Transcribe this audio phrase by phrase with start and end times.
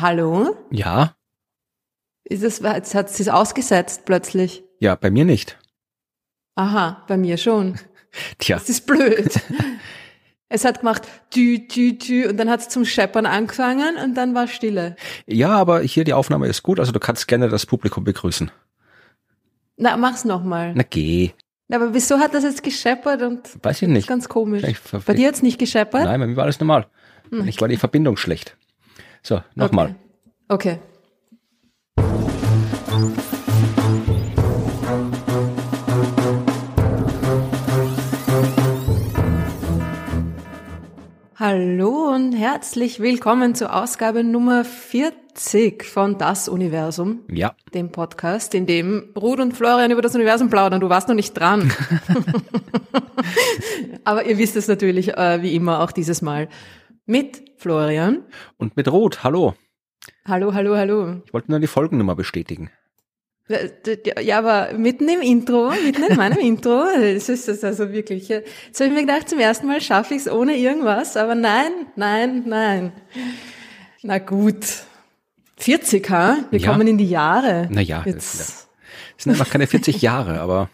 [0.00, 0.56] Hallo?
[0.70, 1.16] Ja?
[2.24, 4.62] Ist es, jetzt hat sie es ausgesetzt plötzlich.
[4.78, 5.58] Ja, bei mir nicht.
[6.54, 7.80] Aha, bei mir schon.
[8.38, 8.58] Tja.
[8.58, 9.40] Das ist blöd.
[10.48, 14.36] es hat gemacht tü, tü, tü und dann hat es zum Scheppern angefangen und dann
[14.36, 14.94] war Stille.
[15.26, 18.52] Ja, aber hier die Aufnahme ist gut, also du kannst gerne das Publikum begrüßen.
[19.78, 20.74] Na, mach's nochmal.
[20.74, 21.30] Na geh.
[21.72, 24.08] Aber wieso hat das jetzt gescheppert und Weiß ich das ist nicht.
[24.08, 24.62] ganz komisch.
[25.06, 26.04] Bei dir hat's nicht gescheppert?
[26.04, 26.86] Nein, bei mir war alles normal.
[27.46, 28.56] Ich war die Verbindung schlecht.
[29.22, 29.94] So, nochmal.
[30.48, 30.78] Okay.
[41.40, 47.54] Hallo und herzlich willkommen zur Ausgabe Nummer 40 von Das Universum, Ja.
[47.74, 50.80] dem Podcast, in dem Ruth und Florian über das Universum plaudern.
[50.80, 51.70] Du warst noch nicht dran.
[54.04, 56.48] Aber ihr wisst es natürlich, äh, wie immer, auch dieses Mal
[57.06, 58.24] mit Florian.
[58.56, 59.54] Und mit Rot, hallo.
[60.24, 61.22] Hallo, hallo, hallo.
[61.24, 62.70] Ich wollte nur die Folgennummer bestätigen.
[64.22, 68.28] Ja, aber mitten im Intro, mitten in meinem Intro, es ist das also wirklich.
[68.28, 68.46] Jetzt
[68.80, 72.42] habe ich mir gedacht, zum ersten Mal schaffe ich es ohne irgendwas, aber nein, nein,
[72.46, 72.92] nein.
[74.02, 74.64] Na gut.
[75.56, 76.36] 40, ha?
[76.50, 76.70] Wir Ja.
[76.72, 77.68] kommen in die Jahre.
[77.70, 78.68] Naja, Jetzt,
[79.16, 80.68] Es sind einfach keine 40 Jahre, aber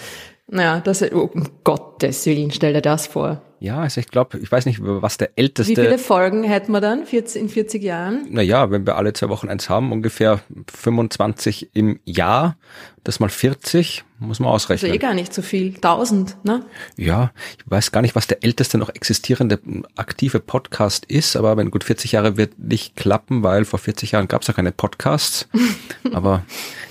[0.46, 3.42] naja, das, oh, um Gottes Willen, stell dir das vor.
[3.60, 6.80] Ja, also ich glaube, ich weiß nicht, was der Wie viele älteste, Folgen hätten wir
[6.80, 8.26] dann 40, in 40 Jahren?
[8.30, 10.40] naja, wenn wir alle zwei Wochen eins haben, ungefähr
[10.74, 12.56] 25 im Jahr,
[13.04, 14.92] das mal 40, muss man Also ausrechnen.
[14.94, 15.74] eh gar nicht so viel.
[15.74, 16.64] 1000, ne?
[16.96, 19.58] Ja, ich weiß gar nicht, was der älteste noch existierende
[19.96, 24.28] aktive Podcast ist, aber wenn gut 40 Jahre wird nicht klappen, weil vor 40 Jahren
[24.28, 25.48] gab es ja keine Podcasts.
[26.12, 26.44] aber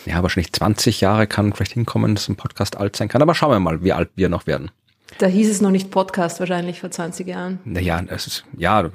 [0.06, 3.22] ja, wahrscheinlich 20 Jahre kann vielleicht hinkommen, dass ein Podcast alt sein kann.
[3.22, 4.72] Aber schauen wir mal, wie alt wir noch werden.
[5.18, 7.60] Da hieß es noch nicht Podcast wahrscheinlich vor 20 Jahren.
[7.66, 8.90] Naja, es ist, ja,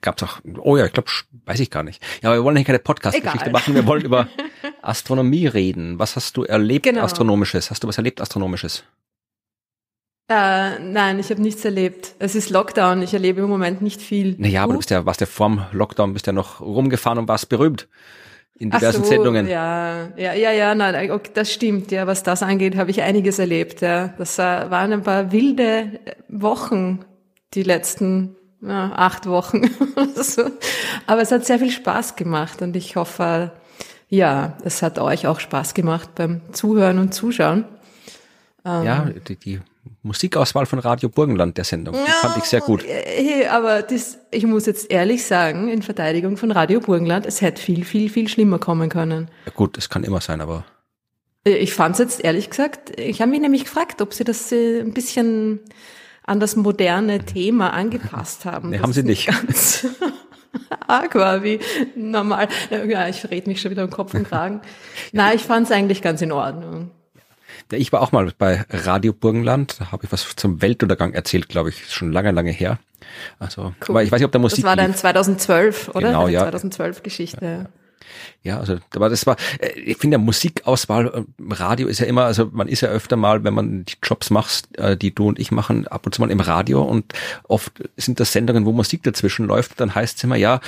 [0.00, 1.10] gab es auch, oh ja, ich glaube,
[1.46, 2.02] weiß ich gar nicht.
[2.22, 4.28] Ja, aber wir wollen hier keine Podcast-Geschichte machen, wir wollen über
[4.82, 5.98] Astronomie reden.
[5.98, 7.02] Was hast du erlebt Genau.
[7.02, 7.70] Astronomisches?
[7.70, 8.84] Hast du was erlebt Astronomisches?
[10.30, 12.14] Äh, nein, ich habe nichts erlebt.
[12.18, 14.36] Es ist Lockdown, ich erlebe im Moment nicht viel.
[14.38, 17.48] Naja, aber du bist ja, warst ja vorm Lockdown, bist ja noch rumgefahren und warst
[17.48, 17.88] berühmt
[18.56, 19.48] in diversen so, Sendungen.
[19.48, 21.90] Ja, ja, ja, ja, nein, okay, das stimmt.
[21.90, 23.80] Ja, was das angeht, habe ich einiges erlebt.
[23.80, 27.04] Ja, das äh, waren ein paar wilde Wochen,
[27.54, 29.70] die letzten ja, acht Wochen.
[30.14, 30.44] so.
[31.06, 33.52] Aber es hat sehr viel Spaß gemacht und ich hoffe,
[34.08, 37.64] ja, es hat euch auch Spaß gemacht beim Zuhören und Zuschauen.
[38.64, 39.60] Ja, die, die
[40.04, 42.84] Musikauswahl von Radio Burgenland der Sendung, die fand ich sehr gut.
[42.86, 47.60] Hey, aber das, ich muss jetzt ehrlich sagen, in Verteidigung von Radio Burgenland, es hätte
[47.60, 49.28] viel, viel, viel schlimmer kommen können.
[49.46, 50.64] Ja, gut, es kann immer sein, aber
[51.44, 54.80] Ich fand es jetzt ehrlich gesagt, ich habe mich nämlich gefragt, ob sie das äh,
[54.80, 55.60] ein bisschen
[56.26, 58.70] an das moderne Thema angepasst haben.
[58.70, 59.26] Nee, haben sie nicht.
[59.26, 59.86] Ganz
[60.86, 61.60] arg war wie
[61.96, 62.48] normal.
[62.70, 64.60] Ja, ich rede mich schon wieder um Kopf und Kragen.
[65.12, 66.90] Nein, ich fand es eigentlich ganz in Ordnung.
[67.72, 71.48] Ja, ich war auch mal bei Radio Burgenland, da habe ich was zum Weltuntergang erzählt,
[71.48, 72.78] glaube ich, schon lange, lange her.
[73.38, 75.00] Also, aber ich weiß nicht, ob der Musik Das war dann lief.
[75.00, 76.08] 2012, oder?
[76.08, 76.40] Genau, ja.
[76.40, 77.44] 2012 Geschichte.
[77.44, 77.66] Ja,
[78.58, 82.24] also aber das war, äh, ich finde ja Musikauswahl äh, im Radio ist ja immer,
[82.24, 85.38] also man ist ja öfter mal, wenn man die Jobs macht, äh, die du und
[85.38, 87.12] ich machen, ab und zu mal im Radio und
[87.44, 90.60] oft sind das Sendungen, wo Musik dazwischen läuft, dann heißt es immer, ja,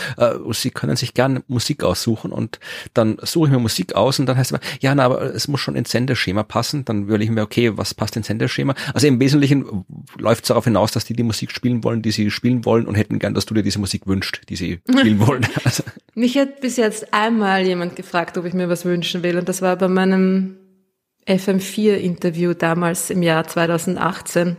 [0.51, 2.59] Sie können sich gerne Musik aussuchen und
[2.95, 5.49] dann suche ich mir Musik aus und dann heißt es immer, ja, na, aber es
[5.49, 8.75] muss schon ins Sendeschema passen, dann überlege ich mir, okay, was passt ins Sendeschema?
[8.95, 9.85] Also im Wesentlichen
[10.19, 12.95] läuft es darauf hinaus, dass die die Musik spielen wollen, die sie spielen wollen und
[12.95, 15.47] hätten gern, dass du dir diese Musik wünscht, die sie spielen wollen.
[15.65, 15.83] Also,
[16.15, 19.39] Mich hat bis jetzt einmal jemand gefragt, ob ich mir was wünschen will.
[19.39, 20.57] Und das war bei meinem
[21.27, 24.57] FM4-Interview damals im Jahr 2018.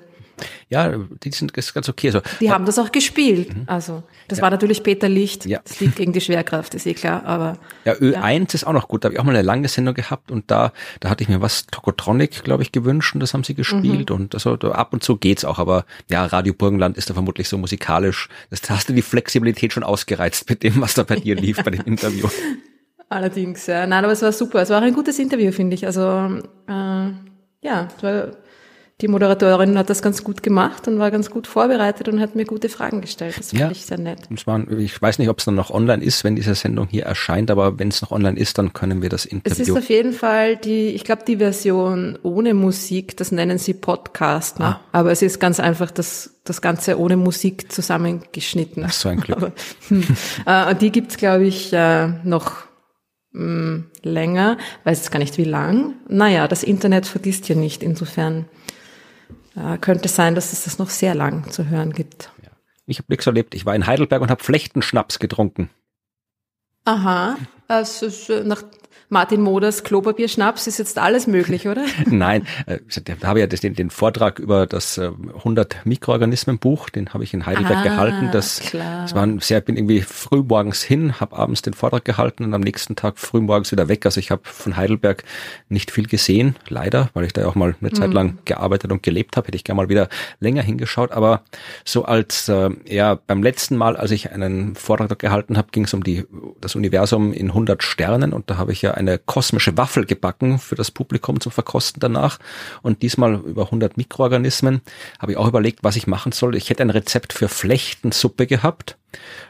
[0.69, 0.93] ja,
[1.23, 2.07] die sind ist ganz okay.
[2.07, 3.49] Also, Die haben das auch gespielt.
[3.65, 5.45] Also, das war natürlich Peter Licht.
[5.45, 5.51] Mhm.
[5.51, 5.59] Ja.
[5.63, 7.25] Das liegt gegen die Schwerkraft, ist eh klar.
[7.25, 9.03] Aber Ja, Ö1 ist auch noch gut.
[9.03, 11.41] Da habe ich auch mal eine lange Sendung gehabt und da, da hatte ich mir
[11.41, 15.03] was Tokotronic, glaube ich, gewünscht und das haben sie gespielt und also da, ab und
[15.03, 15.59] zu geht's auch.
[15.59, 18.29] Aber ja, Radio Burgenland ist da vermutlich so musikalisch.
[18.49, 21.63] Das da hast du die Flexibilität schon ausgereizt mit dem, was da bei dir lief
[21.63, 22.27] bei dem Interview.
[23.09, 23.87] allerdings, ja.
[23.87, 24.61] Nein, aber es war super.
[24.61, 25.85] Es war auch ein gutes Interview, finde ich.
[25.85, 26.01] Also,
[26.67, 27.11] äh,
[27.61, 28.31] ja, es war,
[29.01, 32.45] die Moderatorin hat das ganz gut gemacht und war ganz gut vorbereitet und hat mir
[32.45, 33.35] gute Fragen gestellt.
[33.37, 33.69] Das fand Ja.
[33.69, 34.21] ich sehr nett.
[34.47, 37.51] Waren, ich weiß nicht, ob es dann noch online ist, wenn diese Sendung hier erscheint,
[37.51, 39.77] aber wenn es noch online ist, dann können wir das Es ist Interview.
[39.77, 44.65] auf jeden Fall die, ich glaube, die Version ohne Musik, das nennen sie Podcast, ne?
[44.65, 44.79] Ah.
[44.93, 48.83] aber es ist ganz einfach das, das Ganze ohne Musik zusammengeschnitten.
[48.87, 49.37] Ach, so ein Glück.
[49.37, 49.51] Aber,
[49.89, 50.03] hm,
[50.47, 52.63] äh, und die gibt's glaube ich, äh, noch
[53.33, 55.93] mh, länger, weiß jetzt gar nicht wie lang.
[56.07, 58.45] Naja, das Internet vergisst ja nicht, insofern
[59.57, 62.31] äh, könnte sein, dass es das noch sehr lang zu hören gibt.
[62.43, 62.51] Ja.
[62.85, 63.55] Ich habe nichts erlebt.
[63.55, 65.69] Ich war in Heidelberg und habe Flechtenschnaps getrunken.
[66.85, 67.35] Aha,
[67.67, 68.07] also
[68.43, 68.63] nach
[69.09, 71.85] Martin Moders Klopapierschnaps ist jetzt alles möglich, oder?
[72.05, 76.89] Nein, äh, da habe ich ja den, den Vortrag über das 100 äh, Mikroorganismen Buch,
[76.89, 78.29] den habe ich in Heidelberg ah, gehalten.
[78.33, 79.03] Das, klar.
[79.03, 82.53] das war ein sehr, bin irgendwie früh morgens hin, habe abends den Vortrag gehalten und
[82.53, 84.05] am nächsten Tag früh morgens wieder weg.
[84.05, 85.23] Also ich habe von Heidelberg
[85.69, 88.15] nicht viel gesehen, leider, weil ich da auch mal eine Zeit mhm.
[88.15, 90.09] lang gearbeitet und gelebt habe, hätte ich gerne mal wieder
[90.41, 91.13] länger hingeschaut.
[91.13, 91.43] Aber
[91.85, 95.93] so als äh, ja beim letzten Mal, als ich einen Vortrag gehalten habe, ging es
[95.93, 96.25] um die
[96.59, 100.75] das Universum in 100 Sternen und da habe ich ja eine kosmische Waffel gebacken für
[100.75, 102.39] das Publikum zum Verkosten danach.
[102.81, 104.81] Und diesmal über 100 Mikroorganismen
[105.19, 106.55] habe ich auch überlegt, was ich machen soll.
[106.55, 108.97] Ich hätte ein Rezept für Flechtensuppe gehabt.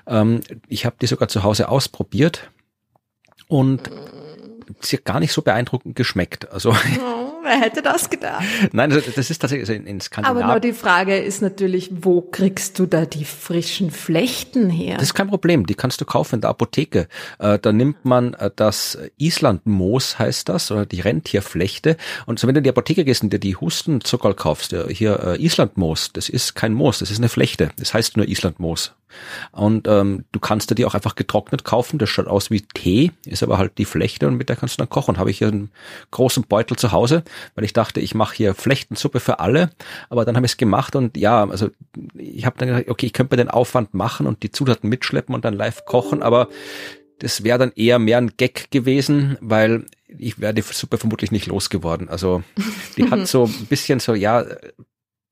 [0.05, 2.49] Ähm, ich habe die sogar zu Hause ausprobiert
[3.47, 3.89] und
[4.81, 6.51] sie hat gar nicht so beeindruckend geschmeckt.
[6.51, 8.43] Also oh, wer hätte das gedacht?
[8.71, 10.43] Nein, das, das ist tatsächlich in, in Skandinavien.
[10.43, 14.95] Aber nur die Frage ist natürlich, wo kriegst du da die frischen Flechten her?
[14.95, 17.07] Das ist kein Problem, die kannst du kaufen in der Apotheke.
[17.39, 21.97] Äh, da nimmt man äh, das Islandmoos, heißt das, oder die Rentierflechte.
[22.25, 25.43] Und so wenn du in die Apotheke gehst und dir die Hustenzuckerl kaufst, hier äh,
[25.43, 27.69] Islandmoos, das ist kein Moos, das ist eine Flechte.
[27.77, 28.93] Das heißt nur Islandmoos.
[29.51, 31.99] Und ähm, du kannst dir die auch einfach getrocknet kaufen.
[31.99, 34.77] Das schaut aus wie Tee, ist aber halt die Flechte und mit der kannst du
[34.79, 35.17] dann kochen.
[35.17, 35.71] Habe ich hier einen
[36.11, 37.23] großen Beutel zu Hause,
[37.55, 39.69] weil ich dachte, ich mache hier Flechtensuppe für alle.
[40.09, 41.69] Aber dann habe ich es gemacht und ja, also
[42.15, 45.33] ich habe dann gedacht, okay, ich könnte mir den Aufwand machen und die Zutaten mitschleppen
[45.33, 46.49] und dann live kochen, aber
[47.19, 51.47] das wäre dann eher mehr ein Gag gewesen, weil ich wäre die Suppe vermutlich nicht
[51.47, 52.09] losgeworden.
[52.09, 52.43] Also
[52.95, 54.45] die hat so ein bisschen so, ja,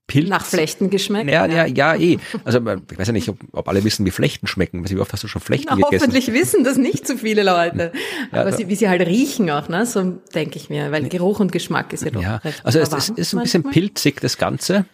[0.08, 0.30] Pilz.
[0.30, 1.32] Nach Flechten geschmeckt?
[1.32, 2.18] Ja, ja, ja, eh.
[2.44, 4.88] Also ich weiß ja nicht, ob, ob alle wissen, wie Flechten schmecken.
[4.88, 6.08] Wie oft hast du schon Flechten Na, gegessen?
[6.08, 7.92] Hoffentlich wissen das nicht so viele Leute.
[8.32, 9.86] Aber ja, sie, wie sie halt riechen auch, ne?
[9.86, 10.04] So
[10.36, 13.10] denke ich mir, weil Geruch und Geschmack ist ja doch ja, recht Also es, es
[13.10, 14.86] ist ein bisschen pilzig, das Ganze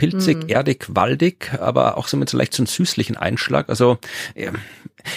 [0.00, 0.48] pilzig, mm.
[0.48, 3.68] erdig, waldig, aber auch so mit so leicht so einem süßlichen Einschlag.
[3.68, 3.98] Also
[4.34, 4.50] äh,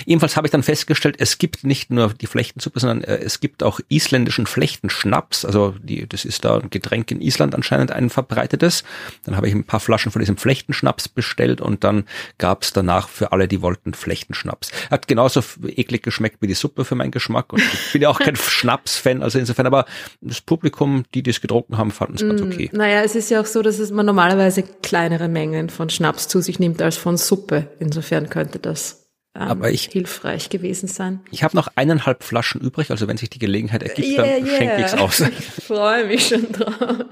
[0.06, 3.64] Jedenfalls habe ich dann festgestellt, es gibt nicht nur die Flechtensuppe, sondern äh, es gibt
[3.64, 5.46] auch isländischen Flechtenschnaps.
[5.46, 8.84] Also die, das ist da ein Getränk in Island anscheinend ein verbreitetes.
[9.26, 12.06] Dann habe ich ein paar Flaschen von diesem Flechtenschnaps bestellt und dann
[12.38, 14.72] gab es danach für alle, die wollten, Flechtenschnaps.
[14.90, 18.20] Hat genauso eklig geschmeckt wie die Suppe für meinen Geschmack und ich bin ja auch
[18.20, 19.86] kein Schnaps-Fan, also insofern, aber
[20.22, 22.70] das Publikum, die, es getrunken haben, fanden es ganz mm, okay.
[22.74, 26.42] Naja, es ist ja auch so, dass es man normalerweise kleinere Mengen von Schnaps zu
[26.42, 27.68] sich nimmt als von Suppe.
[27.80, 29.03] Insofern könnte das
[29.36, 31.22] ähm, aber ich, hilfreich gewesen sein.
[31.32, 34.58] Ich habe noch eineinhalb Flaschen übrig, also wenn sich die Gelegenheit ergibt, yeah, dann yeah.
[34.58, 35.20] schenke ich's aus.
[35.40, 37.06] Ich freue mich schon drauf.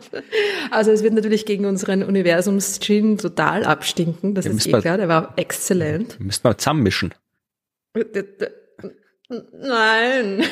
[0.70, 5.08] Also es wird natürlich gegen unseren Universums-Gin total abstinken, das ja, ist eh klar, der
[5.08, 6.20] war exzellent.
[6.20, 7.14] Müsste man zusammenmischen.
[9.54, 10.44] Nein.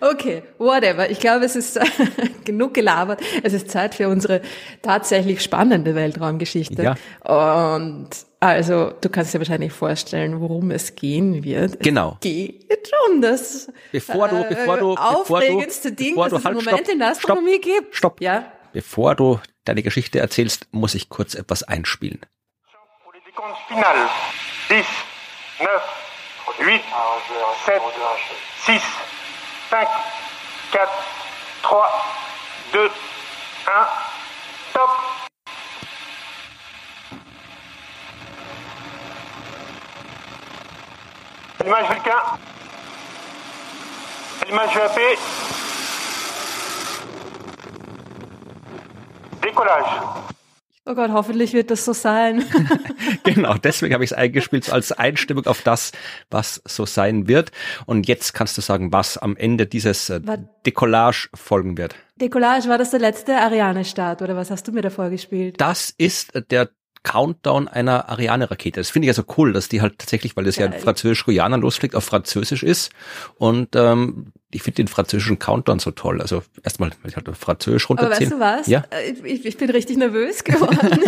[0.00, 1.10] Okay, whatever.
[1.10, 1.78] Ich glaube, es ist
[2.44, 3.20] genug gelabert.
[3.42, 4.40] Es ist Zeit für unsere
[4.82, 6.82] tatsächlich spannende Weltraumgeschichte.
[6.82, 6.96] Ja.
[7.24, 8.08] Und
[8.40, 11.80] also, du kannst dir wahrscheinlich vorstellen, worum es gehen wird.
[11.80, 12.12] Genau.
[12.14, 16.58] Es geht um das bevor du, bevor du, aufregendste bevor Ding, bevor das es halt,
[16.58, 17.96] im Moment stopp, in der Astronomie stopp, gibt.
[17.96, 18.20] Stopp.
[18.20, 18.52] Ja.
[18.72, 22.20] Bevor du deine Geschichte erzählst, muss ich kurz etwas einspielen.
[23.68, 24.08] Final.
[24.68, 24.84] 10,
[25.58, 25.84] 9, 8,
[26.58, 26.80] 7,
[28.66, 28.82] 6,
[29.68, 29.88] 5,
[30.70, 30.86] 4,
[31.62, 31.90] 3,
[32.72, 32.90] 2, 1,
[34.72, 34.90] top.
[41.58, 42.20] Allumage Vulcain.
[44.42, 44.98] Allumage VAP.
[49.42, 50.35] Decollage.
[50.88, 52.44] Oh Gott, hoffentlich wird das so sein.
[53.24, 55.90] genau, deswegen habe ich es eingespielt als Einstimmung auf das,
[56.30, 57.50] was so sein wird.
[57.86, 60.20] Und jetzt kannst du sagen, was am Ende dieses äh,
[60.64, 61.96] Decollage folgen wird.
[62.20, 65.60] Decollage, war das der letzte Ariane-Start oder was hast du mir davor gespielt?
[65.60, 66.70] Das ist der
[67.06, 68.80] Countdown einer Ariane-Rakete.
[68.80, 70.70] Das finde ich ja so cool, dass die halt tatsächlich, weil das Geil.
[70.70, 72.90] ja in Französisch-Guyana losfliegt, auf Französisch ist.
[73.38, 76.20] Und ähm, ich finde den französischen Countdown so toll.
[76.20, 78.32] Also erstmal, ich halt Französisch runterziehen.
[78.32, 78.66] Aber weißt du was?
[78.66, 78.84] Ja?
[78.90, 80.78] Äh, ich, ich bin richtig nervös geworden.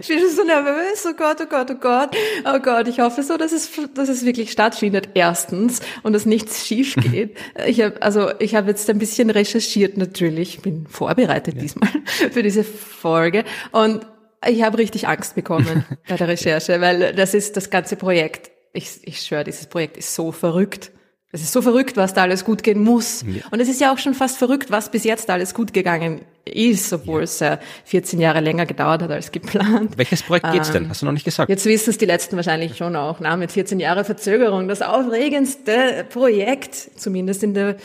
[0.00, 1.06] ich bin so nervös.
[1.08, 2.16] Oh Gott, oh Gott, oh Gott.
[2.44, 5.10] Oh Gott, ich hoffe so, dass es, dass es wirklich stattfindet.
[5.14, 5.80] Erstens.
[6.02, 7.36] Und dass nichts schief geht.
[7.68, 10.60] Ich habe also ich habe jetzt ein bisschen recherchiert natürlich.
[10.60, 11.60] Bin vorbereitet ja.
[11.60, 11.90] diesmal
[12.32, 13.44] für diese Folge.
[13.70, 14.04] Und
[14.44, 18.50] ich habe richtig Angst bekommen bei der Recherche, weil das ist das ganze Projekt.
[18.72, 20.92] Ich, ich schwöre, dieses Projekt ist so verrückt.
[21.32, 23.22] es ist so verrückt, was da alles gut gehen muss.
[23.26, 23.42] Ja.
[23.50, 26.92] Und es ist ja auch schon fast verrückt, was bis jetzt alles gut gegangen ist,
[26.92, 27.24] obwohl ja.
[27.24, 29.96] es äh, 14 Jahre länger gedauert hat als geplant.
[29.96, 30.84] Welches Projekt geht's denn?
[30.84, 31.48] Ähm, Hast du noch nicht gesagt?
[31.48, 34.68] Jetzt wissen es die letzten wahrscheinlich schon auch, na, mit 14 Jahre Verzögerung.
[34.68, 37.76] Das aufregendste Projekt, zumindest in der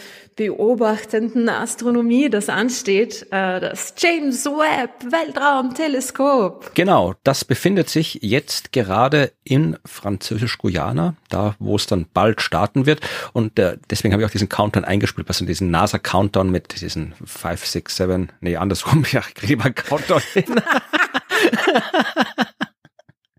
[0.42, 6.72] beobachtenden Astronomie, das ansteht, äh, das James Webb Weltraumteleskop.
[6.74, 13.02] Genau, das befindet sich jetzt gerade in Französisch-Guyana, da wo es dann bald starten wird.
[13.34, 17.14] Und äh, deswegen habe ich auch diesen Countdown eingespielt, was in diesen NASA-Countdown mit diesen
[17.24, 20.46] 5, 6, 7, nee, andersrum, ja, ich kriege mal einen Countdown hin.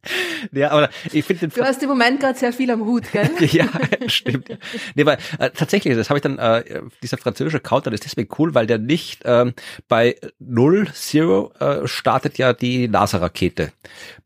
[0.53, 3.31] Ja, aber ich finde Du hast im Moment gerade sehr viel am Hut, gell?
[3.41, 3.69] ja,
[4.07, 4.49] stimmt.
[4.95, 8.55] Nee, weil äh, tatsächlich, das habe ich dann, äh, dieser französische Counter ist deswegen cool,
[8.55, 9.55] weil der nicht ähm,
[9.89, 13.73] bei Null Zero äh, startet ja die NASA-Rakete.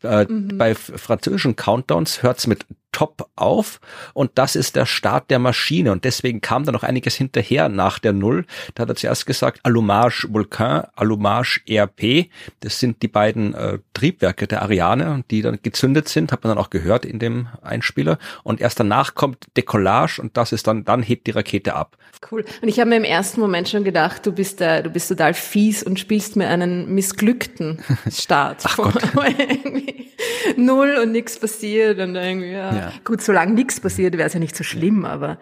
[0.03, 0.57] Äh, mhm.
[0.57, 2.65] Bei französischen Countdowns hört's mit
[2.97, 3.79] top auf
[4.15, 7.99] und das ist der Start der Maschine und deswegen kam da noch einiges hinterher nach
[7.99, 8.47] der Null.
[8.75, 14.47] Da hat er zuerst gesagt Allumage Vulcan, Allumage ERP, das sind die beiden äh, Triebwerke
[14.47, 18.63] der Ariane, die dann gezündet sind, hat man dann auch gehört in dem Einspieler und
[18.63, 21.99] erst danach kommt Decollage und das ist dann, dann hebt die Rakete ab.
[22.31, 22.47] Cool.
[22.63, 25.35] Und ich habe mir im ersten Moment schon gedacht, du bist äh, du bist total
[25.35, 28.63] fies und spielst mir einen missglückten Start.
[28.65, 29.03] Ach Gott.
[30.57, 32.75] Null und nichts passiert und irgendwie, ja.
[32.75, 32.86] ja.
[33.05, 35.39] Gut, solange nichts passiert, wäre es ja nicht so schlimm, aber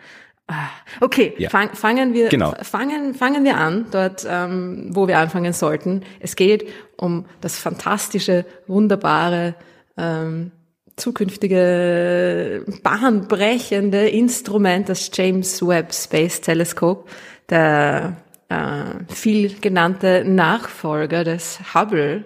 [0.46, 0.68] ah.
[1.00, 1.48] okay, ja.
[1.48, 2.54] fang, fangen wir genau.
[2.62, 6.02] fangen fangen wir an dort, ähm, wo wir anfangen sollten.
[6.20, 9.54] Es geht um das fantastische, wunderbare
[9.96, 10.52] ähm,
[10.96, 17.10] zukünftige bahnbrechende Instrument, das James Webb Space Telescope,
[17.50, 18.16] der
[18.48, 22.24] äh, viel genannte Nachfolger des Hubble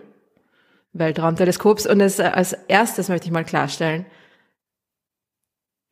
[0.93, 1.87] Weltraumteleskops.
[1.87, 4.07] Und das, äh, als erstes möchte ich mal klarstellen,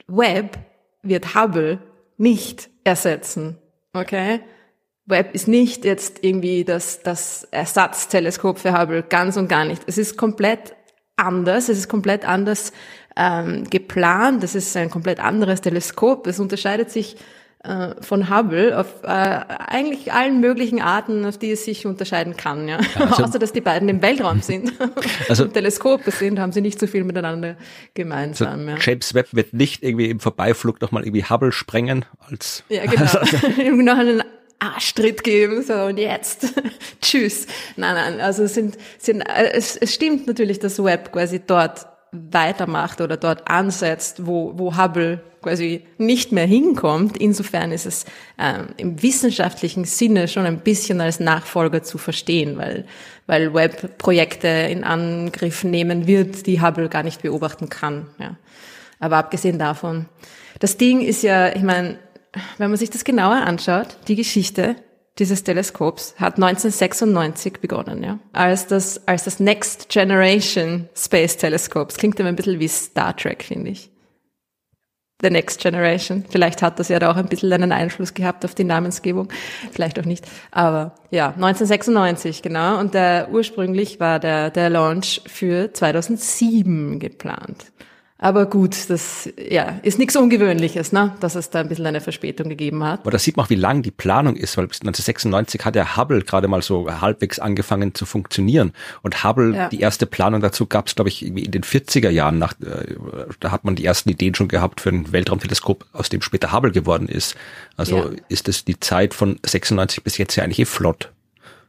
[0.09, 0.59] Webb
[1.03, 1.79] wird Hubble
[2.17, 3.59] nicht ersetzen.
[3.93, 4.41] Okay?
[5.07, 9.83] Webb ist nicht jetzt irgendwie das, das Ersatzteleskop für Hubble, ganz und gar nicht.
[9.87, 10.75] Es ist komplett
[11.17, 12.73] anders, es ist komplett anders
[13.17, 17.17] ähm, geplant, es ist ein komplett anderes Teleskop, es unterscheidet sich
[18.01, 22.69] von Hubble auf äh, eigentlich allen möglichen Arten, auf die es sich unterscheiden kann.
[22.69, 22.79] Ja.
[22.99, 24.73] Also, Außer dass die beiden im Weltraum sind
[25.29, 27.57] also, und Teleskope sind, haben sie nicht so viel miteinander
[27.95, 28.69] gemeinsam.
[28.69, 28.77] Also ja.
[28.81, 33.37] James Webb wird nicht irgendwie im Vorbeiflug nochmal irgendwie Hubble sprengen als ja genau also,
[33.83, 34.23] noch einen
[34.59, 36.47] Arschtritt geben so und jetzt
[37.01, 37.47] tschüss.
[37.77, 41.87] Nein, nein, also sind sind äh, es, es stimmt natürlich, dass Webb quasi dort
[42.31, 47.17] weitermacht oder dort ansetzt, wo, wo Hubble quasi nicht mehr hinkommt.
[47.17, 48.05] Insofern ist es
[48.39, 52.85] ähm, im wissenschaftlichen Sinne schon ein bisschen als Nachfolger zu verstehen, weil,
[53.27, 58.07] weil Webb Projekte in Angriff nehmen wird, die Hubble gar nicht beobachten kann.
[58.19, 58.37] Ja.
[58.99, 60.07] Aber abgesehen davon,
[60.59, 61.99] das Ding ist ja, ich meine,
[62.59, 64.77] wenn man sich das genauer anschaut, die Geschichte
[65.19, 71.87] dieses Teleskops hat 1996 begonnen, ja, als das, als das Next Generation Space Telescope.
[71.87, 73.91] Das klingt immer ein bisschen wie Star Trek, finde ich.
[75.23, 76.27] The Next Generation.
[76.29, 79.29] Vielleicht hat das ja da auch ein bisschen einen Einfluss gehabt auf die Namensgebung,
[79.73, 80.27] vielleicht auch nicht.
[80.51, 82.79] Aber ja, 1996, genau.
[82.79, 87.73] Und der, ursprünglich war der, der Launch für 2007 geplant.
[88.19, 91.15] Aber gut, das ja, ist nichts Ungewöhnliches, ne?
[91.21, 93.01] dass es da ein bisschen eine Verspätung gegeben hat.
[93.01, 95.99] Aber da sieht man auch, wie lang die Planung ist, weil bis 1996 hat der
[95.99, 98.73] Hubble gerade mal so halbwegs angefangen zu funktionieren.
[99.03, 99.69] Und Hubble, ja.
[99.69, 102.39] die erste Planung dazu gab es, glaube ich, in den 40er Jahren.
[102.39, 102.95] Nach, äh,
[103.41, 106.73] da hat man die ersten Ideen schon gehabt für ein Weltraumteleskop, aus dem später Hubble
[106.73, 107.37] geworden ist.
[107.77, 108.11] Also ja.
[108.29, 111.13] ist es die Zeit von 96 bis jetzt ja eigentlich eh flott.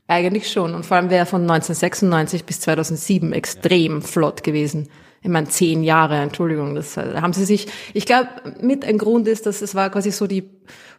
[0.07, 0.75] Eigentlich schon.
[0.75, 4.01] Und vor allem wäre von 1996 bis 2007 extrem ja.
[4.07, 4.87] flott gewesen
[5.21, 8.27] ich meine, zehn Jahre, Entschuldigung, das äh, haben sie sich, ich glaube,
[8.61, 10.49] mit ein Grund ist, dass es war quasi so die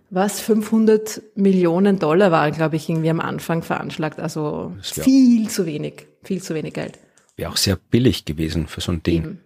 [0.10, 4.20] was, 500 Millionen Dollar waren, glaube ich, irgendwie am Anfang veranschlagt.
[4.20, 6.98] Also viel zu wenig, viel zu wenig Geld.
[7.36, 9.24] Wäre auch sehr billig gewesen für so ein Ding.
[9.24, 9.42] Eben.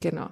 [0.00, 0.30] Genau.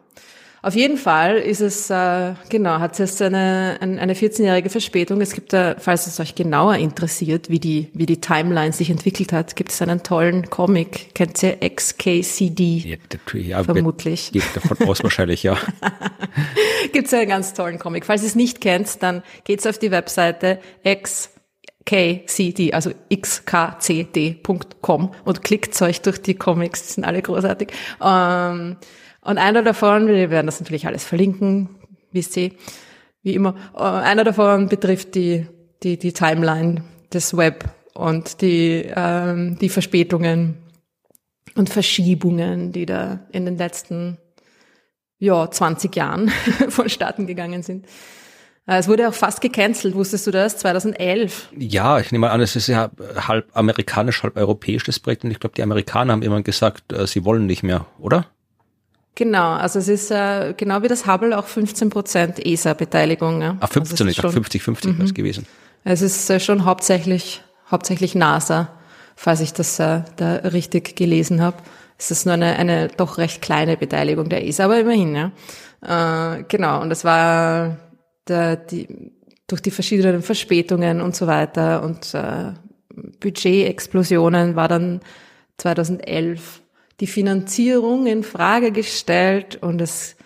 [0.61, 5.21] Auf jeden Fall ist es, äh, genau, hat es jetzt eine, eine 14-jährige Verspätung.
[5.21, 9.33] Es gibt da, falls es euch genauer interessiert, wie die, wie die Timeline sich entwickelt
[9.33, 11.15] hat, gibt es einen tollen Comic.
[11.15, 12.79] Kennt ihr XKCD?
[12.79, 12.97] Ja,
[13.35, 14.33] ja, Vermutlich.
[14.33, 15.57] Geht davon aus wahrscheinlich, ja.
[16.93, 18.05] gibt es einen ganz tollen Comic.
[18.05, 25.81] Falls ihr es nicht kennt, dann geht's auf die Webseite xkcd, also xkcd.com und klickt
[25.83, 27.69] euch durch die Comics, die sind alle großartig.
[28.03, 28.77] Ähm,
[29.29, 31.69] und einer davon, wir werden das natürlich alles verlinken,
[32.13, 32.53] wisst ihr,
[33.23, 35.47] wie immer, äh, einer davon betrifft die,
[35.83, 36.83] die, die Timeline
[37.13, 40.57] des Web und die, ähm, die Verspätungen
[41.57, 44.17] und Verschiebungen, die da in den letzten
[45.19, 46.29] ja, 20 Jahren
[46.71, 47.85] vonstatten gegangen sind.
[48.67, 50.57] Äh, es wurde auch fast gecancelt, wusstest du das?
[50.57, 51.51] 2011.
[51.55, 52.91] Ja, ich nehme an, es ist ja
[53.29, 57.07] halb amerikanisch, halb europäisch das Projekt und ich glaube, die Amerikaner haben immer gesagt, äh,
[57.07, 58.25] sie wollen nicht mehr, oder?
[59.19, 63.43] Genau, also es ist äh, genau wie das Hubble auch 15 Prozent ESA-Beteiligung.
[63.43, 63.57] Ja.
[63.59, 65.13] Ah, 15, also ich dachte 50-50 mhm.
[65.13, 65.47] gewesen.
[65.83, 68.69] Es ist äh, schon hauptsächlich, hauptsächlich NASA,
[69.17, 71.57] falls ich das äh, da richtig gelesen habe.
[71.99, 75.33] Es ist nur eine, eine doch recht kleine Beteiligung der ESA, aber immerhin, ja.
[76.39, 77.77] Äh, genau, und das war
[78.29, 79.11] der, die,
[79.49, 82.53] durch die verschiedenen Verspätungen und so weiter und äh,
[83.19, 85.01] Budgetexplosionen war dann
[85.57, 86.61] 2011
[87.00, 90.17] die Finanzierung in Frage gestellt und es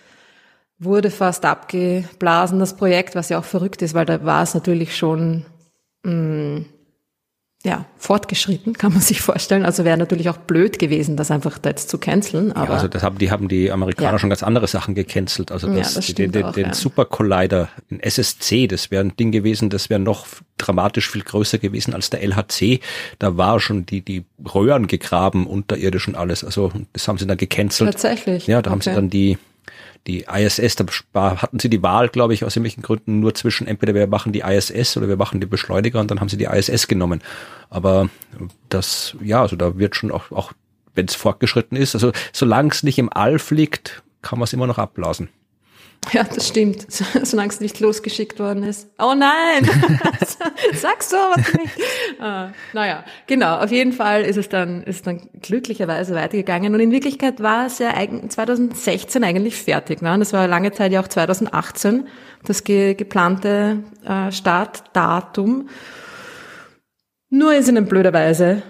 [0.79, 4.97] wurde fast abgeblasen, das Projekt, was ja auch verrückt ist, weil da war es natürlich
[4.97, 5.45] schon
[6.03, 6.67] mh, mm,
[7.65, 9.65] ja, fortgeschritten, kann man sich vorstellen.
[9.65, 12.51] Also wäre natürlich auch blöd gewesen, das einfach da jetzt zu canceln.
[12.51, 14.19] Aber ja, also das haben, die haben die Amerikaner ja.
[14.19, 15.53] schon ganz andere Sachen gecancelt.
[15.53, 16.73] Also das, ja, das den, den, auch, den.
[16.73, 20.27] Super Collider, den SSC, das wäre ein Ding gewesen, das wäre noch
[20.59, 22.81] dramatisch viel größer gewesen als der LHC.
[23.21, 26.43] Da war schon die, die Röhren gegraben unterirdisch und alles.
[26.43, 27.93] Also das haben sie dann gecancelt.
[27.93, 28.49] Tatsächlich.
[28.49, 28.73] Ja, da okay.
[28.73, 29.39] haben sie dann die
[30.07, 30.87] die ISS, da
[31.43, 34.41] hatten sie die Wahl, glaube ich, aus irgendwelchen Gründen nur zwischen entweder wir machen die
[34.41, 37.23] ISS oder wir machen die Beschleuniger und dann haben sie die ISS genommen.
[37.71, 38.09] Aber
[38.69, 40.53] das, ja, also da wird schon auch, auch
[40.95, 44.67] wenn es fortgeschritten ist, also solange es nicht im All fliegt, kann man es immer
[44.67, 45.29] noch abblasen.
[46.11, 46.87] Ja, das stimmt.
[47.23, 48.89] Solange es nicht losgeschickt worden ist.
[48.99, 49.65] Oh nein!
[50.75, 51.79] Sagst du aber nicht.
[52.21, 53.59] Ah, naja, genau.
[53.59, 56.75] Auf jeden Fall ist es dann, ist dann glücklicherweise weitergegangen.
[56.75, 57.95] Und in Wirklichkeit war es ja
[58.29, 60.03] 2016 eigentlich fertig.
[60.03, 60.19] Ne?
[60.19, 62.09] Das war lange Zeit ja auch 2018,
[62.45, 65.69] das ge geplante äh, Startdatum.
[67.31, 68.63] Nur ist ihnen blöderweise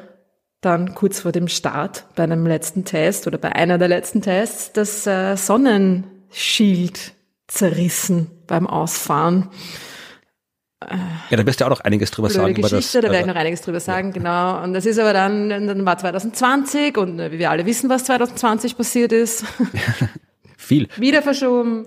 [0.61, 4.73] dann kurz vor dem Start bei einem letzten Test oder bei einer der letzten Tests
[4.73, 7.15] das äh, Sonnenschild
[7.53, 9.49] zerrissen beim Ausfahren.
[11.31, 12.55] Ja, da wirst du auch noch einiges drüber Blöde sagen.
[12.55, 14.15] Geschichte, das, da werde ich noch einiges drüber sagen, ja.
[14.15, 14.63] genau.
[14.63, 18.77] Und das ist aber dann, dann war 2020 und wie wir alle wissen, was 2020
[18.77, 19.45] passiert ist.
[20.57, 20.89] Viel.
[20.97, 21.87] Wieder verschoben.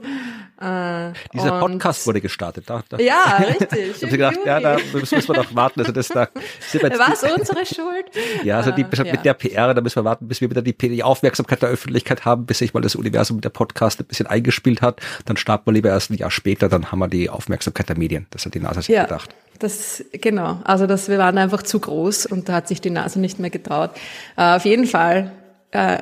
[0.59, 2.69] Äh, Dieser Podcast wurde gestartet.
[2.69, 2.97] Da, da.
[2.97, 3.97] Ja, richtig.
[3.97, 5.81] ich habe gedacht, ja, da müssen wir noch warten.
[5.81, 8.05] Also das da war es unsere Schuld?
[8.43, 9.15] Ja, also die, äh, mit ja.
[9.17, 12.45] der PR, da müssen wir warten, bis wir wieder die, die Aufmerksamkeit der Öffentlichkeit haben,
[12.45, 15.01] bis sich mal das Universum mit der Podcast ein bisschen eingespielt hat.
[15.25, 18.27] Dann starten wir lieber erst ein Jahr später, dann haben wir die Aufmerksamkeit der Medien.
[18.29, 19.03] Das hat die NASA sich ja.
[19.03, 19.35] gedacht.
[19.59, 20.59] Das, genau.
[20.63, 23.49] Also das, wir waren einfach zu groß und da hat sich die NASA nicht mehr
[23.49, 23.91] getraut.
[24.37, 25.31] Uh, auf jeden Fall,
[25.73, 25.97] uh,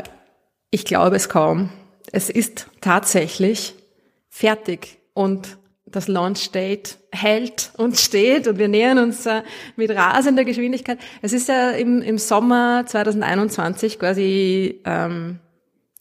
[0.69, 1.69] ich glaube es kaum.
[2.11, 3.75] Es ist tatsächlich
[4.33, 9.43] fertig und das Launch Date hält und steht und wir nähern uns äh,
[9.75, 10.97] mit rasender Geschwindigkeit.
[11.21, 15.37] Es ist ja im, im Sommer 2021 quasi ähm,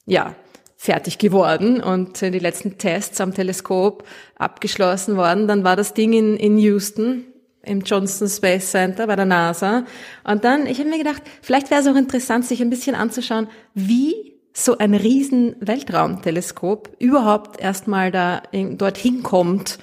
[0.07, 0.35] ja
[0.79, 5.47] fertig geworden und die letzten Tests am Teleskop abgeschlossen worden.
[5.47, 7.27] Dann war das Ding in, in Houston
[7.63, 9.85] im Johnson Space Center bei der NASA.
[10.25, 13.49] Und dann, ich habe mir gedacht, vielleicht wäre es auch interessant, sich ein bisschen anzuschauen,
[13.75, 19.79] wie so ein riesen Weltraumteleskop überhaupt erstmal da dorthin kommt,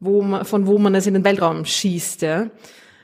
[0.00, 2.46] wo man, von wo man es in den Weltraum schießt, ja.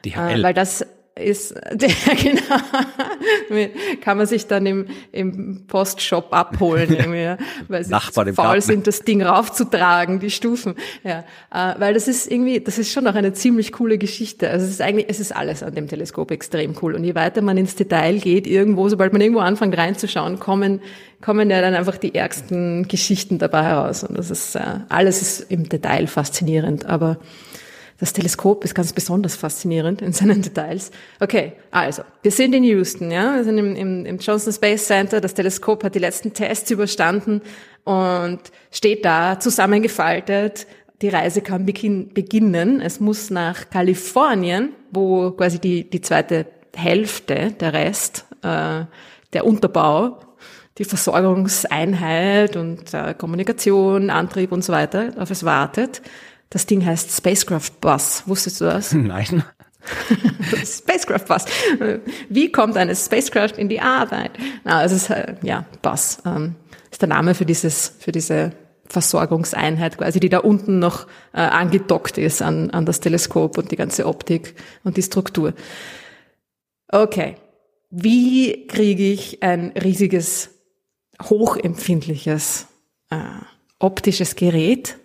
[0.04, 0.40] DHL.
[0.40, 1.88] Äh, weil das ist, der,
[2.22, 3.60] genau,
[4.00, 8.60] kann man sich dann im, im Postshop abholen, irgendwie, ja, weil sie Nachbar faul Garten.
[8.60, 13.06] sind, das Ding raufzutragen, die Stufen, ja, äh, weil das ist irgendwie, das ist schon
[13.06, 14.50] auch eine ziemlich coole Geschichte.
[14.50, 16.94] Also es ist eigentlich, es ist alles an dem Teleskop extrem cool.
[16.94, 20.80] Und je weiter man ins Detail geht, irgendwo, sobald man irgendwo anfängt reinzuschauen, kommen,
[21.20, 24.04] kommen ja dann einfach die ärgsten Geschichten dabei heraus.
[24.04, 27.18] Und das ist, äh, alles ist im Detail faszinierend, aber
[28.00, 30.90] das Teleskop ist ganz besonders faszinierend in seinen Details.
[31.20, 35.20] Okay, also, wir sind in Houston, ja, wir sind im, im, im Johnson Space Center.
[35.20, 37.42] Das Teleskop hat die letzten Tests überstanden
[37.84, 40.66] und steht da zusammengefaltet.
[41.02, 42.80] Die Reise kann beginnen.
[42.80, 48.84] Es muss nach Kalifornien, wo quasi die, die zweite Hälfte, der Rest, äh,
[49.32, 50.18] der Unterbau
[50.78, 56.00] die Versorgungseinheit und äh, Kommunikation, Antrieb und so weiter auf es wartet.
[56.50, 58.24] Das Ding heißt Spacecraft Bus.
[58.26, 58.92] Wusstest du das?
[58.92, 59.44] Nein.
[60.64, 61.44] Spacecraft Bus.
[62.28, 64.32] Wie kommt eine Spacecraft in die Arbeit?
[64.64, 66.18] Na, es ist äh, ja Bus.
[66.26, 66.56] Ähm,
[66.90, 68.52] ist der Name für dieses für diese
[68.90, 73.76] Versorgungseinheit quasi, die da unten noch äh, angedockt ist an, an das Teleskop und die
[73.76, 75.54] ganze Optik und die Struktur.
[76.88, 77.36] Okay,
[77.90, 80.50] wie kriege ich ein riesiges,
[81.22, 82.66] hochempfindliches
[83.10, 83.16] äh,
[83.78, 84.96] optisches Gerät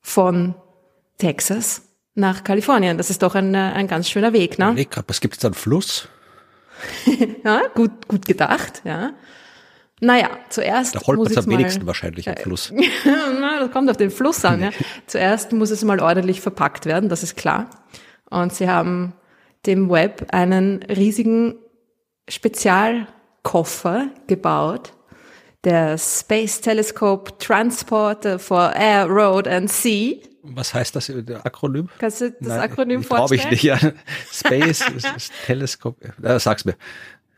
[0.00, 0.54] von
[1.18, 1.82] Texas
[2.14, 2.96] nach Kalifornien?
[2.96, 4.76] Das ist doch ein, äh, ein ganz schöner Weg, ne?
[4.76, 6.08] Weg, aber es gibt da einen Fluss.
[7.44, 9.12] ja, gut, gut gedacht, ja.
[10.00, 10.94] Naja, zuerst.
[10.94, 12.72] Da holpert es am wenigsten wahrscheinlich am Fluss.
[13.04, 14.62] Na, das kommt auf den Fluss an.
[14.62, 14.70] Ja.
[15.06, 17.68] zuerst muss es mal ordentlich verpackt werden, das ist klar.
[18.30, 19.12] Und sie haben
[19.66, 21.56] dem Web einen riesigen
[22.28, 24.94] Spezialkoffer gebaut,
[25.64, 30.20] der Space Telescope Transporter for Air, Road and Sea.
[30.42, 31.88] Was heißt das, der Akronym?
[31.98, 33.40] Kannst du das Nein, Akronym vorstellen?
[33.40, 33.78] Glaube ich nicht, ja.
[34.32, 34.84] Space
[35.46, 36.76] Telescope, äh, sag's mir.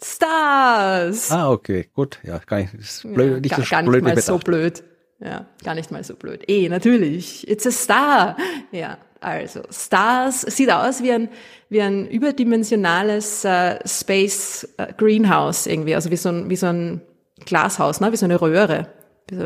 [0.00, 1.30] Stars.
[1.30, 2.18] Ah, okay, gut.
[2.22, 4.84] Ja, gar nicht, ist blöd, ja, nicht gar, so gar blöd nicht mal so blöd.
[5.20, 6.42] Ja, gar nicht mal so blöd.
[6.48, 7.48] Eh, natürlich.
[7.48, 8.36] It's a star.
[8.72, 11.28] Ja, also Stars sieht aus wie ein
[11.68, 17.00] wie ein überdimensionales äh, Space äh, Greenhouse irgendwie, also wie so ein wie so ein
[17.44, 18.88] Glashaus, ne, wie so eine Röhre,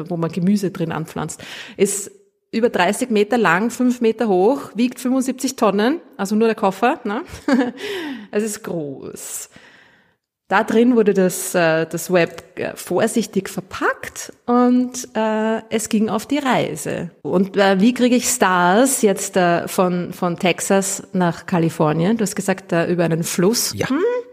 [0.08, 1.42] wo man Gemüse drin anpflanzt.
[1.76, 2.10] Ist
[2.52, 7.00] über 30 Meter lang, 5 Meter hoch, wiegt 75 Tonnen, also nur der Koffer.
[7.04, 7.22] Ne?
[8.30, 9.50] es ist groß.
[10.48, 16.26] Da drin wurde das, äh, das Web äh, vorsichtig verpackt und äh, es ging auf
[16.26, 17.10] die Reise.
[17.22, 22.16] Und äh, wie kriege ich Stars jetzt äh, von, von Texas nach Kalifornien?
[22.16, 23.74] Du hast gesagt, äh, über einen Fluss.
[23.74, 23.88] Ja.
[23.88, 23.96] Hm?
[23.96, 24.25] Hm?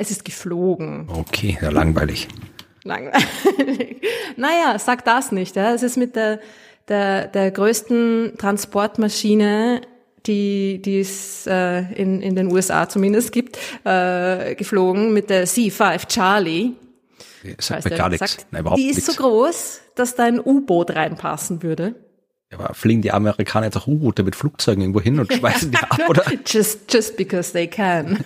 [0.00, 1.06] Es ist geflogen.
[1.12, 2.26] Okay, ja, langweilig.
[2.84, 4.00] Langweilig.
[4.36, 5.56] naja, sag das nicht.
[5.56, 5.74] Ja?
[5.74, 6.40] Es ist mit der,
[6.88, 9.82] der, der größten Transportmaschine
[10.26, 16.08] die, die es äh, in, in den USA zumindest gibt, äh, geflogen mit der C-5
[16.08, 16.72] Charlie.
[17.58, 18.38] sagt mir gar nichts.
[18.50, 19.14] Nein, überhaupt die ist nichts.
[19.14, 21.94] so groß, dass da ein U-Boot reinpassen würde.
[22.52, 26.00] Aber fliegen die Amerikaner jetzt auch U-Boote mit Flugzeugen irgendwo hin und schmeißen die ab,
[26.08, 26.24] oder?
[26.44, 28.18] just, just because they can.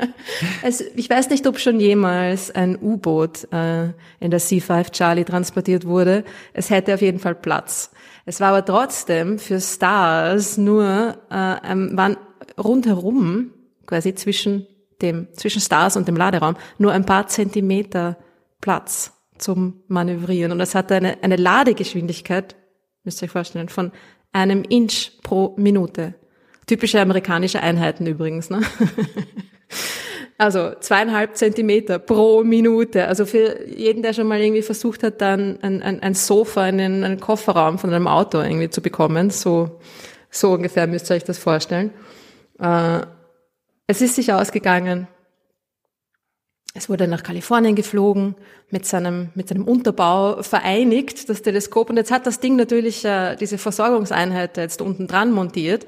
[0.62, 3.86] es, ich weiß nicht, ob schon jemals ein U-Boot äh,
[4.20, 6.22] in der C-5 Charlie transportiert wurde.
[6.52, 7.90] Es hätte auf jeden Fall Platz.
[8.24, 12.16] Es war aber trotzdem für Stars nur, äh, ähm, waren
[12.56, 13.50] rundherum,
[13.84, 14.66] quasi zwischen
[15.02, 18.16] dem, zwischen Stars und dem Laderaum, nur ein paar Zentimeter
[18.60, 20.52] Platz zum Manövrieren.
[20.52, 22.56] Und es hatte eine, eine Ladegeschwindigkeit,
[23.06, 23.92] müsst ihr euch vorstellen, von
[24.32, 26.14] einem Inch pro Minute.
[26.66, 28.60] Typische amerikanische Einheiten übrigens, ne?
[30.38, 33.08] Also zweieinhalb Zentimeter pro Minute.
[33.08, 36.78] Also für jeden, der schon mal irgendwie versucht hat, dann ein, ein, ein Sofa in
[36.78, 39.80] einen, einen Kofferraum von einem Auto irgendwie zu bekommen, so,
[40.30, 41.90] so ungefähr müsst ihr euch das vorstellen.
[42.58, 43.00] Äh,
[43.86, 45.08] es ist sich ausgegangen.
[46.76, 48.34] Es wurde nach Kalifornien geflogen,
[48.70, 51.90] mit seinem, mit seinem Unterbau vereinigt, das Teleskop.
[51.90, 55.86] Und jetzt hat das Ding natürlich äh, diese Versorgungseinheit jetzt unten dran montiert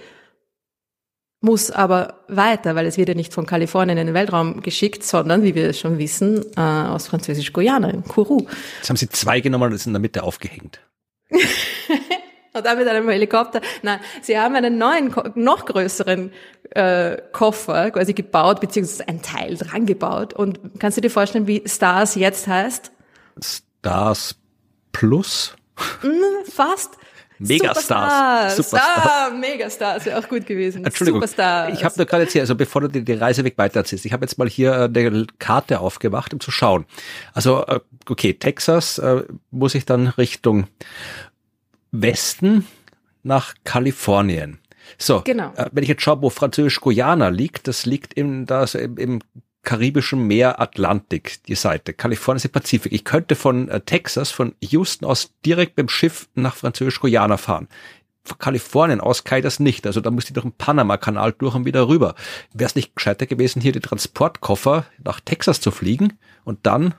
[1.40, 5.42] muss aber weiter, weil es wird ja nicht von Kalifornien in den Weltraum geschickt, sondern,
[5.42, 8.46] wie wir schon wissen, äh, aus Französisch-Guyana, in Kourou.
[8.78, 10.80] Jetzt haben sie zwei genommen und das in der Mitte aufgehängt.
[12.58, 13.60] und dann mit einem Helikopter.
[13.82, 16.32] Nein, sie haben einen neuen, noch größeren
[16.70, 20.34] äh, Koffer quasi gebaut, beziehungsweise ein Teil dran gebaut.
[20.34, 22.92] Und kannst du dir vorstellen, wie Stars jetzt heißt?
[23.40, 24.36] Stars
[24.92, 25.54] Plus?
[26.02, 26.98] Mm, fast.
[27.38, 27.76] Megastars.
[27.78, 29.02] Superstar, Superstar.
[29.02, 30.84] Star, Megastars wäre auch gut gewesen.
[30.84, 31.72] Entschuldigung, Superstars.
[31.72, 34.38] ich habe nur gerade jetzt hier, also bevor du die, Reiseweg weitererzählst, ich habe jetzt
[34.38, 36.84] mal hier eine Karte aufgemacht, um zu schauen.
[37.32, 40.66] Also äh, okay, Texas äh, muss ich dann Richtung
[41.92, 42.66] Westen
[43.22, 44.58] nach Kalifornien.
[44.96, 45.52] So, genau.
[45.54, 49.20] äh, wenn ich jetzt schaue, wo Französisch-Guyana liegt, das liegt im, das, im, im
[49.62, 51.92] karibischen Meer Atlantik, die Seite.
[51.92, 52.92] Kalifornien ist der Pazifik.
[52.92, 57.68] Ich könnte von äh, Texas, von Houston aus direkt mit dem Schiff nach Französisch-Guyana fahren.
[58.24, 59.86] Von Kalifornien aus kann ich das nicht.
[59.86, 62.14] Also da müsste ich durch den Panama-Kanal durch und wieder rüber.
[62.54, 66.94] Wäre es nicht gescheiter gewesen, hier die Transportkoffer nach Texas zu fliegen und dann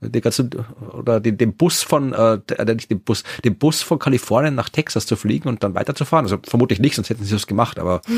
[0.00, 0.48] die ganze,
[0.92, 2.38] oder den, den Bus von, äh,
[2.74, 6.24] nicht den Bus, den Bus von Kalifornien nach Texas zu fliegen und dann weiterzufahren.
[6.24, 8.00] Also vermutlich nicht, sonst hätten sie das gemacht, aber.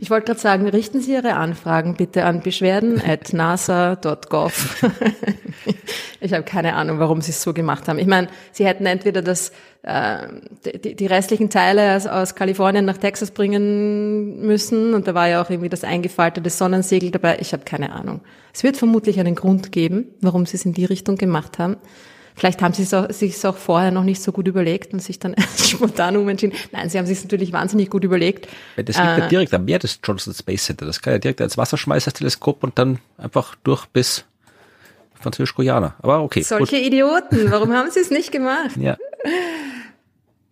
[0.00, 4.84] Ich wollte gerade sagen, richten Sie Ihre Anfragen bitte an beschwerden at nasa.gov.
[6.20, 7.98] ich habe keine Ahnung, warum Sie es so gemacht haben.
[7.98, 9.52] Ich meine, Sie hätten entweder das,
[9.84, 14.94] die, die restlichen Teile aus, aus Kalifornien nach Texas bringen müssen.
[14.94, 17.38] Und da war ja auch irgendwie das eingefaltete Sonnensegel dabei.
[17.40, 18.20] Ich habe keine Ahnung.
[18.54, 21.76] Es wird vermutlich einen Grund geben, warum sie es in die Richtung gemacht haben.
[22.34, 25.00] Vielleicht haben sie es auch, sich es auch vorher noch nicht so gut überlegt und
[25.00, 26.56] sich dann spontan umentschieden.
[26.70, 28.48] Nein, sie haben sich natürlich wahnsinnig gut überlegt.
[28.76, 30.86] Das liegt äh, ja direkt am Meer des Johnson Space Center.
[30.86, 34.24] Das kann ja direkt als Wasserschmeißerteleskop und dann einfach durch bis
[35.20, 35.94] Französisch-Guyana.
[36.00, 36.42] Aber okay.
[36.42, 36.86] Solche gut.
[36.86, 37.50] Idioten.
[37.50, 38.76] Warum haben sie es nicht gemacht?
[38.76, 38.96] Ja.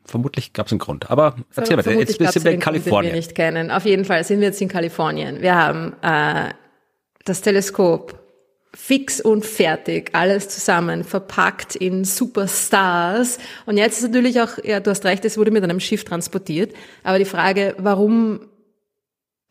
[0.04, 1.10] Vermutlich gab es einen Grund.
[1.10, 3.12] Aber erzähl mal, jetzt sind wir in Kalifornien.
[3.12, 3.70] Den wir nicht kennen.
[3.70, 5.40] Auf jeden Fall sind wir jetzt in Kalifornien.
[5.40, 6.52] Wir haben äh,
[7.24, 8.18] das Teleskop
[8.74, 13.38] fix und fertig, alles zusammen, verpackt in Superstars.
[13.66, 16.72] Und jetzt ist natürlich auch, ja, du hast recht, es wurde mit einem Schiff transportiert.
[17.02, 18.40] Aber die Frage, warum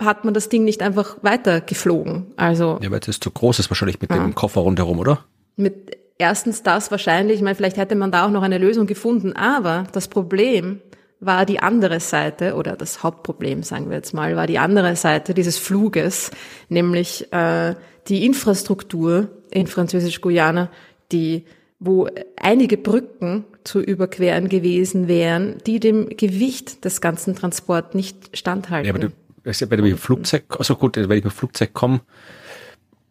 [0.02, 2.28] hat man das Ding nicht einfach weiter geflogen?
[2.38, 2.80] Also.
[2.82, 4.18] Ja, weil es zu groß ist wahrscheinlich mit ja.
[4.18, 5.26] dem Koffer rundherum, oder?
[5.58, 7.38] Mit erstens das wahrscheinlich.
[7.38, 9.34] Ich meine, vielleicht hätte man da auch noch eine Lösung gefunden.
[9.34, 10.82] Aber das Problem
[11.20, 15.34] war die andere Seite, oder das Hauptproblem, sagen wir jetzt mal, war die andere Seite
[15.34, 16.30] dieses Fluges,
[16.70, 17.76] nämlich äh,
[18.08, 20.70] die Infrastruktur in Französisch-Guyana,
[21.12, 21.46] die
[21.82, 28.88] wo einige Brücken zu überqueren gewesen wären, die dem Gewicht des ganzen Transports nicht standhalten.
[28.88, 29.14] Ja, aber du,
[29.46, 32.02] ja, mit dem Flugzeug, also gut, wenn ich mit dem Flugzeug komme,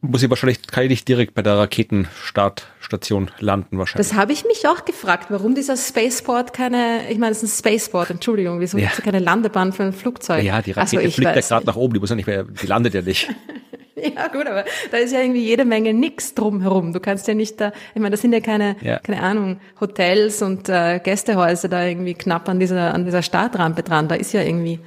[0.01, 4.09] muss ich wahrscheinlich, kann ich nicht direkt bei der Raketenstartstation landen wahrscheinlich.
[4.09, 7.59] Das habe ich mich auch gefragt, warum dieser Spaceport keine, ich meine, es ist ein
[7.59, 8.85] Spaceport, Entschuldigung, wieso ja.
[8.85, 10.45] gibt es keine Landebahn für ein Flugzeug?
[10.45, 12.67] Ja, die Rakete also, fliegt ja gerade nach oben, die muss ja nicht mehr, die
[12.67, 13.29] landet ja nicht.
[13.97, 16.93] ja, gut, aber da ist ja irgendwie jede Menge nix drumherum.
[16.93, 19.01] Du kannst ja nicht da, ich meine, das sind ja keine, ja.
[19.01, 24.07] keine Ahnung, Hotels und äh, Gästehäuser da irgendwie knapp an dieser, an dieser Startrampe dran.
[24.07, 24.79] Da ist ja irgendwie,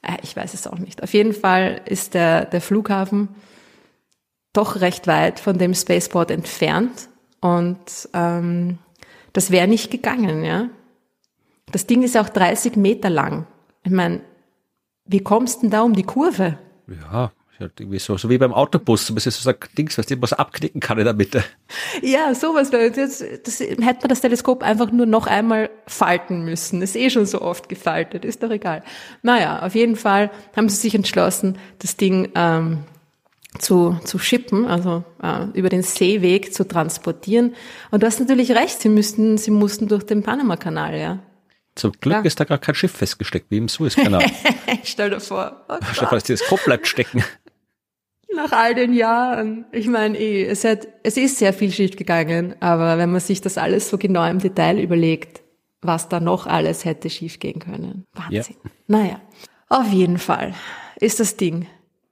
[0.00, 1.02] äh, ich weiß es auch nicht.
[1.02, 3.28] Auf jeden Fall ist der, der Flughafen
[4.54, 8.78] doch recht weit von dem Spaceport entfernt und ähm,
[9.34, 10.70] das wäre nicht gegangen, ja.
[11.70, 13.46] Das Ding ist auch 30 Meter lang.
[13.82, 14.20] Ich meine,
[15.04, 16.58] wie kommst du denn da um die Kurve?
[16.86, 20.20] Ja, irgendwie so, so wie beim Autobus, so ein bisschen so ein Dings, was ich
[20.20, 21.44] was abknicken kann in der Mitte.
[22.02, 22.70] Ja, sowas.
[22.70, 22.92] Das,
[23.44, 26.82] das, hätte man das Teleskop einfach nur noch einmal falten müssen.
[26.82, 28.82] Ist eh schon so oft gefaltet, ist doch egal.
[29.22, 32.84] Naja, auf jeden Fall haben sie sich entschlossen, das Ding ähm,
[33.58, 37.54] zu, zu schippen, also äh, über den Seeweg zu transportieren.
[37.90, 41.18] Und du hast natürlich recht, sie müssten, sie mussten durch den Panama-Kanal, ja.
[41.74, 42.20] Zum Glück ja.
[42.22, 44.24] ist da gar kein Schiff festgesteckt, wie im Suezkanal.
[44.84, 45.64] Stell dir vor.
[45.68, 47.24] Oh Stell dir vor, das Teleskop bleibt stecken.
[48.34, 49.64] Nach all den Jahren.
[49.72, 53.40] Ich meine, eh, es, hat, es ist sehr viel schief gegangen, aber wenn man sich
[53.40, 55.42] das alles so genau im Detail überlegt,
[55.82, 58.06] was da noch alles hätte schief gehen können.
[58.12, 58.56] Wahnsinn.
[58.64, 58.70] Ja.
[58.86, 59.20] Naja,
[59.68, 60.54] auf jeden Fall
[61.00, 61.66] ist das Ding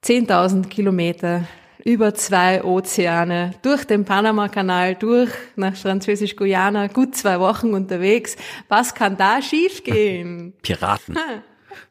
[0.04, 1.44] 10.000 Kilometer
[1.84, 8.36] über zwei Ozeane, durch den Panama-Kanal, durch nach Französisch-Guyana, gut zwei Wochen unterwegs.
[8.68, 10.54] Was kann da schiefgehen?
[10.62, 11.16] Piraten.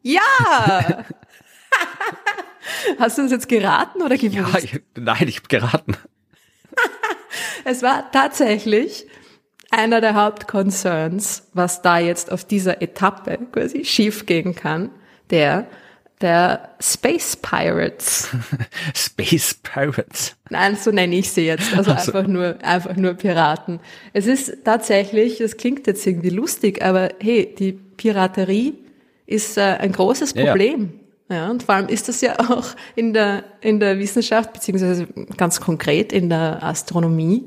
[0.03, 0.21] Ja!
[2.99, 4.53] Hast du das jetzt geraten oder gewusst?
[4.53, 5.97] Ja, ich, nein, ich habe geraten.
[7.65, 9.07] es war tatsächlich
[9.71, 14.91] einer der Hauptconcerns, was da jetzt auf dieser Etappe quasi schiefgehen kann,
[15.31, 15.67] der
[16.21, 18.29] der Space Pirates.
[18.95, 20.35] Space Pirates.
[20.49, 21.75] Nein, so nenne ich sie jetzt.
[21.75, 23.79] Also, also, einfach nur, einfach nur Piraten.
[24.13, 28.73] Es ist tatsächlich, das klingt jetzt irgendwie lustig, aber hey, die Piraterie
[29.25, 30.93] ist äh, ein großes Problem.
[31.29, 31.49] Ja, ja.
[31.49, 35.07] und vor allem ist das ja auch in der, in der Wissenschaft, beziehungsweise
[35.37, 37.45] ganz konkret in der Astronomie,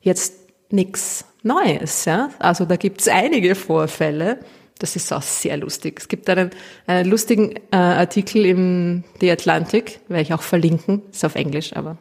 [0.00, 0.34] jetzt
[0.70, 2.30] nichts Neues, ja.
[2.38, 4.38] Also da gibt's einige Vorfälle,
[4.78, 6.00] das ist auch sehr lustig.
[6.00, 6.50] Es gibt einen,
[6.86, 11.96] einen lustigen äh, Artikel im The Atlantic, werde ich auch verlinken, ist auf Englisch, aber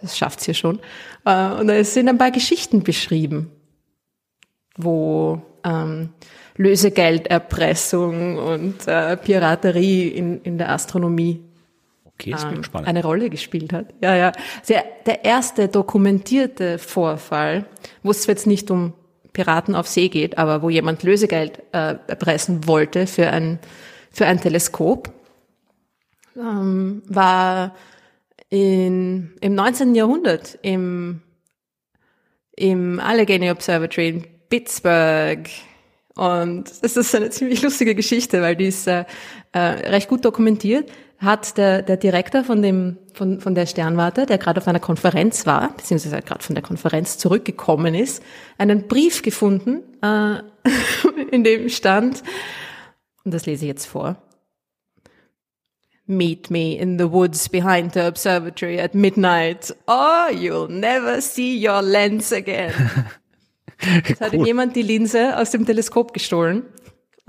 [0.00, 0.80] das schafft's hier schon.
[1.24, 3.50] Äh, und es sind ein paar Geschichten beschrieben,
[4.76, 6.10] wo ähm,
[6.56, 11.40] Lösegelderpressung und äh, Piraterie in, in der Astronomie
[12.04, 13.94] okay, ähm, eine Rolle gespielt hat.
[14.02, 14.32] Ja, ja.
[14.68, 17.66] Der, der erste dokumentierte Vorfall,
[18.02, 18.92] wo es jetzt nicht um
[19.32, 23.58] Piraten auf See geht, aber wo jemand Lösegeld äh, erpressen wollte für ein,
[24.10, 25.12] für ein Teleskop,
[26.36, 27.74] ähm, war
[28.50, 29.94] in, im 19.
[29.94, 31.22] Jahrhundert im,
[32.56, 35.48] im Allegheny Observatory in Pittsburgh.
[36.14, 39.04] Und das ist eine ziemlich lustige Geschichte, weil die ist äh,
[39.52, 40.90] äh recht gut dokumentiert
[41.22, 45.46] hat der, der Direktor von, dem, von, von der Sternwarte, der gerade auf einer Konferenz
[45.46, 48.22] war, beziehungsweise gerade von der Konferenz zurückgekommen ist,
[48.58, 50.38] einen Brief gefunden, äh,
[51.30, 52.22] in dem stand,
[53.24, 54.16] und das lese ich jetzt vor,
[56.04, 61.80] Meet me in the woods behind the observatory at midnight, or you'll never see your
[61.80, 62.72] lens again.
[64.08, 66.62] Es hat ihm jemand die Linse aus dem Teleskop gestohlen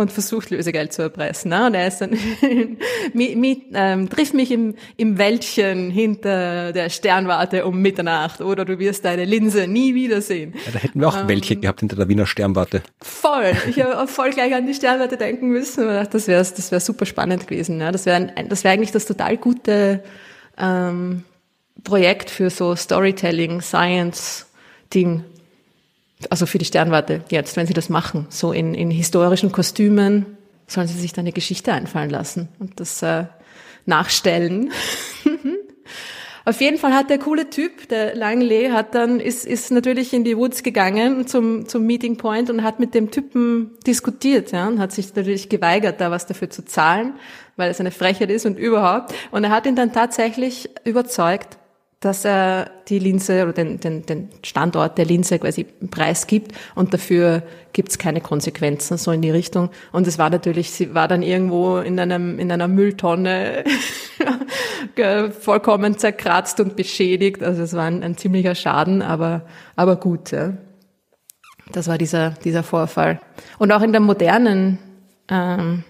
[0.03, 1.49] und versucht Lösegeld zu erpressen.
[1.49, 1.65] Ne?
[1.65, 2.11] Und er ist dann,
[3.13, 8.77] mi, mi, ähm, triff mich im, im Wäldchen hinter der Sternwarte um Mitternacht oder du
[8.77, 10.53] wirst deine Linse nie wiedersehen.
[10.65, 12.83] Ja, da hätten wir auch ähm, Wäldchen gehabt hinter der Wiener Sternwarte.
[13.01, 13.53] Voll.
[13.69, 16.79] Ich habe voll gleich an die Sternwarte denken müssen und dachte, das wäre das wär
[16.79, 17.79] super spannend gewesen.
[17.79, 17.91] Ja?
[17.91, 20.03] Das wäre das wär eigentlich das total gute
[20.57, 21.23] ähm,
[21.83, 25.23] Projekt für so Storytelling, Science-Ding
[26.31, 30.87] also für die Sternwarte jetzt, wenn sie das machen, so in, in historischen Kostümen, sollen
[30.87, 33.25] sie sich da eine Geschichte einfallen lassen und das äh,
[33.85, 34.71] nachstellen.
[36.45, 40.25] Auf jeden Fall hat der coole Typ, der Langley, hat dann, ist, ist natürlich in
[40.25, 44.79] die Woods gegangen zum, zum Meeting Point und hat mit dem Typen diskutiert, ja, und
[44.79, 47.13] hat sich natürlich geweigert, da was dafür zu zahlen,
[47.55, 49.13] weil es eine Frechheit ist und überhaupt.
[49.31, 51.57] Und er hat ihn dann tatsächlich überzeugt,
[52.03, 57.43] dass er die Linse oder den, den, den Standort der Linse quasi preisgibt und dafür
[57.71, 59.69] gibt's keine Konsequenzen so in die Richtung.
[59.93, 63.63] Und es war natürlich, sie war dann irgendwo in einem in einer Mülltonne
[65.39, 67.41] vollkommen zerkratzt und beschädigt.
[67.41, 69.43] Also es war ein, ein ziemlicher Schaden, aber
[69.77, 70.31] aber gut.
[70.31, 70.53] Ja.
[71.71, 73.21] Das war dieser dieser Vorfall.
[73.59, 74.77] Und auch in der modernen
[75.29, 75.85] ähm,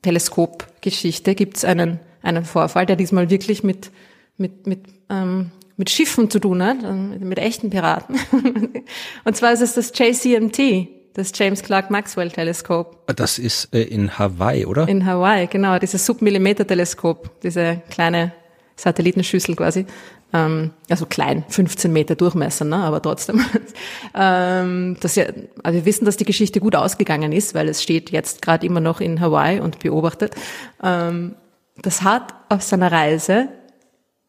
[0.00, 3.90] Teleskopgeschichte gibt's einen einen Vorfall, der diesmal wirklich mit
[4.38, 8.16] mit, mit, ähm, mit Schiffen zu tun hat, ähm, mit, mit echten Piraten.
[9.24, 13.06] und zwar ist es das JCMT, das James Clark Maxwell Teleskop.
[13.14, 14.88] Das ist äh, in Hawaii, oder?
[14.88, 18.32] In Hawaii, genau, dieses Submillimeter-Teleskop, diese kleine
[18.76, 19.86] Satellitenschüssel quasi.
[20.32, 22.76] Ähm, also klein, 15 Meter Durchmesser, ne?
[22.76, 23.44] aber trotzdem.
[24.14, 25.24] ähm, das ja,
[25.62, 28.80] also wir wissen, dass die Geschichte gut ausgegangen ist, weil es steht jetzt gerade immer
[28.80, 30.34] noch in Hawaii und beobachtet.
[30.82, 31.34] Ähm,
[31.80, 33.48] das hat auf seiner Reise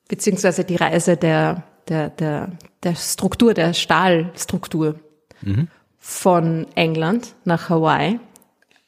[0.10, 2.52] beziehungsweise die Reise der, der, der,
[2.84, 4.96] der Struktur, der Stahlstruktur
[5.42, 5.70] mhm.
[5.98, 8.20] von England nach Hawaii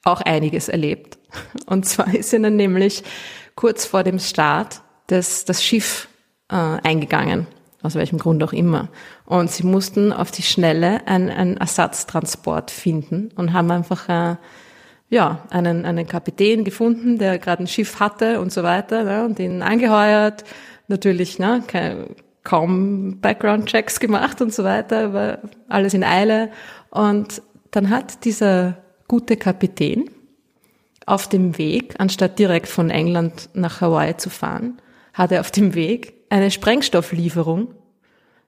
[0.03, 1.17] auch einiges erlebt.
[1.65, 3.03] Und zwar ist ihnen nämlich
[3.55, 6.09] kurz vor dem Start das, das Schiff
[6.49, 7.47] äh, eingegangen,
[7.83, 8.89] aus welchem Grund auch immer.
[9.25, 14.35] Und sie mussten auf die Schnelle einen, einen Ersatztransport finden und haben einfach äh,
[15.09, 19.39] ja, einen, einen Kapitän gefunden, der gerade ein Schiff hatte und so weiter, ne, und
[19.39, 20.45] ihn angeheuert
[20.87, 25.39] natürlich ne, kein, kaum Background-Checks gemacht und so weiter, aber
[25.69, 26.51] alles in Eile.
[26.89, 27.41] Und
[27.71, 30.09] dann hat dieser gute Kapitän
[31.05, 34.81] auf dem Weg, anstatt direkt von England nach Hawaii zu fahren,
[35.13, 37.73] hat er auf dem Weg eine Sprengstofflieferung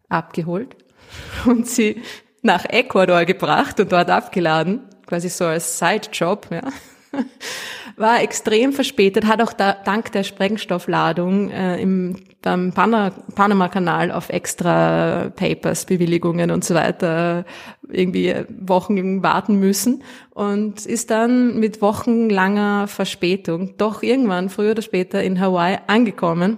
[0.09, 0.75] abgeholt
[1.45, 2.01] und sie
[2.41, 6.61] nach Ecuador gebracht und dort abgeladen, quasi so als Sidejob, ja
[7.97, 15.31] war extrem verspätet, hat auch da, dank der Sprengstoffladung äh, im, beim Panama-Kanal auf extra
[15.35, 17.45] Papers, Bewilligungen und so weiter
[17.89, 25.23] irgendwie Wochen warten müssen und ist dann mit wochenlanger Verspätung doch irgendwann früher oder später
[25.23, 26.57] in Hawaii angekommen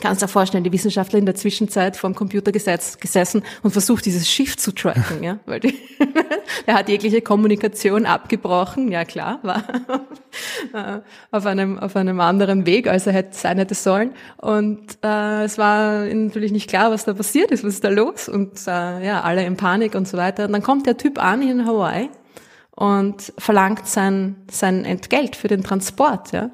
[0.00, 4.06] Kannst dir vorstellen, die Wissenschaftler in der Zwischenzeit vor dem Computer gesetz, gesessen und versucht,
[4.06, 5.74] dieses Schiff zu tracken, ja, weil die,
[6.66, 9.64] er hat jegliche Kommunikation abgebrochen, ja klar, war
[11.30, 14.12] auf einem, auf einem anderen Weg, als er hätte sein hätte sollen.
[14.36, 18.28] Und äh, es war natürlich nicht klar, was da passiert ist, was ist da los
[18.28, 20.46] und äh, ja, alle in Panik und so weiter.
[20.46, 22.08] Und dann kommt der Typ an in Hawaii
[22.70, 26.50] und verlangt sein, sein Entgelt für den Transport, ja.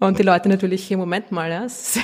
[0.00, 1.98] Und die Leute natürlich, hier, Moment mal, ja, es,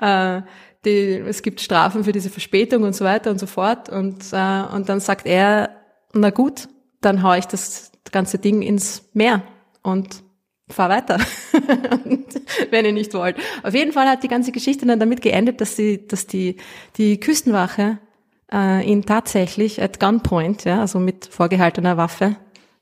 [0.00, 0.42] äh,
[0.84, 3.88] die, es gibt Strafen für diese Verspätung und so weiter und so fort.
[3.88, 5.70] Und, äh, und dann sagt er,
[6.12, 6.68] na gut,
[7.00, 9.42] dann hau ich das ganze Ding ins Meer
[9.82, 10.22] und
[10.70, 11.18] fahr weiter,
[12.70, 13.36] wenn ihr nicht wollt.
[13.62, 16.56] Auf jeden Fall hat die ganze Geschichte dann damit geendet, dass die, dass die,
[16.96, 17.98] die Küstenwache
[18.52, 22.36] äh, ihn tatsächlich at gunpoint, ja, also mit vorgehaltener Waffe,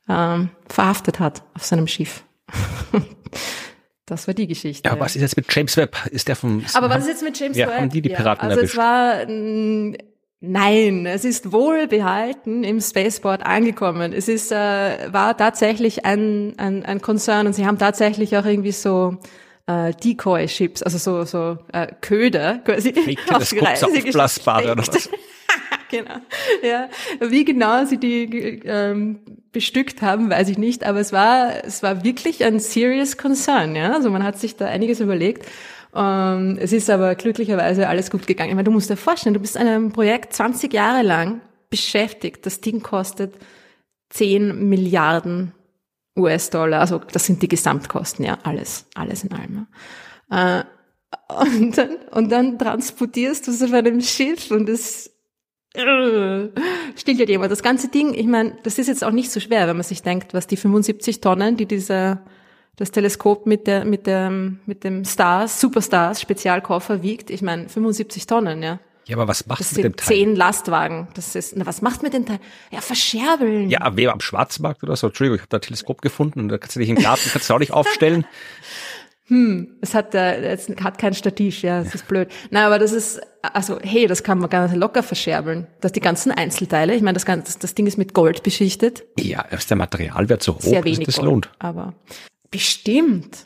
[0.09, 2.25] ähm, verhaftet hat auf seinem Schiff.
[4.07, 4.89] Das war die Geschichte.
[4.89, 5.97] Ja, was ist jetzt mit James Webb?
[6.13, 6.65] Ist der vom?
[6.75, 7.81] Aber was ist jetzt mit James ja, Webb?
[7.81, 8.75] Haben die die Piraten ja, also erwischt?
[8.75, 9.27] es war
[10.41, 14.13] nein, es ist wohlbehalten im Spaceport angekommen.
[14.13, 18.71] Es ist äh, war tatsächlich ein ein, ein Konzern und sie haben tatsächlich auch irgendwie
[18.71, 19.19] so
[19.67, 25.11] äh, Decoy-Chips, also so so äh, Köder quasi die Reise aufblasbare oder was?
[25.91, 26.17] genau.
[26.63, 26.89] Ja,
[27.21, 29.21] wie genau sie die ähm,
[29.53, 33.93] bestückt haben, weiß ich nicht, aber es war es war wirklich ein serious concern, ja.
[33.93, 35.47] Also man hat sich da einiges überlegt.
[35.95, 38.51] Ähm, es ist aber glücklicherweise alles gut gegangen.
[38.51, 42.45] Ich meine, du musst dir vorstellen, du bist an einem Projekt 20 Jahre lang beschäftigt.
[42.45, 43.35] Das Ding kostet
[44.11, 45.53] 10 Milliarden
[46.17, 46.81] US-Dollar.
[46.81, 49.67] Also das sind die Gesamtkosten, ja, alles, alles in allem.
[50.31, 50.65] Äh,
[51.29, 55.16] und dann, und dann transportierst du es auf einem Schiff und es
[56.97, 57.53] Stillt ja jemand.
[57.53, 60.03] Das ganze Ding, ich meine, das ist jetzt auch nicht so schwer, wenn man sich
[60.03, 62.21] denkt, was die 75 Tonnen, die dieser
[62.77, 67.31] das Teleskop mit der mit der mit dem Stars Superstars Spezialkoffer wiegt.
[67.31, 68.79] Ich meine 75 Tonnen, ja.
[69.07, 70.07] Ja, aber was macht Das mit dem sind Teil?
[70.09, 71.07] zehn Lastwagen.
[71.15, 72.41] Das ist, na, was macht mit dem Teil?
[72.73, 73.71] Ja, verscherbeln.
[73.71, 76.59] Ja, wer am Schwarzmarkt oder so, Entschuldigung, ich habe da ein Teleskop gefunden und da
[76.59, 78.27] kannst du dich im Garten, kannst du auch nicht aufstellen.
[79.81, 82.29] Es hat, äh, es hat kein Stativ, ja, das ist blöd.
[82.51, 85.67] Nein, aber das ist, also, hey, das kann man ganz locker verscherbeln.
[85.81, 89.03] Das die ganzen Einzelteile, ich meine, das, ganze- das, das Ding ist mit Gold beschichtet.
[89.19, 91.27] Ja, ist der Materialwert so hoch, Sehr dass wenig das Gold.
[91.27, 91.51] lohnt.
[91.59, 91.95] Aber
[92.53, 93.46] bestimmt.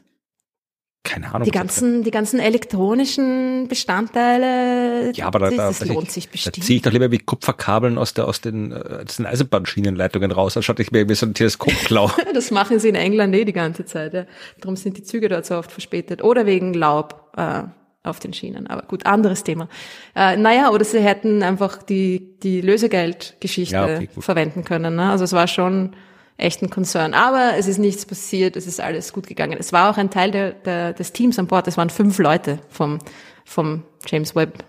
[1.03, 1.45] Keine Ahnung.
[1.45, 6.33] Die ganzen, die ganzen elektronischen Bestandteile, ja, aber da, da, das da, lohnt sich da
[6.33, 6.63] bestimmt.
[6.63, 10.59] ziehe ich doch lieber wie Kupferkabeln aus der aus den, äh, aus den Eisenbahnschienenleitungen raus,
[10.59, 12.11] anstatt ich mir irgendwie so ein Teleskop klau.
[12.35, 14.13] Das machen sie in England eh die ganze Zeit.
[14.13, 14.27] Ja.
[14.61, 16.23] Darum sind die Züge dort so oft verspätet.
[16.23, 17.63] Oder wegen Laub äh,
[18.03, 18.67] auf den Schienen.
[18.67, 19.69] Aber gut, anderes Thema.
[20.15, 24.97] Äh, naja, oder sie hätten einfach die, die Lösegeldgeschichte Ja, okay, verwenden können.
[24.97, 25.11] Ne?
[25.11, 25.95] Also es war schon
[26.41, 27.15] echt ein Konzern.
[27.15, 29.57] Aber es ist nichts passiert, es ist alles gut gegangen.
[29.59, 31.69] Es war auch ein Teil der, der, des Teams an Bord.
[31.69, 32.99] Es waren fünf Leute vom,
[33.45, 34.65] vom James Webb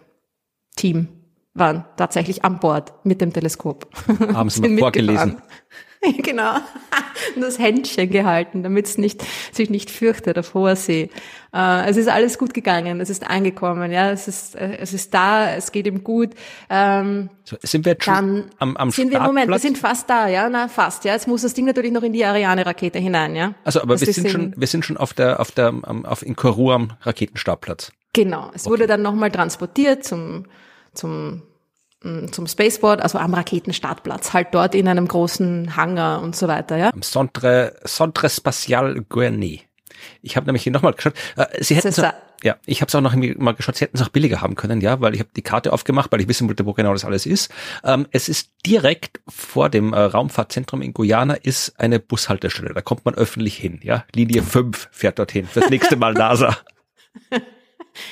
[0.76, 1.10] Team
[1.54, 3.88] waren tatsächlich an Bord mit dem Teleskop.
[4.34, 5.42] Haben sie mal vorgelesen.
[6.24, 6.56] genau.
[7.36, 11.10] Und das Händchen gehalten, damit es nicht, sich nicht fürchtet auf hoher See.
[11.54, 15.14] Äh, es ist alles gut gegangen, es ist angekommen, ja, es ist, äh, es ist
[15.14, 16.32] da, es geht ihm gut.
[16.70, 19.62] Ähm, So, sind wir jetzt schon am, am sind wir, Moment, wir Startplatz?
[19.62, 21.14] sind fast da, ja, na, fast, ja.
[21.14, 23.54] Jetzt muss das Ding natürlich noch in die Ariane-Rakete hinein, ja.
[23.64, 26.06] Also, aber Das wir sind in- schon, wir sind schon auf der, auf der, am-
[26.06, 27.92] auf in Kourou am Raketenstartplatz.
[28.14, 28.50] Genau.
[28.56, 30.46] Es wurde dann nochmal transportiert zum,
[30.94, 31.44] zum,
[32.32, 36.92] zum Spaceport, also am Raketenstartplatz, halt dort in einem großen Hangar und so weiter, ja.
[36.92, 39.62] Am Centre, Centre Spatial Guerny.
[40.22, 41.14] Ich habe nämlich hier nochmal geschaut.
[41.36, 42.04] Äh, Sie hätten so,
[42.44, 43.76] ja, ich habe es auch noch mal geschaut.
[43.76, 46.22] Sie hätten es auch billiger haben können, ja, weil ich habe die Karte aufgemacht, weil
[46.22, 47.52] ich wissen wollte, wo genau das alles ist.
[47.84, 52.74] Ähm, es ist direkt vor dem äh, Raumfahrtzentrum in Guyana ist eine Bushaltestelle.
[52.74, 54.06] Da kommt man öffentlich hin, ja.
[54.16, 55.46] Linie 5 fährt dorthin.
[55.46, 56.58] Fürs nächste Mal NASA.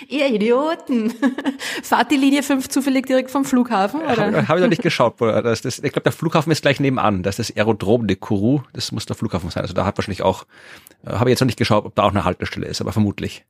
[0.07, 1.13] Ihr Idioten!
[1.83, 4.25] Fahrt die Linie 5 zufällig direkt vom Flughafen, oder?
[4.25, 5.19] Habe hab ich noch nicht geschaut.
[5.19, 7.23] Das, das, ich glaube, der Flughafen ist gleich nebenan.
[7.23, 8.61] Das ist das Aerodrom de Kourou.
[8.73, 9.61] Das muss der Flughafen sein.
[9.61, 10.45] Also da hat wahrscheinlich auch,
[11.05, 13.45] äh, habe ich jetzt noch nicht geschaut, ob da auch eine Haltestelle ist, aber vermutlich.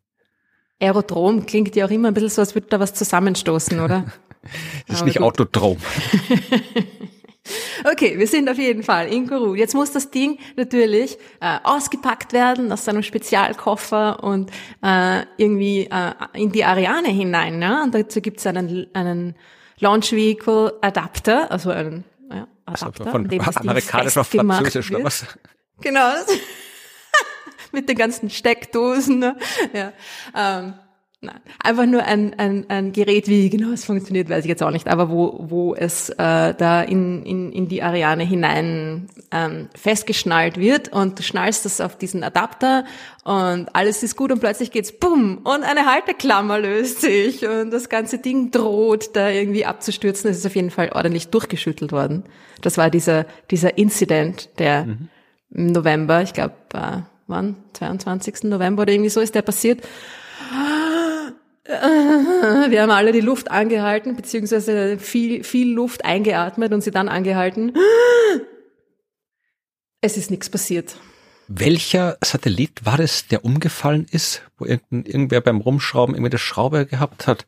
[0.81, 4.05] Aerodrom klingt ja auch immer ein bisschen so, als würde da was zusammenstoßen, oder?
[4.87, 5.25] Das ist Aber nicht gut.
[5.25, 5.77] Autodrom.
[7.91, 9.55] Okay, wir sind auf jeden Fall in Kourou.
[9.55, 14.51] Jetzt muss das Ding natürlich äh, ausgepackt werden aus seinem Spezialkoffer und
[14.83, 17.59] äh, irgendwie äh, in die Ariane hinein.
[17.59, 17.83] Ne?
[17.83, 19.35] Und dazu gibt es einen, einen
[19.79, 25.03] Launch Vehicle Adapter, also einen ja, Adapter, von an dem das amerikanisch auf Französisch oder
[25.03, 25.25] was?
[25.81, 26.13] Genau.
[27.71, 29.19] Mit den ganzen Steckdosen.
[29.19, 29.37] Ne?
[29.73, 29.93] Ja.
[30.35, 30.73] Ähm,
[31.21, 31.39] nein.
[31.63, 34.87] Einfach nur ein, ein, ein Gerät, wie genau es funktioniert, weiß ich jetzt auch nicht,
[34.87, 36.15] aber wo, wo es äh,
[36.53, 41.97] da in, in, in die Ariane hinein ähm, festgeschnallt wird und du schnallst das auf
[41.97, 42.85] diesen Adapter
[43.23, 47.89] und alles ist gut und plötzlich geht's bumm und eine Halteklammer löst sich und das
[47.89, 50.29] ganze Ding droht da irgendwie abzustürzen.
[50.29, 52.23] Es ist auf jeden Fall ordentlich durchgeschüttelt worden.
[52.61, 54.87] Das war dieser, dieser Incident, der
[55.51, 57.55] im November, ich glaube, äh, wann?
[57.73, 58.43] 22.
[58.43, 59.81] November oder irgendwie so ist der passiert.
[61.69, 67.73] Wir haben alle die Luft angehalten, beziehungsweise viel, viel Luft eingeatmet und sie dann angehalten.
[70.01, 70.95] Es ist nichts passiert.
[71.47, 77.27] Welcher Satellit war es, der umgefallen ist, wo irgendwer beim Rumschrauben irgendwie das Schraube gehabt
[77.27, 77.45] hat?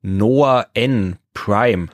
[0.00, 1.16] Noah N.
[1.34, 1.88] Prime.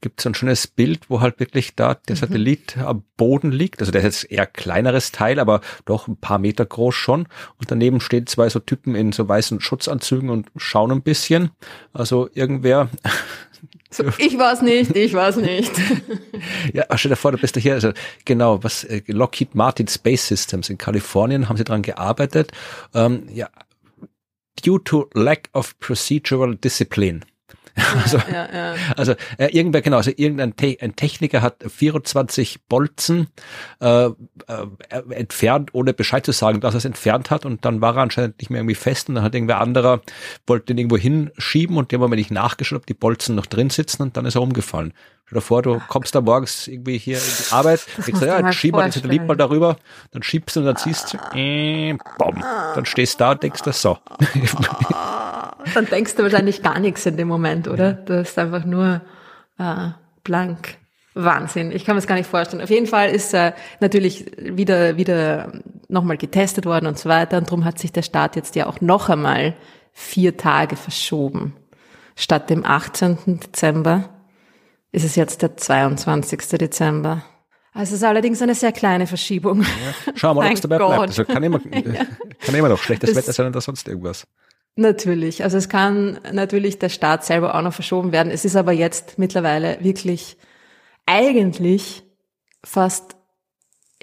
[0.00, 3.80] Gibt so ein schönes Bild, wo halt wirklich da der Satellit am Boden liegt.
[3.80, 7.28] Also der ist jetzt eher kleineres Teil, aber doch ein paar Meter groß schon.
[7.58, 11.50] Und daneben stehen zwei so Typen in so weißen Schutzanzügen und schauen ein bisschen.
[11.92, 12.90] Also irgendwer
[13.90, 15.72] So, ich war's nicht, ich war's nicht.
[16.72, 17.92] Ja, stell dir vor, du bist ja hier, also
[18.24, 22.52] genau, was äh, Lockheed Martin Space Systems in Kalifornien haben sie dran gearbeitet.
[22.94, 23.48] Ähm, ja,
[24.62, 27.24] due to lack of procedural discipline.
[28.02, 28.74] Also, Ja, ja.
[28.96, 33.28] also äh, irgendwer, genau, also irgendein Te ein Techniker hat 24 Bolzen
[33.80, 34.12] äh, äh,
[35.10, 37.44] entfernt, ohne Bescheid zu sagen, dass er es entfernt hat.
[37.44, 39.08] Und dann war er anscheinend nicht mehr irgendwie fest.
[39.08, 40.00] Und dann hat irgendwer anderer,
[40.46, 41.76] wollte den irgendwo hinschieben.
[41.76, 44.02] Und dem haben wir nicht nachgeschaut, ob die Bolzen noch drin sitzen.
[44.02, 44.92] Und dann ist er umgefallen.
[45.26, 48.46] Stell dir vor, du kommst da morgens irgendwie hier in die Arbeit, denkst ja, mal
[48.46, 49.76] jetzt schieben wir den Satellit mal darüber,
[50.12, 52.44] dann schiebst du und dann siehst du, äh, bom,
[52.76, 53.98] dann stehst du da und denkst du so.
[55.74, 57.92] Dann denkst du wahrscheinlich gar nichts in dem Moment, oder?
[57.92, 59.00] Du ist einfach nur
[59.58, 59.88] äh,
[60.22, 60.76] blank.
[61.14, 61.72] Wahnsinn.
[61.72, 62.62] Ich kann mir das gar nicht vorstellen.
[62.62, 65.50] Auf jeden Fall ist äh, natürlich wieder wieder
[65.88, 67.38] nochmal getestet worden und so weiter.
[67.38, 69.54] Und darum hat sich der Start jetzt ja auch noch einmal
[69.92, 71.54] vier Tage verschoben.
[72.16, 73.40] Statt dem 18.
[73.40, 74.10] Dezember
[74.92, 76.38] ist es jetzt der 22.
[76.58, 77.22] Dezember.
[77.72, 79.62] Also es ist allerdings eine sehr kleine Verschiebung.
[79.62, 80.14] Ja.
[80.16, 80.88] Schauen wir mal, ob es dabei Gott.
[80.88, 81.02] bleibt.
[81.08, 82.06] Also kann immer, ja.
[82.40, 84.26] kann immer noch schlechtes das, Wetter sein oder sonst irgendwas.
[84.76, 85.42] Natürlich.
[85.42, 88.30] Also es kann natürlich der Start selber auch noch verschoben werden.
[88.30, 90.36] Es ist aber jetzt mittlerweile wirklich
[91.06, 92.02] eigentlich
[92.62, 93.16] fast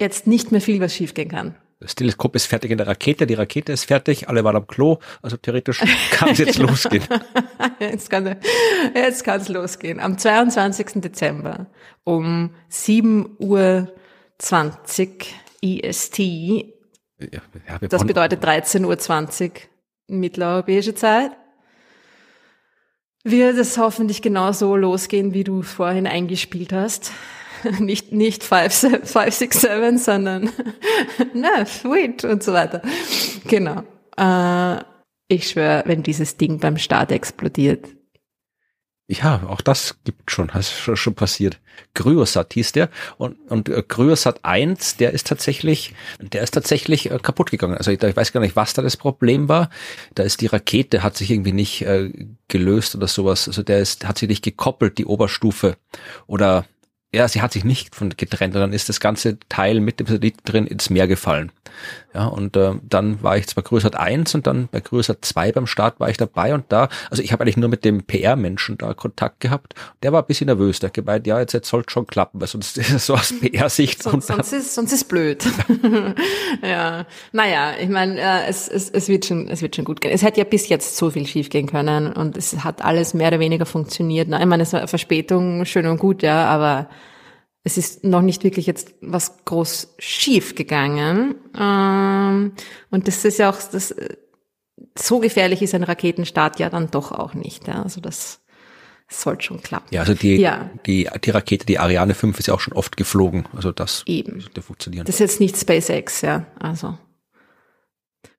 [0.00, 1.54] jetzt nicht mehr viel, was schiefgehen kann.
[1.78, 4.98] Das Teleskop ist fertig in der Rakete, die Rakete ist fertig, alle waren am Klo,
[5.20, 7.04] also theoretisch kann es jetzt losgehen.
[7.78, 8.36] jetzt kann
[8.94, 10.00] jetzt kann's losgehen.
[10.00, 11.02] Am 22.
[11.02, 11.66] Dezember
[12.02, 13.92] um 7 Uhr
[14.38, 16.18] 20 EST.
[16.18, 19.50] Ja, ja, das bedeutet 13.20 Uhr
[20.08, 21.32] mitteleuropäische Zeit.
[23.24, 27.10] Wird es hoffentlich genau so losgehen, wie du vorhin eingespielt hast.
[27.78, 30.50] nicht, nicht 5, 5 6, 7, sondern
[31.34, 32.82] na, sweet und so weiter.
[33.46, 33.82] Genau.
[34.16, 34.84] Äh,
[35.28, 37.88] ich schwöre, wenn dieses Ding beim Start explodiert.
[39.06, 41.60] Ja, auch das gibt schon, hast schon, schon passiert.
[41.92, 42.88] Kryosat hieß der
[43.18, 47.76] und, und äh, Kryosat 1, der ist tatsächlich, der ist tatsächlich äh, kaputt gegangen.
[47.76, 49.68] Also ich, ich weiß gar nicht, was da das Problem war.
[50.14, 52.12] Da ist die Rakete, hat sich irgendwie nicht äh,
[52.48, 53.46] gelöst oder sowas.
[53.46, 55.76] Also der ist, hat sich nicht gekoppelt, die Oberstufe.
[56.26, 56.64] Oder
[57.14, 60.36] ja, sie hat sich nicht von getrennt, dann ist das ganze Teil mit dem Satellit
[60.44, 61.52] drin ins Meer gefallen.
[62.14, 65.66] Ja, und äh, dann war ich zwar Größert 1 und dann bei Größert 2 beim
[65.66, 68.94] Start war ich dabei und da, also ich habe eigentlich nur mit dem PR-Menschen da
[68.94, 69.74] Kontakt gehabt.
[70.02, 72.46] Der war ein bisschen nervös, der hat gemeint, ja, jetzt, jetzt sollte schon klappen, weil
[72.46, 74.02] sonst ist es so aus PR-Sicht.
[74.02, 75.44] sonst, sonst, ist, sonst ist blöd.
[76.62, 80.12] ja, naja, ich meine, äh, es, es, es, wird schon, es wird schon gut gehen.
[80.12, 83.28] Es hätte ja bis jetzt so viel schief gehen können und es hat alles mehr
[83.28, 84.28] oder weniger funktioniert.
[84.28, 86.88] Na, ich meine, es war Verspätung, schön und gut, ja, aber
[87.64, 91.34] es ist noch nicht wirklich jetzt was groß schief gegangen.
[91.58, 92.52] Ähm,
[92.90, 93.94] und das ist ja auch, das,
[94.96, 97.66] so gefährlich ist ein Raketenstart ja dann doch auch nicht.
[97.66, 97.82] Ja.
[97.82, 98.42] Also das
[99.08, 99.88] sollte schon klappen.
[99.90, 100.70] Ja, also die, ja.
[100.86, 103.46] die, die Rakete, die Ariane 5 ist ja auch schon oft geflogen.
[103.56, 104.40] Also das Eben.
[104.40, 105.06] sollte funktionieren.
[105.06, 106.46] Das ist jetzt nicht SpaceX, ja.
[106.58, 106.98] Also.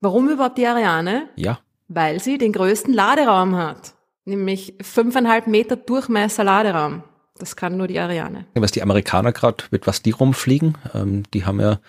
[0.02, 1.30] Warum überhaupt die Ariane?
[1.36, 1.60] Ja.
[1.88, 3.96] Weil sie den größten Laderaum hat.
[4.26, 7.04] Nämlich fünfeinhalb Meter Durchmesser Laderaum.
[7.38, 8.46] Das kann nur die Ariane.
[8.54, 11.80] Was die Amerikaner gerade, mit was die rumfliegen, ähm, die haben ja.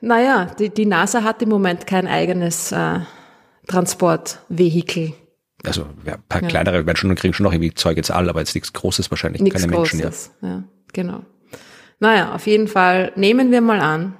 [0.00, 3.00] Naja, die, die NASA hat im Moment kein eigenes äh,
[3.68, 5.14] Transportvehikel.
[5.64, 6.48] Also ja, ein paar ja.
[6.48, 9.40] kleinere werden schon kriegen schon noch irgendwie Zeug jetzt all, aber jetzt nichts Großes wahrscheinlich,
[9.42, 10.00] nichts keine Menschen.
[10.00, 10.48] Großes, ja.
[10.48, 11.24] ja, genau.
[12.00, 14.16] Naja, auf jeden Fall nehmen wir mal an,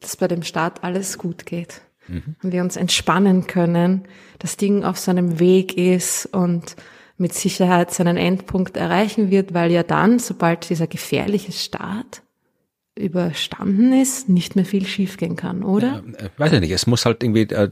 [0.00, 1.82] dass bei dem Start alles gut geht.
[2.06, 2.36] Mhm.
[2.42, 4.08] Und wir uns entspannen können,
[4.38, 6.76] das Ding auf seinem Weg ist und
[7.18, 12.22] mit Sicherheit seinen Endpunkt erreichen wird, weil ja dann, sobald dieser gefährliche Start
[12.98, 16.02] überstanden ist, nicht mehr viel schiefgehen kann, oder?
[16.18, 16.72] Ja, äh, weiß ich nicht.
[16.72, 17.70] Es muss halt irgendwie, äh,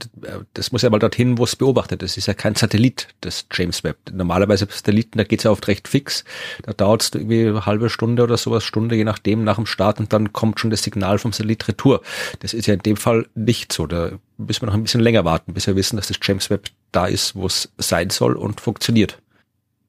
[0.55, 2.03] das muss ja mal dorthin, wo es beobachtet.
[2.03, 3.99] Das ist ja kein Satellit, das James Webb.
[4.13, 6.25] Normalerweise Satelliten, da geht's ja oft recht fix.
[6.63, 9.99] Da dauert es irgendwie eine halbe Stunde oder sowas, Stunde, je nachdem, nach dem Start
[9.99, 12.03] und dann kommt schon das Signal vom Satellit retour.
[12.41, 13.87] Das ist ja in dem Fall nicht so.
[13.87, 16.69] Da müssen wir noch ein bisschen länger warten, bis wir wissen, dass das James Webb
[16.93, 19.19] da ist, wo es sein soll und funktioniert.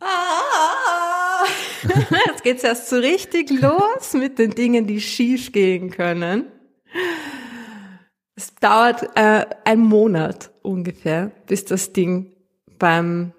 [0.07, 1.45] Ah,
[2.27, 6.45] jetzt geht's erst so richtig los mit den Dingen, die schief gehen können.
[8.35, 12.33] Es dauert äh, ein Monat ungefähr, bis das Ding
[12.77, 13.33] beim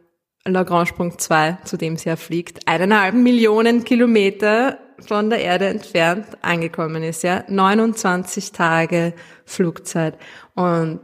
[0.45, 7.03] Lagrange-Punkt 2, zu dem sie ja fliegt, eineinhalb Millionen Kilometer von der Erde entfernt angekommen
[7.03, 7.45] ist, ja.
[7.49, 9.15] 29 Tage
[9.45, 10.19] Flugzeit.
[10.55, 11.01] Und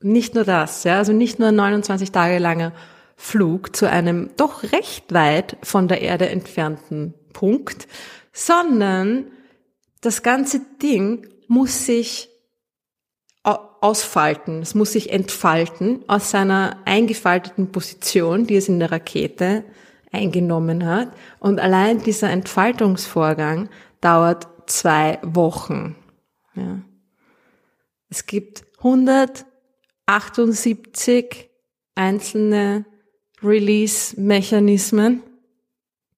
[0.00, 2.72] nicht nur das, ja, also nicht nur 29 Tage langer
[3.16, 7.88] Flug zu einem doch recht weit von der Erde entfernten Punkt,
[8.32, 9.26] sondern
[10.00, 12.28] das ganze Ding muss sich
[13.42, 19.64] ausfalten, es muss sich entfalten aus seiner eingefalteten Position, die es in der Rakete
[20.10, 21.12] eingenommen hat.
[21.38, 23.68] Und allein dieser Entfaltungsvorgang
[24.00, 25.96] dauert zwei Wochen.
[26.54, 26.80] Ja.
[28.08, 31.50] Es gibt 178
[31.94, 32.86] einzelne
[33.44, 35.22] Release-Mechanismen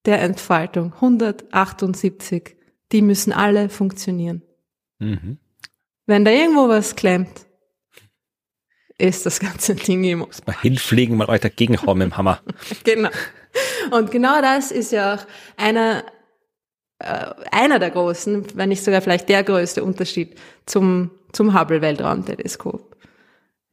[0.04, 0.92] der Entfaltung.
[0.94, 2.56] 178.
[2.92, 4.42] Die müssen alle funktionieren.
[4.98, 5.38] Mhm.
[6.06, 7.46] Wenn da irgendwo was klemmt,
[8.98, 12.40] ist das ganze Ding im mal hinfliegen, mal weiter gegenhauen mit dem Hammer.
[12.84, 13.10] genau.
[13.90, 16.04] Und genau das ist ja auch einer,
[16.98, 22.96] äh, einer der großen, wenn nicht sogar vielleicht der größte Unterschied zum, zum Hubble-Weltraumteleskop.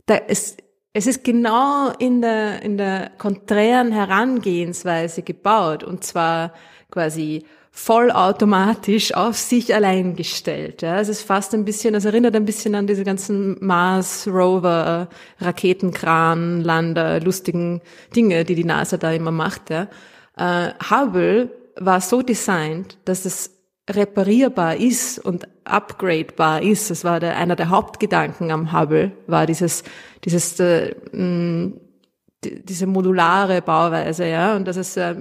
[0.06, 0.63] Da ist,
[0.94, 6.54] es ist genau in der, in der konträren Herangehensweise gebaut und zwar
[6.92, 10.84] quasi vollautomatisch auf sich allein gestellt.
[10.84, 11.00] Ja.
[11.00, 16.62] Es ist fast ein bisschen, es erinnert ein bisschen an diese ganzen Mars Rover, Raketenkran,
[16.62, 17.82] Lander, lustigen
[18.16, 19.72] Dinge, die die NASA da immer macht.
[19.72, 19.88] Ja.
[20.38, 23.53] Äh, Hubble war so designt, dass es
[23.90, 26.90] reparierbar ist und upgradebar ist.
[26.90, 29.84] Das war der, einer der Hauptgedanken am Hubble, war dieses,
[30.24, 30.96] dieses, äh,
[32.44, 35.16] diese modulare Bauweise, ja, und dass es äh,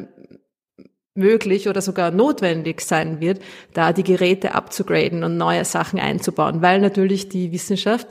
[1.15, 3.43] möglich oder sogar notwendig sein wird,
[3.75, 8.09] da die Geräte abzugraden und neue Sachen einzubauen, weil natürlich die Wissenschaft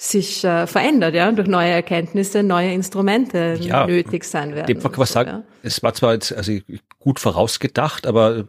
[0.00, 4.68] sich äh, verändert, ja, durch neue Erkenntnisse, neue Instrumente ja, nötig sein werden.
[4.68, 5.42] Dem kann man sagen, ja.
[5.64, 6.52] es war zwar jetzt also
[7.00, 8.44] gut vorausgedacht, aber äh,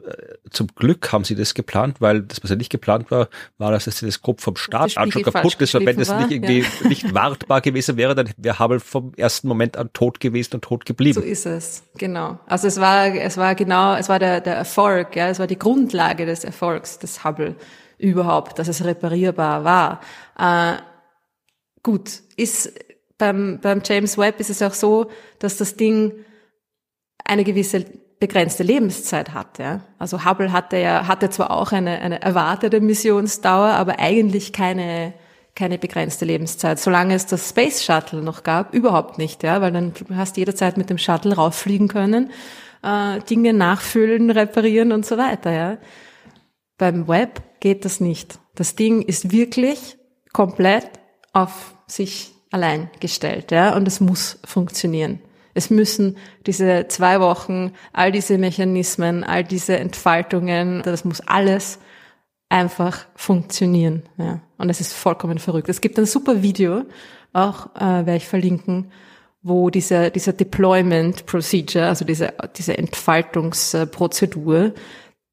[0.52, 3.86] zum Glück haben sie das geplant, weil das, was ja nicht geplant war, war, dass
[3.86, 5.74] das Teleskop vom Start an schon kaputt ist.
[5.74, 6.68] Und wenn das nicht irgendwie ja.
[6.88, 10.86] nicht wartbar gewesen wäre, dann wäre Hubble vom ersten Moment an tot gewesen und tot
[10.86, 11.20] geblieben.
[11.20, 12.38] So ist es, genau.
[12.46, 15.58] Also es war, es war genau, es war der, der Erfolg, ja, es war die
[15.58, 17.56] Grundlage des Erfolgs des Hubble
[17.98, 20.02] überhaupt, dass es reparierbar war.
[20.38, 20.80] Äh,
[21.84, 22.74] Gut, ist
[23.18, 25.10] beim, beim James Webb ist es auch so,
[25.40, 26.14] dass das Ding
[27.24, 27.86] eine gewisse
[28.20, 29.60] begrenzte Lebenszeit hat.
[29.60, 29.82] Ja?
[29.98, 35.14] Also Hubble hatte ja hatte zwar auch eine, eine erwartete Missionsdauer, aber eigentlich keine
[35.56, 36.80] keine begrenzte Lebenszeit.
[36.80, 40.78] Solange es das Space Shuttle noch gab, überhaupt nicht, ja, weil dann hast du jederzeit
[40.78, 42.32] mit dem Shuttle rauffliegen können,
[42.82, 45.52] äh, Dinge nachfüllen, reparieren und so weiter.
[45.52, 45.78] Ja.
[46.78, 48.40] Beim Web geht das nicht.
[48.56, 49.98] Das Ding ist wirklich
[50.32, 50.99] komplett
[51.44, 55.20] auf sich allein gestellt, ja, und es muss funktionieren.
[55.54, 61.80] Es müssen diese zwei Wochen, all diese Mechanismen, all diese Entfaltungen, das muss alles
[62.50, 64.42] einfach funktionieren, ja.
[64.58, 65.70] Und es ist vollkommen verrückt.
[65.70, 66.84] Es gibt ein super Video,
[67.34, 68.92] auch äh, werde ich verlinken,
[69.42, 74.74] wo dieser, dieser Deployment Procedure, also diese, diese Entfaltungsprozedur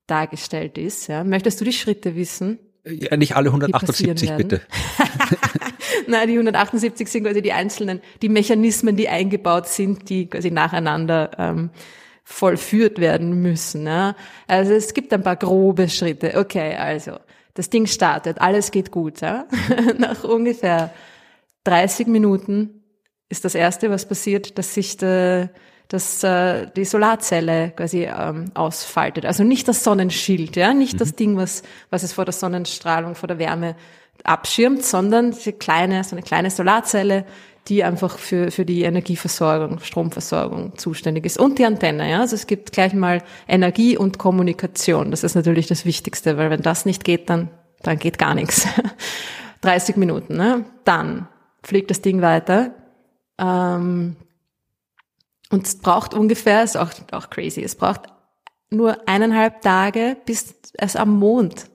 [0.06, 1.08] dargestellt ist.
[1.08, 1.24] Ja.
[1.24, 2.60] Möchtest du die Schritte wissen?
[2.84, 4.60] Ja, nicht alle 178 bitte.
[6.08, 11.30] Nein, die 178 sind quasi die einzelnen, die Mechanismen, die eingebaut sind, die quasi nacheinander
[11.38, 11.70] ähm,
[12.24, 13.86] vollführt werden müssen.
[13.86, 14.16] Ja.
[14.46, 16.34] Also es gibt ein paar grobe Schritte.
[16.36, 17.18] Okay, also
[17.54, 19.20] das Ding startet, alles geht gut.
[19.20, 19.46] Ja.
[19.98, 20.92] Nach ungefähr
[21.64, 22.82] 30 Minuten
[23.28, 25.50] ist das Erste, was passiert, dass sich der
[25.88, 29.24] dass äh, die Solarzelle quasi ähm, ausfaltet.
[29.24, 30.98] Also nicht das Sonnenschild, ja, nicht mhm.
[30.98, 33.76] das Ding, was, was es vor der Sonnenstrahlung, vor der Wärme
[34.24, 37.24] abschirmt, sondern diese kleine, so eine kleine Solarzelle,
[37.68, 41.38] die einfach für, für die Energieversorgung, Stromversorgung zuständig ist.
[41.38, 42.20] Und die Antenne, ja.
[42.20, 45.10] Also es gibt gleich mal Energie und Kommunikation.
[45.10, 47.50] Das ist natürlich das Wichtigste, weil wenn das nicht geht, dann,
[47.82, 48.66] dann geht gar nichts.
[49.62, 50.64] 30 Minuten, ne?
[50.84, 51.28] Dann
[51.62, 52.72] fliegt das Ding weiter.
[53.38, 54.16] Ähm,
[55.50, 58.02] und es braucht ungefähr, ist auch, auch crazy, es braucht
[58.70, 61.66] nur eineinhalb Tage, bis es am Mond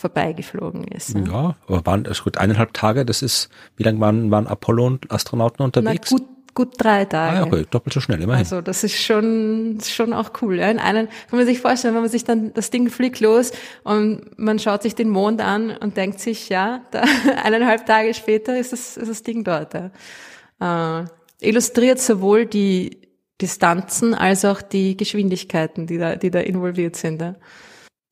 [0.00, 1.14] vorbeigeflogen ist.
[1.14, 5.12] Ja, aber waren es gut eineinhalb Tage, das ist, wie lange waren, waren Apollo und
[5.12, 6.10] Astronauten unterwegs?
[6.10, 7.38] Na, gut, gut drei Tage.
[7.38, 8.40] Ah, okay, doppelt so schnell, immerhin.
[8.40, 10.58] Also das ist schon, schon auch cool.
[10.58, 10.70] Ja.
[10.70, 13.52] In einen, kann man sich vorstellen, wenn man sich dann, das Ding fliegt los
[13.84, 17.02] und man schaut sich den Mond an und denkt sich, ja, da,
[17.44, 19.74] eineinhalb Tage später ist das, ist das Ding dort.
[20.60, 21.02] Ja.
[21.02, 21.04] Äh,
[21.40, 23.02] illustriert sowohl die
[23.40, 27.20] Distanzen als auch die Geschwindigkeiten, die da, die da involviert sind.
[27.20, 27.36] Ja.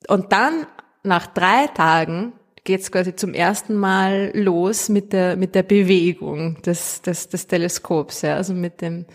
[0.07, 0.66] Und dann,
[1.03, 2.33] nach drei Tagen,
[2.65, 8.23] geht's quasi zum ersten Mal los mit der, mit der Bewegung des, des, des Teleskops,
[8.23, 9.07] ja, also mit dem,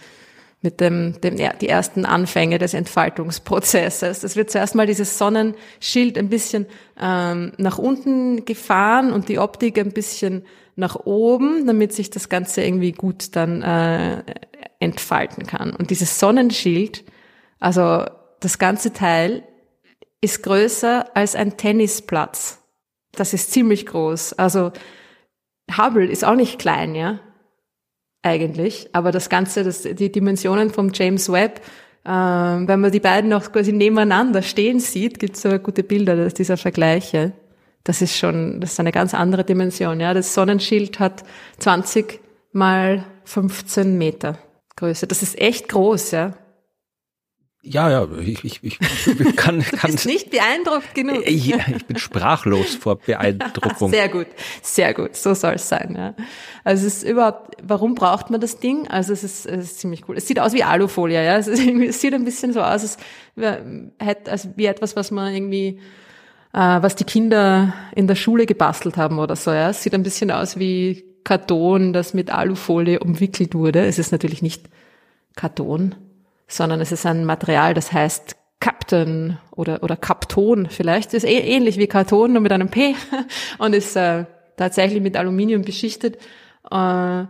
[0.64, 4.22] mit dem, dem, ja, die ersten Anfänge des Entfaltungsprozesses.
[4.22, 6.66] Das wird zuerst mal dieses Sonnenschild ein bisschen
[7.00, 12.64] ähm, nach unten gefahren und die Optik ein bisschen nach oben, damit sich das Ganze
[12.64, 14.24] irgendwie gut dann äh,
[14.80, 15.76] entfalten kann.
[15.76, 17.04] Und dieses Sonnenschild,
[17.60, 18.06] also
[18.40, 19.44] das ganze Teil,
[20.24, 22.60] ist größer als ein Tennisplatz.
[23.12, 24.34] Das ist ziemlich groß.
[24.34, 24.72] Also
[25.78, 27.20] Hubble ist auch nicht klein, ja,
[28.22, 28.90] eigentlich.
[28.94, 31.62] Aber das Ganze, das, die Dimensionen vom James Webb,
[32.06, 36.30] äh, wenn man die beiden noch quasi nebeneinander stehen sieht, gibt es so gute Bilder
[36.30, 37.34] dieser Vergleiche.
[37.84, 40.00] Das ist schon, das ist eine ganz andere Dimension.
[40.00, 41.24] Ja, das Sonnenschild hat
[41.60, 42.22] 20
[42.54, 44.38] mal 15 Meter.
[44.78, 45.06] Größe.
[45.06, 46.34] Das ist echt groß, ja.
[47.66, 48.78] Ja, ja, ich, ich, ich
[49.38, 49.92] kann, kann.
[49.92, 51.26] Du bist nicht beeindruckt genug.
[51.30, 53.90] Ja, ich bin sprachlos vor Beeindruckung.
[53.90, 54.28] Sehr gut,
[54.62, 55.96] sehr gut, so soll es sein.
[55.98, 56.14] Ja.
[56.66, 58.90] Also es ist überhaupt, warum braucht man das Ding?
[58.90, 60.18] Also es ist, es ist ziemlich cool.
[60.18, 61.38] Es sieht aus wie Alufolie, ja.
[61.38, 62.98] Es, ist es sieht ein bisschen so aus,
[63.98, 65.80] als, als wie etwas, was man irgendwie,
[66.52, 69.52] äh, was die Kinder in der Schule gebastelt haben oder so.
[69.52, 69.70] Ja.
[69.70, 73.86] Es sieht ein bisschen aus wie Karton, das mit Alufolie umwickelt wurde.
[73.86, 74.68] Es ist natürlich nicht
[75.36, 75.96] Karton,
[76.56, 81.14] sondern es ist ein Material, das heißt Captain oder, oder Kapton vielleicht.
[81.14, 82.96] Ist eh, ähnlich wie Karton, nur mit einem P
[83.58, 84.26] und ist äh,
[84.56, 86.18] tatsächlich mit Aluminium beschichtet.
[86.72, 87.26] Äh,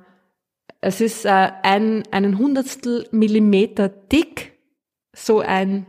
[0.82, 4.60] es ist äh, ein, einen Hundertstel Millimeter dick,
[5.16, 5.86] so ein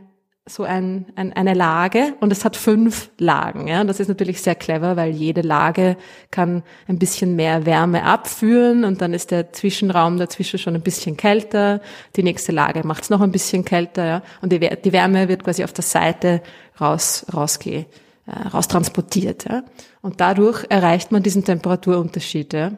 [0.47, 3.67] so ein, ein, eine Lage und es hat fünf Lagen.
[3.67, 3.83] Ja?
[3.83, 5.97] Das ist natürlich sehr clever, weil jede Lage
[6.29, 11.17] kann ein bisschen mehr Wärme abführen und dann ist der Zwischenraum dazwischen schon ein bisschen
[11.17, 11.81] kälter.
[12.15, 14.21] Die nächste Lage macht es noch ein bisschen kälter ja?
[14.41, 16.41] und die, die Wärme wird quasi auf der Seite
[16.79, 17.85] raus, rausgehen
[18.27, 19.45] äh, raustransportiert.
[19.49, 19.63] Ja?
[20.01, 22.53] Und dadurch erreicht man diesen Temperaturunterschied.
[22.53, 22.71] Ja?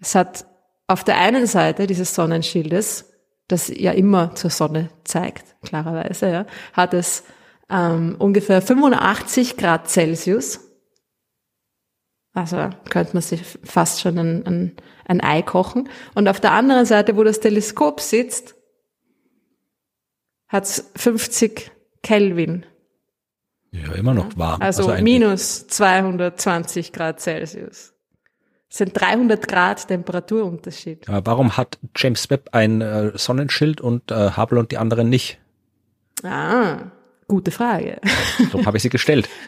[0.00, 0.46] Es hat
[0.86, 3.10] auf der einen Seite dieses Sonnenschildes,
[3.48, 7.24] das ja immer zur Sonne zeigt, klarerweise, ja, hat es
[7.70, 10.60] ähm, ungefähr 85 Grad Celsius.
[12.34, 14.76] Also könnte man sich fast schon ein, ein,
[15.06, 15.88] ein Ei kochen.
[16.14, 18.54] Und auf der anderen Seite, wo das Teleskop sitzt,
[20.46, 21.72] hat es 50
[22.02, 22.64] Kelvin.
[23.70, 24.62] Ja, immer noch warm.
[24.62, 27.94] Also, also minus 220 Grad Celsius.
[28.70, 31.08] Sind 300 Grad Temperaturunterschied.
[31.08, 35.38] Aber warum hat James Webb ein äh, Sonnenschild und äh, Hubble und die anderen nicht?
[36.22, 36.90] Ah,
[37.28, 38.00] gute Frage.
[38.52, 39.28] So habe ich sie gestellt.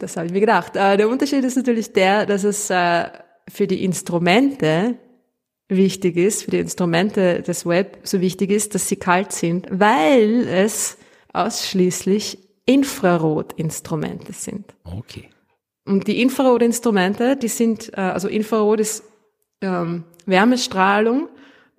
[0.00, 0.74] Das habe ich mir gedacht.
[0.74, 3.04] Äh, der Unterschied ist natürlich der, dass es äh,
[3.48, 4.96] für die Instrumente
[5.68, 10.46] wichtig ist, für die Instrumente des Web so wichtig ist, dass sie kalt sind, weil
[10.48, 10.98] es
[11.32, 14.74] ausschließlich Infrarotinstrumente sind.
[14.84, 15.28] Okay.
[15.86, 19.04] Und die Infrarotinstrumente, die sind, äh, also Infrarot ist
[19.62, 21.28] ähm, Wärmestrahlung.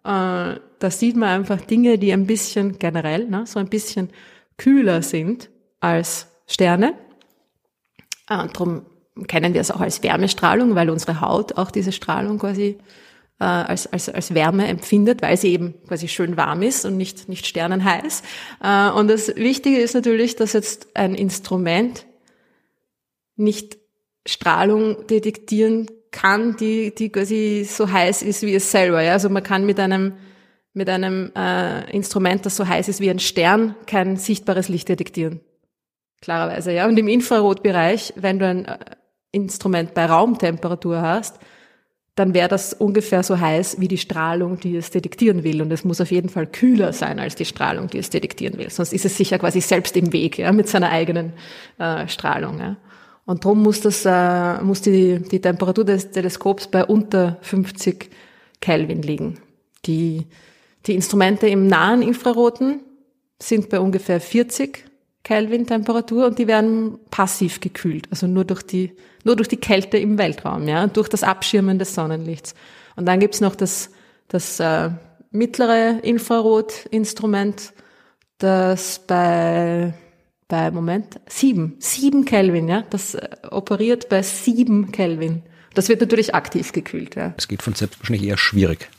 [0.03, 4.09] Äh, da sieht man einfach Dinge, die ein bisschen generell, ne, so ein bisschen
[4.57, 5.49] kühler sind
[5.81, 6.93] als Sterne.
[8.29, 8.85] Äh, darum
[9.27, 12.77] kennen wir es auch als Wärmestrahlung, weil unsere Haut auch diese Strahlung quasi
[13.39, 17.27] äh, als, als, als Wärme empfindet, weil sie eben quasi schön warm ist und nicht,
[17.27, 18.23] nicht sternenheiß.
[18.63, 22.05] Äh, und das Wichtige ist natürlich, dass jetzt ein Instrument
[23.35, 23.77] nicht
[24.27, 29.01] Strahlung detektieren kann, die, die quasi so heiß ist wie es selber.
[29.01, 29.13] Ja?
[29.13, 30.13] Also man kann mit einem,
[30.73, 35.41] mit einem äh, Instrument, das so heiß ist wie ein Stern, kein sichtbares Licht detektieren.
[36.21, 36.87] Klarerweise, ja.
[36.87, 38.77] Und im Infrarotbereich, wenn du ein äh,
[39.31, 41.39] Instrument bei Raumtemperatur hast,
[42.15, 45.61] dann wäre das ungefähr so heiß wie die Strahlung, die es detektieren will.
[45.61, 48.71] Und es muss auf jeden Fall kühler sein als die Strahlung, die es detektieren will.
[48.71, 51.33] Sonst ist es sicher quasi selbst im Weg, ja, mit seiner eigenen
[51.77, 52.59] äh, Strahlung.
[52.59, 52.77] Ja.
[53.27, 58.09] Und darum muss, das, äh, muss die, die Temperatur des Teleskops bei unter 50
[58.61, 59.39] Kelvin liegen.
[59.85, 60.25] Die,
[60.85, 62.79] die Instrumente im nahen Infraroten
[63.37, 64.85] sind bei ungefähr 40
[65.23, 68.93] Kelvin Temperatur und die werden passiv gekühlt, also nur durch die,
[69.25, 72.55] nur durch die Kälte im Weltraum, ja, durch das Abschirmen des Sonnenlichts.
[72.95, 73.89] Und dann gibt's noch das,
[74.29, 74.89] das äh,
[75.31, 77.73] mittlere Infrarotinstrument,
[78.37, 79.93] das bei
[80.47, 85.43] bei, Moment, sieben, sieben Kelvin, ja, das äh, operiert bei sieben Kelvin.
[85.73, 87.33] Das wird natürlich aktiv gekühlt, ja.
[87.37, 88.89] Es geht von selbst wahrscheinlich eher schwierig.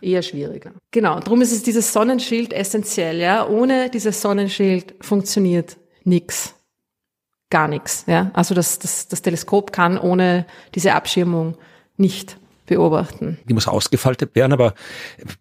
[0.00, 0.72] Eher schwieriger.
[0.90, 3.46] Genau, darum ist es dieses Sonnenschild essentiell, ja.
[3.46, 6.54] Ohne dieses Sonnenschild funktioniert nix.
[7.50, 8.30] Gar nichts, ja.
[8.34, 11.56] Also das, das, das Teleskop kann ohne diese Abschirmung
[11.96, 13.38] nicht beobachten.
[13.48, 14.74] Die muss ausgefaltet werden, aber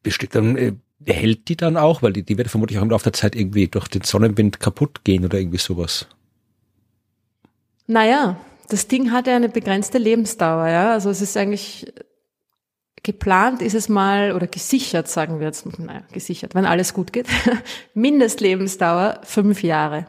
[0.01, 0.73] besteht dann äh,
[1.05, 2.01] hält die dann auch?
[2.01, 5.03] Weil die, die wird vermutlich auch im Laufe der Zeit irgendwie durch den Sonnenwind kaputt
[5.03, 6.07] gehen oder irgendwie sowas.
[7.87, 8.37] Naja,
[8.69, 10.91] das Ding hat ja eine begrenzte Lebensdauer, ja.
[10.93, 11.85] Also es ist eigentlich
[13.03, 17.27] geplant ist es mal oder gesichert, sagen wir jetzt, naja, gesichert, wenn alles gut geht.
[17.93, 20.07] Mindestlebensdauer fünf Jahre.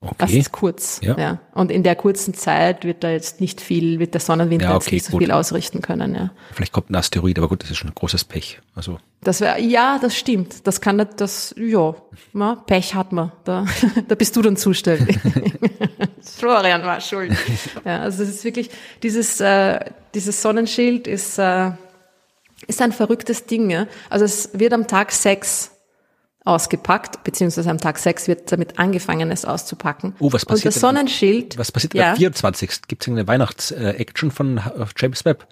[0.00, 0.14] Okay.
[0.18, 1.18] Das ist kurz, ja.
[1.18, 1.38] ja.
[1.54, 4.84] Und in der kurzen Zeit wird da jetzt nicht viel, wird der Sonnenwind ja, okay,
[4.84, 5.22] jetzt nicht so gut.
[5.22, 6.30] viel ausrichten können, ja.
[6.52, 8.60] Vielleicht kommt ein Asteroid, aber gut, das ist schon ein großes Pech.
[8.76, 9.00] Also.
[9.22, 10.68] Das wäre, ja, das stimmt.
[10.68, 11.96] Das kann das, ja,
[12.32, 13.32] na, Pech hat man.
[13.42, 13.66] Da,
[14.08, 15.18] da bist du dann zuständig.
[16.22, 17.36] Florian war schuld.
[17.84, 18.70] Ja, also es ist wirklich,
[19.02, 19.80] dieses, äh,
[20.14, 21.72] dieses Sonnenschild ist, äh,
[22.68, 23.88] ist ein verrücktes Ding, ja.
[24.10, 25.72] Also es wird am Tag sechs
[26.48, 30.14] ausgepackt, beziehungsweise am Tag 6 wird damit angefangen, es auszupacken.
[30.18, 30.66] Oh, was passiert?
[30.66, 31.58] Und das Sonnenschild.
[31.58, 32.82] Was passiert ja, am 24.
[32.88, 34.60] Gibt es eine Weihnachts-Action von
[34.96, 35.46] James Webb?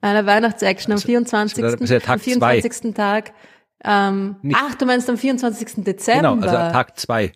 [0.00, 1.64] Eine Weihnachts-Action am 24.
[1.64, 2.72] Also, das ist Tag am 24.
[2.72, 2.90] Zwei.
[2.92, 3.32] Tag.
[3.82, 5.84] Ähm, ach, du meinst am 24.
[5.84, 6.36] Dezember.
[6.36, 7.32] Genau, also Tag 2.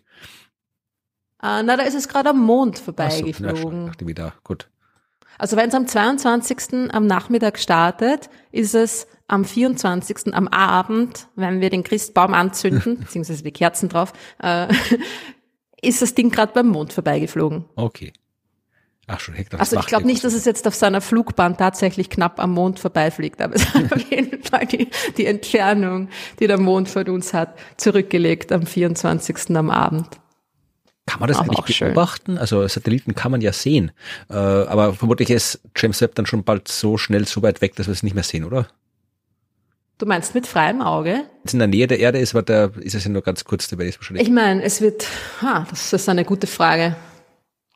[1.39, 3.87] Ah, na, da ist es gerade am Mond vorbeigeflogen.
[3.87, 4.69] So, ja, wieder, gut.
[5.37, 6.93] Also wenn es am 22.
[6.93, 10.33] am Nachmittag startet, ist es am 24.
[10.33, 14.67] am Abend, wenn wir den Christbaum anzünden, beziehungsweise die Kerzen drauf, äh,
[15.81, 17.65] ist das Ding gerade beim Mond vorbeigeflogen.
[17.75, 18.13] Okay.
[19.07, 19.59] Ach schon, Hektar.
[19.59, 23.39] Also ich glaube nicht, dass es jetzt auf seiner Flugbahn tatsächlich knapp am Mond vorbeifliegt,
[23.41, 26.09] aber es hat auf jeden Fall die, die Entfernung,
[26.39, 29.55] die der Mond von uns hat, zurückgelegt am 24.
[29.55, 30.07] am Abend.
[31.05, 32.31] Kann man das aber eigentlich beobachten?
[32.31, 32.37] Schön.
[32.39, 33.91] Also Satelliten kann man ja sehen,
[34.29, 37.85] äh, aber vermutlich ist James Webb dann schon bald so schnell so weit weg, dass
[37.85, 38.67] wir es nicht mehr sehen, oder?
[39.97, 41.11] Du meinst mit freiem Auge?
[41.11, 43.45] Wenn es in der Nähe der Erde ist, aber da ist es ja nur ganz
[43.45, 44.27] kurz, da werde ich wahrscheinlich.
[44.27, 45.07] Ich meine, es wird,
[45.41, 46.95] ha, das ist eine gute Frage.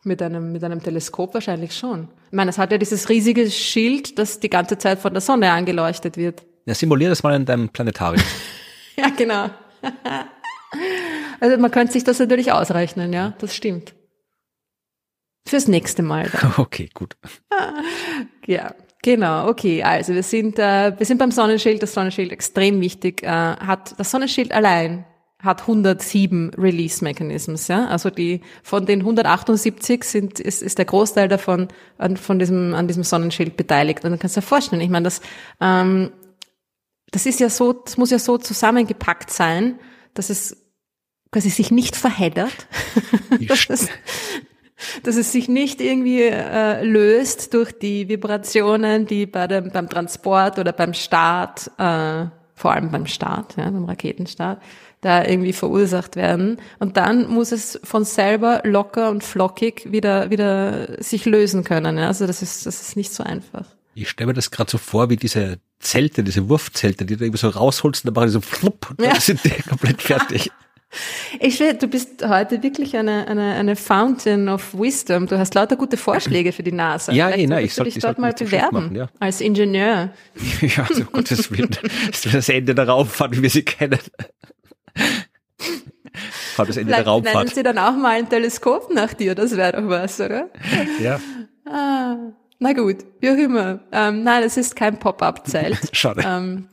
[0.03, 2.09] Mit einem, mit einem Teleskop wahrscheinlich schon.
[2.27, 5.51] Ich meine, es hat ja dieses riesige Schild, das die ganze Zeit von der Sonne
[5.51, 6.45] angeleuchtet wird.
[6.65, 8.23] Ja, simulier das mal in deinem Planetarium.
[8.97, 9.49] ja, genau.
[11.39, 13.93] also man könnte sich das natürlich ausrechnen, ja, das stimmt.
[15.47, 16.29] Fürs nächste Mal.
[16.29, 16.53] Dann.
[16.57, 17.17] Okay, gut.
[18.45, 19.47] ja, genau.
[19.47, 21.81] Okay, also wir sind äh, wir sind beim Sonnenschild.
[21.81, 23.23] Das Sonnenschild extrem wichtig.
[23.23, 25.05] Äh, hat das Sonnenschild allein
[25.41, 27.87] hat 107 Release Mechanisms, ja.
[27.87, 32.87] Also die von den 178 sind ist, ist der Großteil davon an, von diesem an
[32.87, 34.03] diesem Sonnenschild beteiligt.
[34.03, 35.21] Und dann kannst du dir vorstellen, ich meine, das
[35.61, 36.11] ähm,
[37.11, 39.79] das ist ja so, das muss ja so zusammengepackt sein,
[40.13, 40.57] dass es
[41.31, 42.67] quasi sich nicht verheddert.
[43.47, 43.87] dass, es,
[45.03, 50.59] dass es sich nicht irgendwie äh, löst durch die Vibrationen, die bei dem, beim Transport
[50.59, 52.25] oder beim Start, äh,
[52.55, 54.61] vor allem beim Start, ja, beim Raketenstart,
[55.01, 56.57] da irgendwie verursacht werden.
[56.79, 61.97] Und dann muss es von selber locker und flockig wieder, wieder sich lösen können.
[61.97, 62.07] Ja?
[62.07, 63.65] Also das ist, das ist nicht so einfach.
[63.95, 67.39] Ich stelle mir das gerade so vor, wie diese Zelte, diese Wurfzelte, die du irgendwie
[67.39, 69.19] so rausholst und dann machen die so flupp, und dann ja.
[69.19, 70.51] sind die komplett fertig.
[71.39, 75.27] Ich will, du bist heute wirklich eine, eine, eine Fountain of Wisdom.
[75.27, 77.11] Du hast lauter gute Vorschläge für die NASA.
[77.11, 78.75] Ja, eh, nein, ich soll, dich dort mal bewerben.
[78.75, 79.09] Machen, ja.
[79.19, 80.09] Als Ingenieur.
[80.61, 81.69] ja, also Gottes Willen.
[82.07, 83.99] Das ist das Ende der Raumfahrt, wie wir sie kennen.
[86.57, 87.35] Das Ende Vielleicht der Raumfahrt.
[87.35, 90.49] nennen sie dann auch mal ein Teleskop nach dir, das wäre doch was, oder?
[90.99, 91.19] Ja.
[91.65, 92.17] Ah,
[92.57, 93.79] na gut, wie auch immer.
[93.91, 95.79] Ähm, nein, es ist kein Pop-up-Zelt.
[95.93, 96.23] Schade.
[96.25, 96.67] Ähm,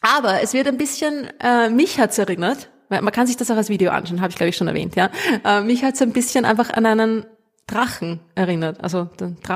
[0.00, 3.68] aber es wird ein bisschen, äh, mich hat's erinnert, man kann sich das auch als
[3.68, 5.10] Video anschauen, habe ich glaube ich schon erwähnt, ja.
[5.44, 7.26] Äh, mich hat's ein bisschen einfach an einen
[7.66, 8.82] Drachen erinnert.
[8.82, 9.08] Also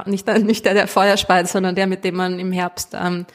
[0.07, 3.26] nicht, nicht der, der Feuer speit, sondern der, mit dem man im Herbst ähm,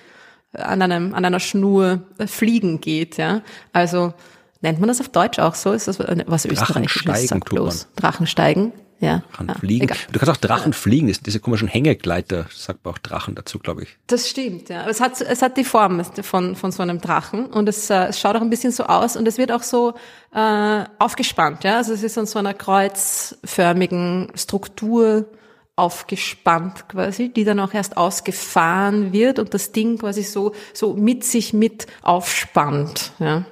[0.53, 3.41] an, einem, an einer Schnur äh, fliegen geht, ja.
[3.73, 4.13] Also
[4.61, 5.71] nennt man das auf Deutsch auch so?
[5.71, 7.29] Ist das was österreichisches?
[7.39, 7.87] Bloß.
[7.95, 8.71] Drachensteigen.
[8.99, 9.21] Ja.
[9.31, 9.83] Drachen ah, fliegen.
[9.83, 9.97] Egal.
[10.11, 13.83] Du kannst auch Drachen fliegen, das, diese komischen Hängegleiter, sagt man auch Drachen dazu, glaube
[13.83, 13.97] ich.
[14.07, 14.87] Das stimmt, ja.
[14.87, 18.19] Es hat, es hat die Form von, von so einem Drachen und es, äh, es
[18.19, 19.93] schaut auch ein bisschen so aus und es wird auch so
[20.33, 21.77] äh, aufgespannt, ja.
[21.77, 25.27] Also es ist an so einer kreuzförmigen Struktur
[25.75, 31.23] aufgespannt quasi, die dann auch erst ausgefahren wird und das Ding quasi so, so mit
[31.23, 33.45] sich mit aufspannt, ja.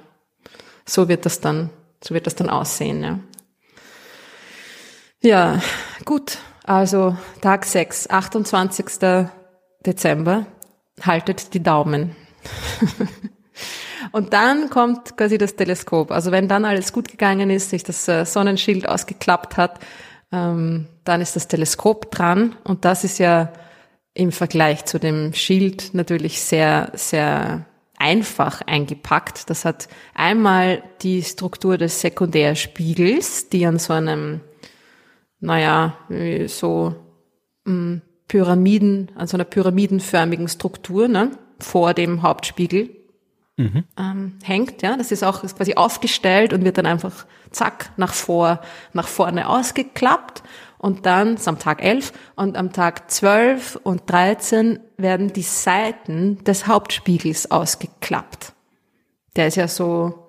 [0.84, 1.70] So wird das dann,
[2.02, 3.20] so wird das dann aussehen, ja.
[5.22, 5.60] Ja,
[6.04, 6.38] gut.
[6.64, 9.28] Also Tag 6, 28.
[9.84, 10.46] Dezember.
[11.02, 12.16] Haltet die Daumen.
[14.12, 16.10] Und dann kommt quasi das Teleskop.
[16.10, 19.80] Also wenn dann alles gut gegangen ist, sich das äh, Sonnenschild ausgeklappt hat,
[20.32, 22.56] ähm, dann ist das Teleskop dran.
[22.64, 23.52] Und das ist ja
[24.14, 27.66] im Vergleich zu dem Schild natürlich sehr, sehr
[27.98, 29.50] einfach eingepackt.
[29.50, 34.40] Das hat einmal die Struktur des Sekundärspiegels, die an so einem
[35.46, 35.96] naja,
[36.48, 36.94] so
[37.64, 41.30] mh, mm, Pyramiden, an so einer pyramidenförmigen Struktur, ne,
[41.60, 42.90] vor dem Hauptspiegel
[43.56, 43.84] mhm.
[43.96, 44.96] ähm, hängt, ja.
[44.96, 48.60] Das ist auch ist quasi aufgestellt und wird dann einfach zack nach vor,
[48.92, 50.42] nach vorne ausgeklappt.
[50.78, 56.42] Und dann ist am Tag 11 und am Tag 12 und 13 werden die Seiten
[56.42, 58.52] des Hauptspiegels ausgeklappt.
[59.36, 60.26] Der ist ja so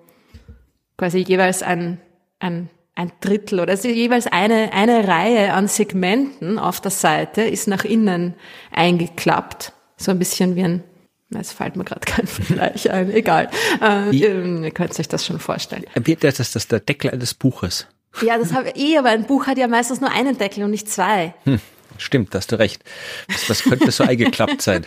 [0.96, 2.00] quasi jeweils ein,
[2.38, 7.68] ein ein Drittel oder also jeweils eine, eine Reihe an Segmenten auf der Seite ist
[7.68, 8.34] nach innen
[8.72, 9.72] eingeklappt.
[9.96, 10.82] So ein bisschen wie ein,
[11.30, 13.50] es fällt mir gerade kein Vergleich ein, egal.
[13.80, 15.84] Äh, ihr könnt euch das schon vorstellen.
[15.94, 17.86] Wird das, das, das der Deckel eines Buches?
[18.20, 20.72] Ja, das habe ich, eh, aber ein Buch hat ja meistens nur einen Deckel und
[20.72, 21.34] nicht zwei.
[21.44, 21.60] Hm,
[21.98, 22.82] stimmt, hast du recht.
[23.28, 24.84] Was, was könnte so eingeklappt sein?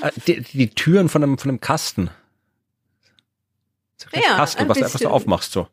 [0.00, 2.10] Äh, die, die Türen von einem, von einem Kasten.
[4.12, 5.68] Ja, Kasten, was du einfach so aufmachst, so.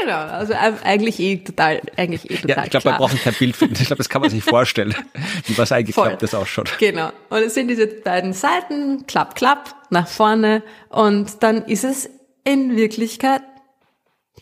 [0.00, 3.56] Genau, also eigentlich eh total, eigentlich eh total Ja, ich glaube, wir brauchen kein Bild
[3.56, 3.76] finden.
[3.80, 4.94] Ich glaube, das kann man sich vorstellen,
[5.46, 6.78] wie was eingeklapptes ausschaut.
[6.78, 7.10] Genau.
[7.28, 12.08] Und es sind diese beiden Seiten, klapp, klapp, nach vorne und dann ist es
[12.44, 13.42] in Wirklichkeit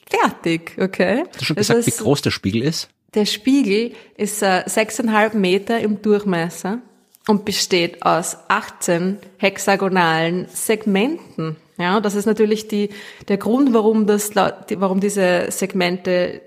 [0.08, 1.24] fertig, okay?
[1.28, 2.88] Hast du schon gesagt, ist, wie groß der Spiegel ist?
[3.14, 6.80] Der Spiegel ist äh, sechseinhalb Meter im Durchmesser
[7.26, 11.56] und besteht aus 18 hexagonalen Segmenten.
[11.78, 12.90] Ja, das ist natürlich die,
[13.28, 16.42] der Grund, warum das, warum diese Segmente,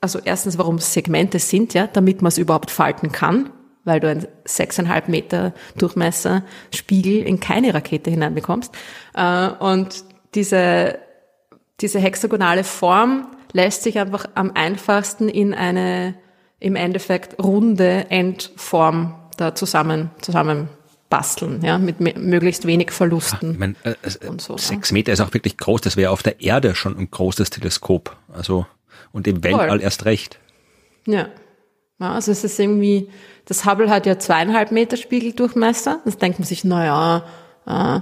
[0.00, 3.50] also erstens, warum Segmente sind, ja, damit man es überhaupt falten kann,
[3.84, 8.74] weil du einen sechseinhalb Meter Durchmesser Spiegel in keine Rakete hineinbekommst.
[9.14, 10.04] Äh, und
[10.34, 10.98] diese,
[11.80, 16.14] diese hexagonale Form lässt sich einfach am einfachsten in eine,
[16.58, 20.68] im Endeffekt runde Endform da zusammen, zusammen
[21.10, 23.52] basteln, ja, mit möglichst wenig Verlusten.
[23.52, 23.94] Ich mein, äh,
[24.26, 25.82] und so, sechs Meter ist auch wirklich groß.
[25.82, 28.16] Das wäre auf der Erde schon ein großes Teleskop.
[28.32, 28.64] Also
[29.12, 29.82] und im Weltall Voll.
[29.82, 30.38] erst recht.
[31.06, 31.28] Ja.
[31.98, 32.12] ja.
[32.12, 33.10] Also es ist irgendwie,
[33.44, 36.00] das Hubble hat ja zweieinhalb Meter Spiegeldurchmesser.
[36.04, 37.24] Das denkt man sich, naja,
[37.66, 38.00] äh,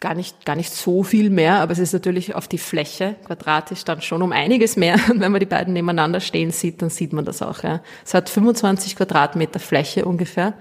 [0.00, 3.84] gar nicht, gar nicht so viel mehr, aber es ist natürlich auf die Fläche quadratisch
[3.84, 4.96] dann schon um einiges mehr.
[5.10, 7.62] Und wenn man die beiden nebeneinander stehen sieht, dann sieht man das auch.
[7.62, 7.80] Ja.
[8.04, 10.54] Es hat 25 Quadratmeter Fläche ungefähr.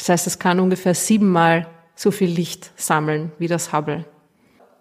[0.00, 4.06] Das heißt, es kann ungefähr siebenmal so viel Licht sammeln wie das Hubble.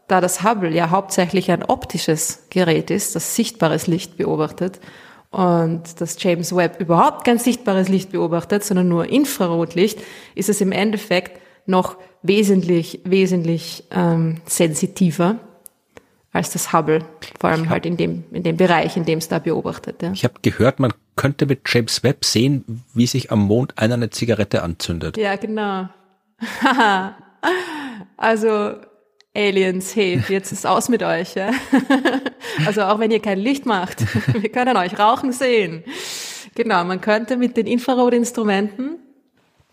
[0.07, 4.79] Da das Hubble ja hauptsächlich ein optisches Gerät ist, das sichtbares Licht beobachtet,
[5.31, 9.99] und das James Webb überhaupt kein sichtbares Licht beobachtet, sondern nur Infrarotlicht,
[10.35, 15.35] ist es im Endeffekt noch wesentlich, wesentlich ähm, sensitiver
[16.31, 17.03] als das Hubble,
[17.39, 20.01] vor allem hab, halt in dem, in dem Bereich, in dem es da beobachtet.
[20.01, 20.11] Ja.
[20.13, 24.09] Ich habe gehört, man könnte mit James Webb sehen, wie sich am Mond einer eine
[24.09, 25.17] Zigarette anzündet.
[25.17, 25.89] Ja, genau.
[28.15, 28.75] also
[29.35, 31.35] Aliens, hey, jetzt ist aus mit euch.
[31.35, 31.51] Ja?
[32.65, 34.05] also auch wenn ihr kein Licht macht,
[34.41, 35.83] wir können euch rauchen sehen.
[36.55, 38.99] Genau, man könnte mit den Infrarotinstrumenten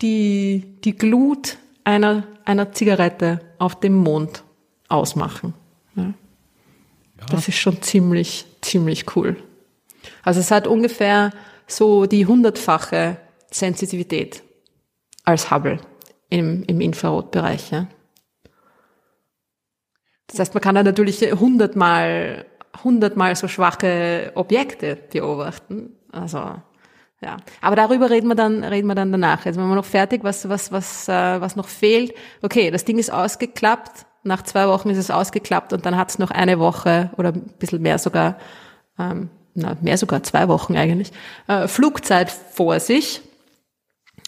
[0.03, 4.43] die, die Glut einer, einer Zigarette auf dem Mond
[4.89, 5.55] ausmachen.
[5.95, 6.03] Ja?
[6.03, 6.13] Ja.
[7.31, 9.37] Das ist schon ziemlich, ziemlich cool.
[10.23, 11.31] Also es hat ungefähr
[11.67, 13.17] so die hundertfache
[13.51, 14.43] Sensitivität
[15.25, 15.79] als Hubble
[16.31, 17.71] im, im Infrarotbereich.
[17.71, 17.87] Ja.
[20.29, 22.47] Das heißt, man kann da natürlich hundertmal,
[22.83, 25.97] hundertmal so schwache Objekte beobachten.
[26.11, 26.39] Also,
[27.21, 27.37] ja.
[27.61, 29.45] Aber darüber reden wir dann, reden wir dann danach.
[29.45, 32.15] Jetzt sind wir noch fertig, was, was, was, äh, was noch fehlt.
[32.43, 34.07] Okay, das Ding ist ausgeklappt.
[34.25, 37.55] Nach zwei Wochen ist es ausgeklappt und dann hat es noch eine Woche oder ein
[37.59, 38.39] bisschen mehr sogar,
[38.99, 41.13] ähm, na, mehr sogar zwei Wochen eigentlich,
[41.49, 43.23] äh, Flugzeit vor sich.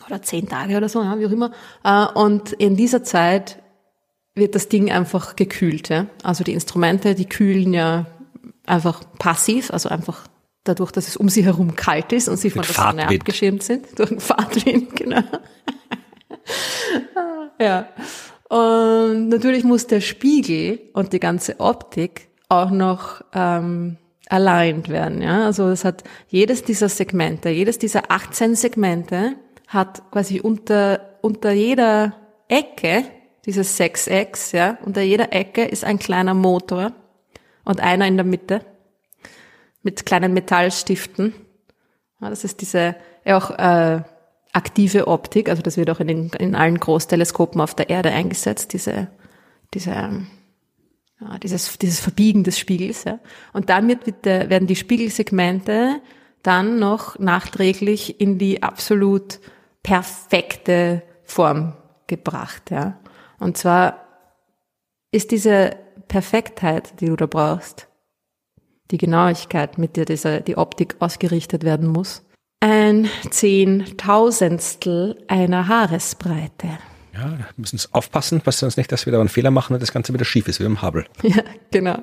[0.06, 1.52] Oder zehn Tage oder so, ja, wie auch immer.
[1.84, 3.58] Äh, und in dieser Zeit
[4.34, 5.88] wird das Ding einfach gekühlt.
[5.88, 6.06] Ja?
[6.22, 8.06] Also die Instrumente, die kühlen ja
[8.66, 10.26] einfach passiv, also einfach
[10.64, 13.86] dadurch, dass es um sie herum kalt ist und sie von der Sonne abgeschirmt sind,
[13.98, 15.22] durch den Fahrtwind, genau.
[17.60, 17.88] ja.
[18.48, 23.98] Und natürlich muss der Spiegel und die ganze Optik auch noch ähm,
[24.28, 25.22] aligned werden.
[25.22, 25.46] Ja?
[25.46, 32.14] Also es hat jedes dieser Segmente, jedes dieser 18 Segmente hat quasi unter, unter jeder
[32.48, 33.04] Ecke
[33.44, 36.92] dieses Sechsecks, ja, unter jeder Ecke ist ein kleiner Motor
[37.64, 38.60] und einer in der Mitte
[39.82, 41.34] mit kleinen Metallstiften.
[42.20, 44.02] Ja, das ist diese auch äh,
[44.52, 48.72] aktive Optik, also das wird auch in, den, in allen Großteleskopen auf der Erde eingesetzt,
[48.72, 49.08] diese,
[49.74, 49.94] diese
[51.20, 53.04] ja, dieses, dieses Verbiegen des Spiegels.
[53.04, 53.18] Ja.
[53.52, 56.00] Und damit wird der, werden die Spiegelsegmente
[56.42, 59.40] dann noch nachträglich in die absolut
[59.82, 61.74] perfekte Form
[62.06, 62.70] gebracht.
[62.70, 62.98] Ja.
[63.38, 64.06] Und zwar
[65.10, 65.76] ist diese
[66.08, 67.88] Perfektheit, die du da brauchst,
[68.90, 72.24] die Genauigkeit, mit der diese, die Optik ausgerichtet werden muss,
[72.60, 76.78] ein Zehntausendstel einer Haaresbreite.
[77.14, 79.82] Ja, da müssen wir aufpassen, was sonst nicht, dass wir da einen Fehler machen und
[79.82, 81.04] das Ganze wieder schief ist, wie im Hubble.
[81.22, 82.02] Ja, genau.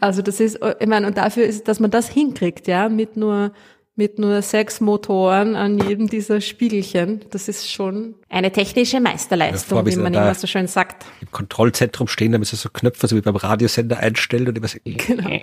[0.00, 3.52] Also das ist, ich meine, und dafür ist, dass man das hinkriegt, ja, mit nur
[3.94, 7.20] mit nur sechs Motoren an jedem dieser Spiegelchen.
[7.30, 11.04] Das ist schon eine technische Meisterleistung, ja, wie man immer so schön sagt.
[11.20, 14.78] Im Kontrollzentrum stehen, damit sie so Knöpfe, so wie beim Radiosender einstellen und immer so.
[14.84, 15.40] Genau.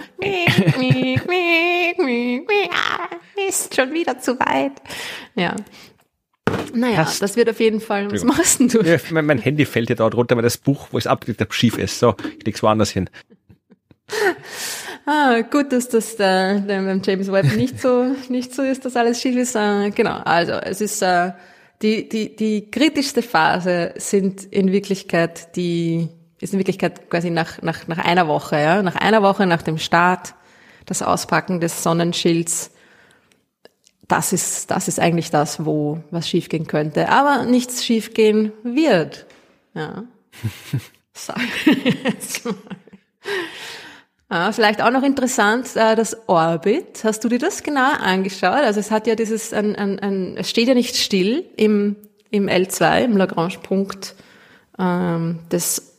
[3.47, 4.73] ist schon wieder zu weit.
[5.35, 5.55] Ja.
[6.73, 8.11] Naja, Hast, das wird auf jeden Fall.
[8.11, 8.81] Was machst denn du?
[8.81, 11.77] Ja, mein, mein, Handy fällt ja dort runter, weil das Buch, wo es abgelegt schief
[11.77, 11.99] ist.
[11.99, 13.09] So, ich leg's woanders hin.
[15.11, 19.19] Ah, gut, dass das äh, beim James Webb nicht so nicht so ist, dass alles
[19.19, 19.55] schief ist.
[19.55, 21.31] Äh, genau, also es ist äh,
[21.81, 27.87] die die die kritischste Phase sind in Wirklichkeit die ist in Wirklichkeit quasi nach nach
[27.87, 30.35] nach einer Woche, ja, nach einer Woche nach dem Start,
[30.85, 32.69] das Auspacken des Sonnenschilds.
[34.09, 39.25] Das ist das ist eigentlich das, wo was schiefgehen könnte, aber nichts schiefgehen wird.
[39.73, 40.03] Ja.
[41.13, 41.39] Sag
[42.03, 42.55] jetzt mal.
[44.31, 47.03] Ah, vielleicht auch noch interessant, äh, das Orbit.
[47.03, 48.61] Hast du dir das genau angeschaut?
[48.63, 51.95] Also es hat ja dieses, ein, ein, ein, es steht ja nicht still im,
[52.29, 54.15] im L2, im Lagrange-Punkt
[54.77, 55.95] ähm, des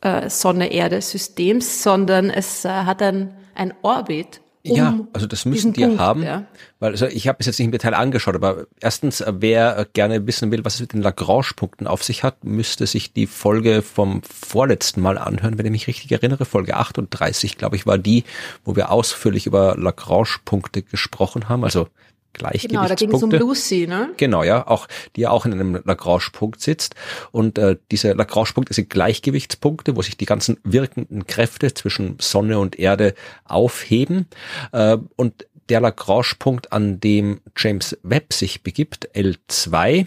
[0.00, 5.82] äh, Sonne-Erde-Systems, sondern es äh, hat ein, ein Orbit um ja, also das müssen die
[5.82, 6.44] Punkt, haben, ja.
[6.78, 10.52] weil also ich habe es jetzt nicht im Detail angeschaut, aber erstens, wer gerne wissen
[10.52, 15.00] will, was es mit den Lagrange-Punkten auf sich hat, müsste sich die Folge vom vorletzten
[15.00, 16.44] Mal anhören, wenn ich mich richtig erinnere.
[16.44, 18.22] Folge 38, glaube ich, war die,
[18.64, 21.64] wo wir ausführlich über Lagrange-Punkte gesprochen haben.
[21.64, 21.88] Also
[22.32, 22.68] Gleichgewichtspunkte.
[22.68, 24.10] Genau, da ging es um Lucy, ne?
[24.16, 26.94] Genau, ja, auch die ja auch in einem Lagrange-Punkt sitzt.
[27.30, 32.78] Und äh, diese Lagrange-Punkte sind Gleichgewichtspunkte, wo sich die ganzen wirkenden Kräfte zwischen Sonne und
[32.78, 33.14] Erde
[33.44, 34.26] aufheben.
[34.72, 40.06] Äh, und der Lagrange-Punkt, an dem James Webb sich begibt, L2,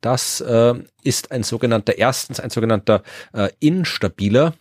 [0.00, 3.02] das äh, ist ein sogenannter, erstens ein sogenannter
[3.32, 4.54] äh, instabiler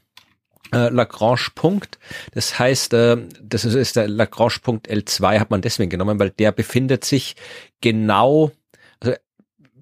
[0.73, 1.99] äh, Lagrange-Punkt.
[2.33, 7.05] Das heißt, äh, das ist, der Lagrange-Punkt L2 hat man deswegen genommen, weil der befindet
[7.05, 7.35] sich
[7.81, 8.51] genau,
[8.99, 9.15] also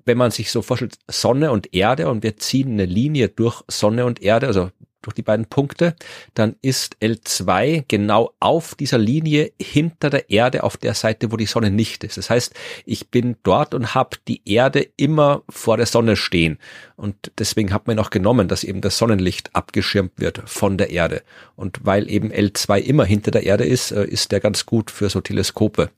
[0.05, 4.05] wenn man sich so vorstellt, Sonne und Erde und wir ziehen eine Linie durch Sonne
[4.05, 4.71] und Erde, also
[5.05, 5.95] durch die beiden Punkte,
[6.33, 11.45] dann ist L2 genau auf dieser Linie hinter der Erde auf der Seite, wo die
[11.45, 12.17] Sonne nicht ist.
[12.17, 12.53] Das heißt,
[12.85, 16.57] ich bin dort und habe die Erde immer vor der Sonne stehen.
[16.95, 21.23] Und deswegen hat man auch genommen, dass eben das Sonnenlicht abgeschirmt wird von der Erde.
[21.55, 25.09] Und weil eben L2 immer hinter der Erde ist, äh, ist der ganz gut für
[25.09, 25.89] so Teleskope.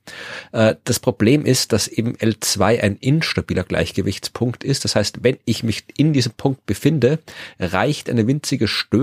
[0.52, 4.84] Äh, das Problem ist, dass eben L2 ein instabiler Gleichgewichtspunkt ist.
[4.84, 7.20] Das heißt, wenn ich mich in diesem Punkt befinde,
[7.58, 8.97] reicht eine winzige Störung,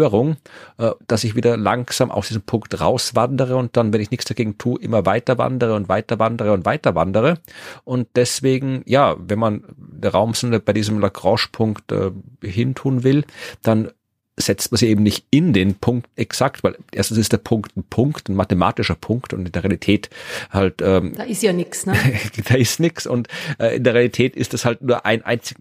[0.78, 4.58] äh, dass ich wieder langsam aus diesem Punkt rauswandere und dann, wenn ich nichts dagegen
[4.58, 7.40] tue, immer weiter wandere und weiter wandere und weiter wandere.
[7.84, 12.12] Und deswegen, ja, wenn man der Raumsonde bei diesem Lagrange-Punkt Punkt äh,
[12.48, 13.26] hintun will,
[13.62, 13.92] dann
[14.38, 17.84] setzt man sie eben nicht in den Punkt exakt, weil erstens ist der Punkt ein
[17.84, 20.10] Punkt, ein mathematischer Punkt und in der Realität
[20.50, 21.96] halt ähm, da ist ja nichts, ne?
[22.50, 23.30] da ist nichts und
[23.60, 25.58] äh, in der Realität ist das halt nur ein einzig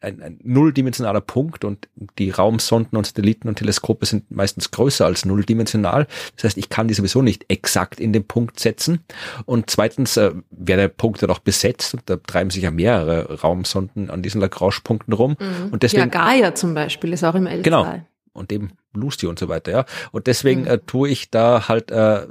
[0.00, 5.24] ein, ein nulldimensionaler Punkt und die Raumsonden und Satelliten und Teleskope sind meistens größer als
[5.24, 6.06] nulldimensional.
[6.36, 9.00] Das heißt, ich kann die sowieso nicht exakt in den Punkt setzen
[9.46, 13.40] und zweitens äh, wäre der Punkt dann auch besetzt und da treiben sich ja mehrere
[13.40, 15.72] Raumsonden an diesen Lagrange-Punkten rum mhm.
[15.72, 17.62] und deswegen ja Gaia zum Beispiel ist auch im L2.
[17.62, 18.00] Genau
[18.40, 19.84] und dem Lucy und so weiter, ja.
[20.10, 20.66] Und deswegen mhm.
[20.66, 22.26] äh, tue ich da halt äh,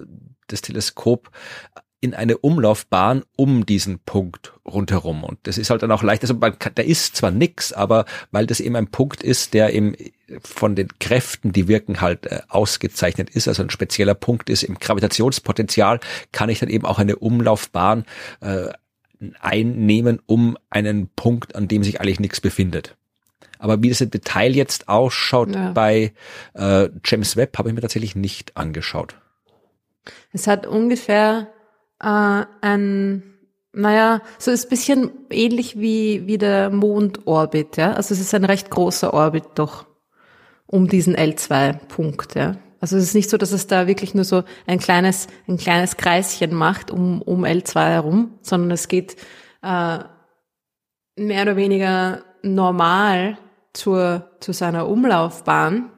[0.48, 1.32] das Teleskop
[2.02, 5.24] in eine Umlaufbahn um diesen Punkt rundherum.
[5.24, 6.22] Und das ist halt dann auch leicht.
[6.22, 9.74] Also man kann, da ist zwar nix, aber weil das eben ein Punkt ist, der
[9.74, 9.96] eben
[10.42, 14.80] von den Kräften, die wirken, halt äh, ausgezeichnet ist, also ein spezieller Punkt ist im
[14.80, 16.00] Gravitationspotenzial,
[16.32, 18.06] kann ich dann eben auch eine Umlaufbahn
[18.40, 18.70] äh,
[19.42, 22.96] einnehmen um einen Punkt, an dem sich eigentlich nichts befindet.
[23.60, 25.72] Aber wie das im Detail jetzt ausschaut ja.
[25.74, 26.14] bei
[26.54, 29.16] äh, James Webb, habe ich mir tatsächlich nicht angeschaut.
[30.32, 31.50] Es hat ungefähr
[32.02, 33.24] äh, ein,
[33.74, 37.94] naja, so ist ein bisschen ähnlich wie, wie der Mondorbit, ja.
[37.94, 39.86] Also es ist ein recht großer Orbit doch
[40.66, 42.56] um diesen L2-Punkt, ja.
[42.80, 45.98] Also es ist nicht so, dass es da wirklich nur so ein kleines, ein kleines
[45.98, 49.18] Kreischen macht um, um L2 herum, sondern es geht
[49.62, 50.00] äh,
[51.18, 53.38] mehr oder weniger normal
[53.80, 55.90] zur, zu seiner Umlaufbahn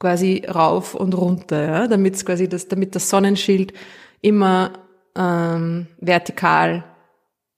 [0.00, 3.72] quasi rauf und runter, ja, damit quasi das, damit das Sonnenschild
[4.20, 4.72] immer
[5.14, 6.84] ähm, vertikal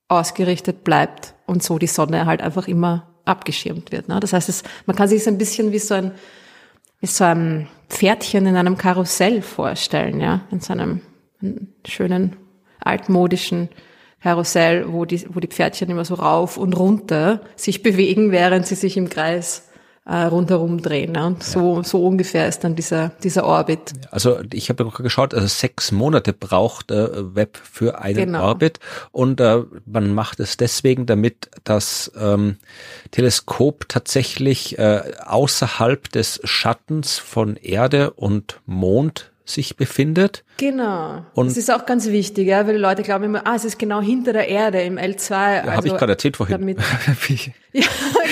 [0.09, 4.09] ausgerichtet bleibt und so die Sonne halt einfach immer abgeschirmt wird.
[4.09, 4.21] Ne?
[4.21, 6.13] Das heißt, es, man kann sich es ein bisschen wie so ein
[7.01, 11.01] wie so ein Pferdchen in einem Karussell vorstellen, ja, in so einem
[11.87, 12.37] schönen
[12.81, 13.69] altmodischen
[14.23, 18.75] Karussell, wo die, wo die Pferdchen immer so rauf und runter sich bewegen, während sie
[18.75, 19.69] sich im Kreis
[20.09, 21.13] äh, rundherum drehen.
[21.13, 21.27] Ne?
[21.27, 21.85] Und so, ja.
[21.85, 23.93] so ungefähr ist dann dieser, dieser Orbit.
[24.11, 28.47] Also ich habe auch geschaut, also sechs Monate braucht äh, Web für einen genau.
[28.47, 28.81] Orbit
[29.13, 32.57] und äh, man macht es deswegen, damit das ähm,
[33.11, 40.43] Teleskop tatsächlich äh, außerhalb des Schattens von Erde und Mond sich befindet.
[40.59, 41.25] Genau.
[41.35, 43.79] Und das ist auch ganz wichtig, ja, weil die Leute glauben immer, ah, es ist
[43.79, 45.31] genau hinter der Erde im L2.
[45.31, 46.59] Ja, also, habe ich gerade erzählt vorhin.
[46.59, 46.79] Damit,
[47.73, 47.85] ja,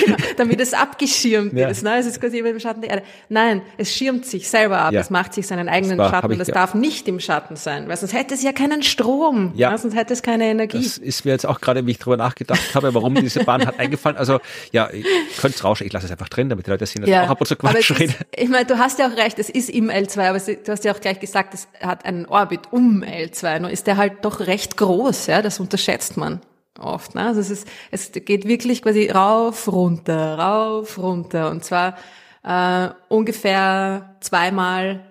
[0.03, 1.69] genau, damit es abgeschirmt ja.
[1.69, 1.83] ist.
[1.83, 1.97] Ne?
[1.97, 3.03] Es ist quasi im Schatten der Erde.
[3.29, 4.91] Nein, es schirmt sich selber ab.
[4.91, 4.99] Ja.
[4.99, 6.37] Es macht sich seinen eigenen war, Schatten.
[6.37, 9.53] Das darf nicht im Schatten sein, weil sonst hätte es ja keinen Strom.
[9.55, 9.71] Ja.
[9.71, 9.77] ja.
[9.77, 10.83] Sonst hätte es keine Energie.
[10.83, 13.79] Das ist mir jetzt auch gerade, wie ich drüber nachgedacht habe, warum diese Bahn hat
[13.79, 14.17] eingefallen.
[14.17, 14.41] Also
[14.73, 15.05] ja, ich
[15.37, 15.87] könnte es rauschen.
[15.87, 17.21] Ich lasse es einfach drin, damit die Leute sehen, dass ja.
[17.21, 18.15] ich auch ab und zu Quatsch rede.
[18.35, 20.93] Ich meine, du hast ja auch recht, es ist im L2, aber du hast ja
[20.93, 23.59] auch gleich gesagt, es hat einen Orbit um L2.
[23.59, 26.41] Nur ist der halt doch recht groß, ja, das unterschätzt man
[26.79, 27.15] oft.
[27.15, 27.25] Ne?
[27.25, 31.49] Also es, ist, es geht wirklich quasi rauf, runter, rauf, runter.
[31.49, 31.97] Und zwar
[32.43, 35.05] äh, ungefähr zweimal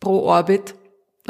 [0.00, 0.74] pro Orbit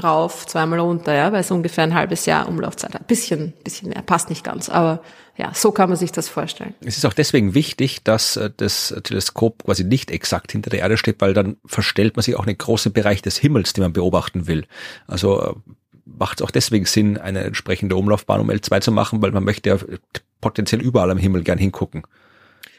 [0.02, 3.06] rauf, zweimal runter, ja, weil es ungefähr ein halbes Jahr Umlaufzeit hat.
[3.06, 5.02] Bisschen, bisschen mehr, passt nicht ganz, aber
[5.36, 6.74] ja, so kann man sich das vorstellen.
[6.84, 10.96] Es ist auch deswegen wichtig, dass äh, das Teleskop quasi nicht exakt hinter der Erde
[10.96, 14.46] steht, weil dann verstellt man sich auch einen großen Bereich des Himmels, den man beobachten
[14.46, 14.66] will.
[15.06, 15.54] Also äh,
[16.04, 19.70] macht es auch deswegen Sinn, eine entsprechende Umlaufbahn um L2 zu machen, weil man möchte
[19.70, 19.78] ja
[20.40, 22.02] potenziell überall am Himmel gern hingucken.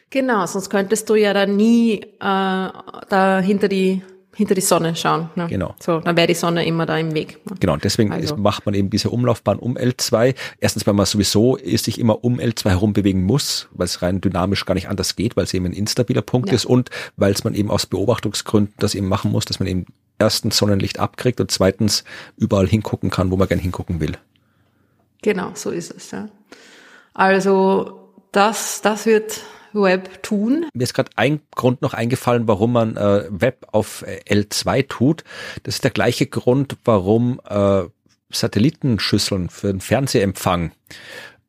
[0.09, 4.03] Genau, sonst könntest du ja dann nie äh, da hinter die
[4.35, 5.29] hinter die Sonne schauen.
[5.35, 5.47] Ne?
[5.47, 5.75] Genau.
[5.79, 7.39] So, dann wäre die Sonne immer da im Weg.
[7.49, 7.55] Ne?
[7.59, 8.35] Genau, deswegen Also.
[8.35, 10.35] macht man eben diese Umlaufbahn um L2.
[10.59, 14.65] Erstens, weil man sowieso sich immer um L2 herum bewegen muss, weil es rein dynamisch
[14.65, 16.55] gar nicht anders geht, weil es eben ein instabiler Punkt Ja.
[16.55, 19.85] ist und weil es man eben aus Beobachtungsgründen das eben machen muss, dass man eben
[20.19, 22.03] erstens Sonnenlicht abkriegt und zweitens
[22.37, 24.13] überall hingucken kann, wo man gern hingucken will.
[25.21, 26.11] Genau, so ist es.
[26.11, 26.29] Ja.
[27.13, 27.99] Also
[28.31, 29.41] das, das wird
[29.73, 30.65] Web tun.
[30.73, 35.23] Mir ist gerade ein Grund noch eingefallen, warum man äh, Web auf äh, L2 tut.
[35.63, 37.83] Das ist der gleiche Grund, warum äh,
[38.31, 40.71] Satellitenschüsseln für den Fernsehempfang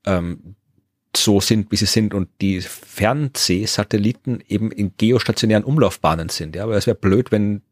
[0.05, 0.57] ähm,
[1.17, 6.57] so sind, wie sie sind und die Fernsehsatelliten eben in geostationären Umlaufbahnen sind.
[6.57, 7.63] Ja, aber es wäre blöd, wenn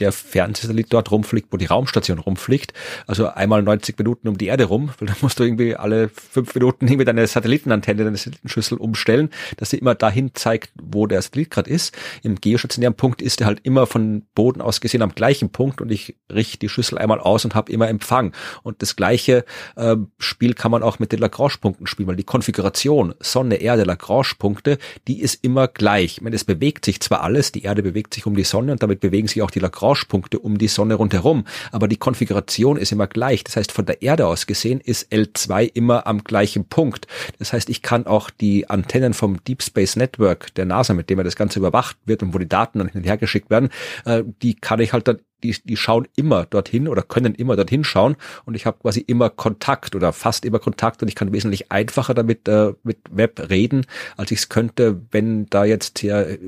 [0.00, 2.72] der Fernsehsatellit dort rumfliegt, wo die Raumstation rumfliegt.
[3.06, 6.54] Also einmal 90 Minuten um die Erde rum, weil dann musst du irgendwie alle fünf
[6.54, 11.50] Minuten irgendwie deine Satellitenantenne, deine Satellitenschüssel umstellen, dass sie immer dahin zeigt, wo der Satellit
[11.50, 11.96] gerade ist.
[12.22, 15.90] Im geostationären Punkt ist er halt immer von Boden aus gesehen am gleichen Punkt und
[15.90, 18.32] ich richte die Schüssel einmal aus und habe immer Empfang.
[18.62, 19.44] Und das gleiche
[19.76, 24.78] äh, Spiel kann man auch mit den Lagrange-Punkten spielen, weil die Konfiguration Sonne, Erde, Lagrange-Punkte,
[25.06, 26.12] die ist immer gleich.
[26.12, 28.82] Ich meine, es bewegt sich zwar alles, die Erde bewegt sich um die Sonne und
[28.82, 31.44] damit bewegen sich auch die Lagrange Punkte um die Sonne rundherum.
[31.72, 33.44] Aber die Konfiguration ist immer gleich.
[33.44, 37.06] Das heißt, von der Erde aus gesehen ist L2 immer am gleichen Punkt.
[37.38, 41.18] Das heißt, ich kann auch die Antennen vom Deep Space Network der NASA, mit dem
[41.18, 43.70] ja das Ganze überwacht wird und wo die Daten dann hin und her geschickt werden,
[44.04, 47.84] äh, die kann ich halt dann die, die schauen immer dorthin oder können immer dorthin
[47.84, 51.72] schauen und ich habe quasi immer Kontakt oder fast immer Kontakt und ich kann wesentlich
[51.72, 53.86] einfacher damit äh, mit Web reden,
[54.16, 56.38] als ich es könnte, wenn da jetzt hier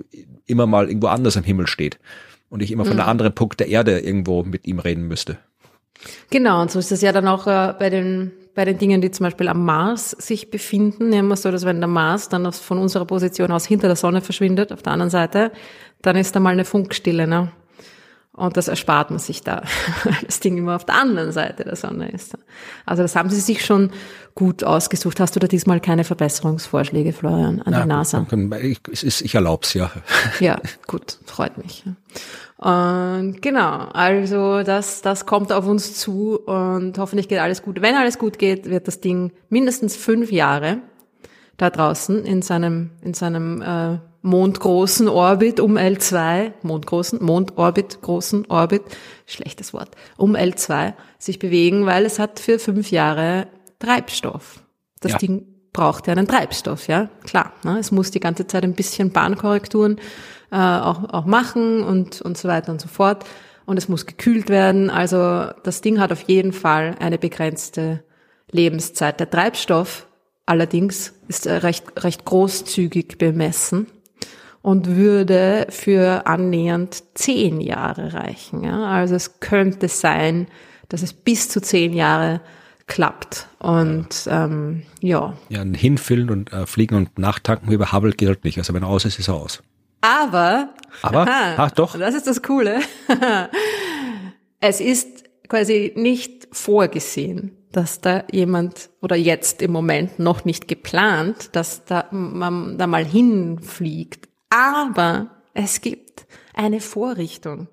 [0.46, 1.98] immer mal irgendwo anders am Himmel steht
[2.52, 5.38] und ich immer von einem anderen Punkt der Erde irgendwo mit ihm reden müsste.
[6.30, 9.10] Genau, und so ist es ja dann auch äh, bei den bei den Dingen, die
[9.10, 12.76] zum Beispiel am Mars sich befinden, immer so, dass wenn der Mars dann aus, von
[12.76, 15.52] unserer Position aus hinter der Sonne verschwindet, auf der anderen Seite,
[16.02, 17.50] dann ist da mal eine Funkstille, ne?
[18.34, 19.62] Und das erspart man sich da,
[20.04, 22.36] weil das Ding immer auf der anderen Seite der Sonne ist.
[22.86, 23.90] Also das haben sie sich schon
[24.34, 25.20] gut ausgesucht.
[25.20, 28.26] Hast du da diesmal keine Verbesserungsvorschläge, Florian, an die NASA?
[28.28, 29.90] Gut, ich, es ich erlaub's ja.
[30.40, 31.84] Ja, gut, freut mich.
[32.56, 37.82] Und genau, also das, das kommt auf uns zu und hoffentlich geht alles gut.
[37.82, 40.78] Wenn alles gut geht, wird das Ding mindestens fünf Jahre
[41.58, 48.82] da draußen in seinem, in seinem äh, mondgroßen Orbit um L2, mondgroßen, Mondorbit, großen Orbit,
[49.26, 53.48] schlechtes Wort, um L2 sich bewegen, weil es hat für fünf Jahre
[53.80, 54.62] Treibstoff.
[55.00, 55.18] Das Ja.
[55.18, 57.52] Ding braucht ja einen Treibstoff, ja, klar.
[57.64, 57.78] Ne?
[57.78, 59.98] Es muss die ganze Zeit ein bisschen Bahnkorrekturen
[60.52, 63.24] äh, auch, auch machen und, und so weiter und so fort.
[63.64, 64.90] Und es muss gekühlt werden.
[64.90, 68.04] Also das Ding hat auf jeden Fall eine begrenzte
[68.50, 69.18] Lebenszeit.
[69.18, 70.06] Der Treibstoff
[70.46, 73.86] allerdings ist äh, recht, recht großzügig bemessen
[74.62, 78.64] und würde für annähernd zehn Jahre reichen.
[78.64, 78.84] Ja?
[78.84, 80.46] Also es könnte sein,
[80.88, 82.40] dass es bis zu zehn Jahre
[82.86, 83.48] klappt.
[83.58, 85.34] Und ähm, ja.
[85.48, 88.58] Ja, Hinfüllen und äh, Fliegen und Nachtanken über Hubble geht halt nicht.
[88.58, 89.62] Also wenn er aus ist, ist er aus.
[90.00, 90.70] Aber,
[91.02, 91.96] Aber, ah, doch.
[91.96, 92.80] das ist das Coole.
[94.60, 101.50] es ist quasi nicht vorgesehen, dass da jemand oder jetzt im Moment noch nicht geplant,
[101.52, 104.28] dass da man da mal hinfliegt.
[104.52, 107.68] Aber es gibt eine Vorrichtung.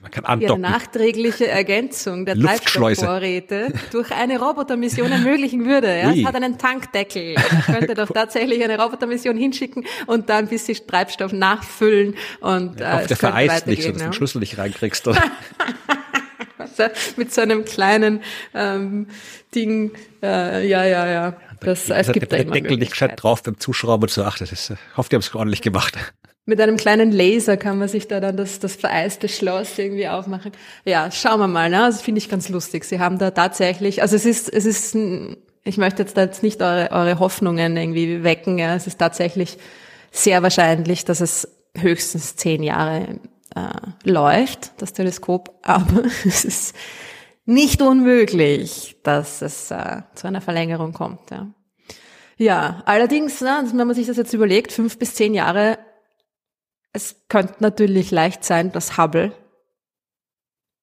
[0.00, 0.62] Man kann Die eine andocken.
[0.62, 2.34] nachträgliche Ergänzung der.
[2.34, 5.94] Treibstoffvorräte durch eine Robotermission ermöglichen würde.
[5.98, 6.08] Ja?
[6.08, 6.20] Ui.
[6.20, 7.34] Es hat einen Tankdeckel.
[7.34, 12.84] Man könnte doch tatsächlich eine Robotermission hinschicken und dann ein bisschen Treibstoff nachfüllen und äh,
[12.84, 14.08] Auf es der vereist nicht, so dass du ja.
[14.08, 15.06] den Schlüssel nicht reinkriegst.
[16.80, 18.22] So, mit so einem kleinen
[18.54, 19.08] ähm,
[19.54, 19.92] Ding.
[20.22, 21.36] Äh, ja, ja, ja.
[21.60, 24.24] Das, es Also gibt da der immer Deckel nicht gescheit drauf beim Zuschrauben und so.
[24.24, 25.94] Ach, das ist, äh, hoffe, die haben es ordentlich gemacht.
[26.46, 30.52] Mit einem kleinen Laser kann man sich da dann das, das vereiste Schloss irgendwie aufmachen.
[30.84, 31.78] Ja, schauen wir mal, ne?
[31.78, 32.84] Das finde ich ganz lustig.
[32.84, 34.96] Sie haben da tatsächlich, also es ist, es ist,
[35.64, 38.74] ich möchte jetzt da jetzt nicht eure, eure Hoffnungen irgendwie wecken, ja.
[38.74, 39.58] Es ist tatsächlich
[40.10, 41.46] sehr wahrscheinlich, dass es
[41.76, 43.20] höchstens zehn Jahre
[43.54, 46.76] äh, läuft, das Teleskop, aber es ist
[47.44, 51.48] nicht unmöglich, dass es äh, zu einer Verlängerung kommt, ja.
[52.36, 55.78] Ja, allerdings, ne, wenn man sich das jetzt überlegt, fünf bis zehn Jahre
[56.92, 59.32] es könnte natürlich leicht sein, dass Hubble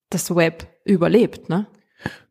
[0.09, 1.67] das Web überlebt, ne?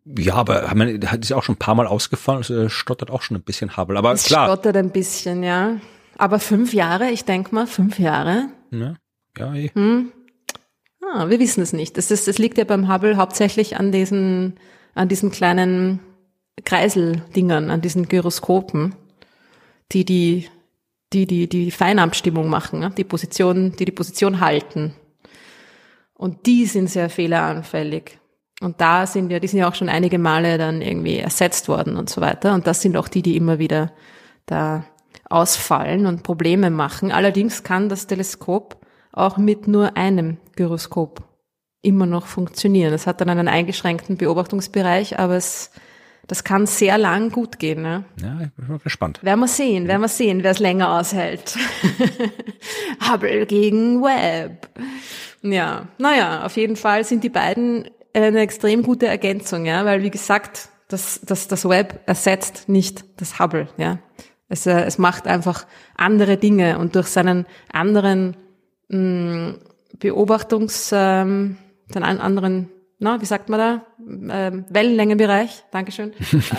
[0.04, 2.70] Ja, aber haben wir, hat ist ja auch schon ein paar Mal ausgefallen, also er
[2.70, 3.98] stottert auch schon ein bisschen Hubble.
[3.98, 5.78] Aber Es klar, stottert ein bisschen, ja.
[6.16, 8.48] Aber fünf Jahre, ich denk mal, fünf Jahre.
[8.70, 8.96] ne?
[9.36, 9.70] ja, eh.
[11.12, 11.96] Ah, wir wissen es nicht.
[11.96, 14.58] Das, ist, das liegt ja beim Hubble hauptsächlich an diesen,
[14.94, 16.00] an diesen kleinen
[16.64, 18.94] Kreiseldingern, an diesen Gyroskopen,
[19.92, 20.48] die die,
[21.12, 22.92] die, die, die Feinabstimmung machen, ne?
[22.96, 24.94] die Position, die die Position halten.
[26.14, 28.18] Und die sind sehr fehleranfällig.
[28.60, 31.96] Und da sind ja, die sind ja auch schon einige Male dann irgendwie ersetzt worden
[31.96, 32.54] und so weiter.
[32.54, 33.92] Und das sind auch die, die immer wieder
[34.46, 34.84] da
[35.28, 37.12] ausfallen und Probleme machen.
[37.12, 38.78] Allerdings kann das Teleskop
[39.12, 41.22] auch mit nur einem Gyroskop
[41.82, 42.92] immer noch funktionieren.
[42.92, 45.70] Es hat dann einen eingeschränkten Beobachtungsbereich, aber es,
[46.26, 47.82] das kann sehr lang gut gehen.
[47.82, 48.04] Ne?
[48.20, 49.22] Ja, ich bin mal gespannt.
[49.22, 51.56] Werden wir sehen, werden wir sehen, wer es länger aushält.
[53.08, 54.68] Hubble gegen Webb.
[55.42, 60.10] Ja, naja, auf jeden Fall sind die beiden eine extrem gute Ergänzung, ja, weil wie
[60.10, 63.98] gesagt, das, das, das Web ersetzt nicht das Hubble, ja.
[64.48, 65.66] Es, äh, es macht einfach
[65.96, 68.36] andere Dinge und durch seinen anderen
[68.88, 69.58] mh, mm,
[69.98, 71.56] Beobachtungs, ähm,
[71.88, 76.12] seinen anderen, na, wie sagt man da, ähm, Wellenlängenbereich, Dankeschön,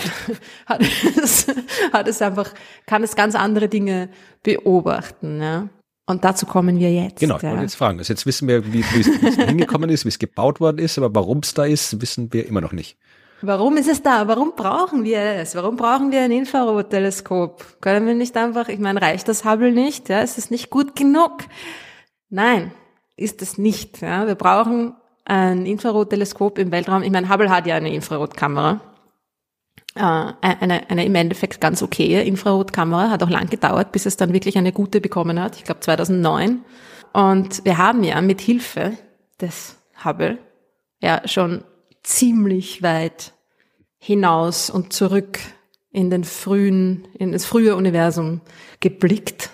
[0.66, 0.82] hat,
[1.22, 1.46] es,
[1.92, 2.52] hat es einfach,
[2.86, 4.08] kann es ganz andere Dinge
[4.42, 5.68] beobachten, ja.
[6.06, 7.20] Und dazu kommen wir jetzt.
[7.20, 7.50] Genau, ich ja.
[7.50, 7.98] wollte jetzt fragen.
[7.98, 11.40] Also jetzt wissen wir, wie, es hingekommen ist, wie es gebaut worden ist, aber warum
[11.40, 12.96] es da ist, wissen wir immer noch nicht.
[13.42, 14.26] Warum ist es da?
[14.26, 15.54] Warum brauchen wir es?
[15.54, 17.80] Warum brauchen wir ein Infrarotteleskop?
[17.82, 20.08] Können wir nicht einfach, ich meine, reicht das Hubble nicht?
[20.08, 21.44] Ja, ist es nicht gut genug?
[22.30, 22.72] Nein,
[23.18, 24.00] ist es nicht.
[24.00, 27.02] Ja, wir brauchen ein Infrarotteleskop im Weltraum.
[27.02, 28.80] Ich meine, Hubble hat ja eine Infrarotkamera.
[29.94, 30.00] Äh,
[30.40, 33.10] eine, eine im Endeffekt ganz okaye Infrarotkamera.
[33.10, 35.56] Hat auch lang gedauert, bis es dann wirklich eine gute bekommen hat.
[35.56, 36.64] Ich glaube 2009.
[37.12, 38.92] Und wir haben ja mit Hilfe
[39.40, 40.38] des Hubble
[41.00, 41.64] ja schon
[42.02, 43.34] ziemlich weit
[43.98, 45.38] hinaus und zurück
[45.90, 48.40] in den frühen, in das frühe Universum
[48.80, 49.50] geblickt.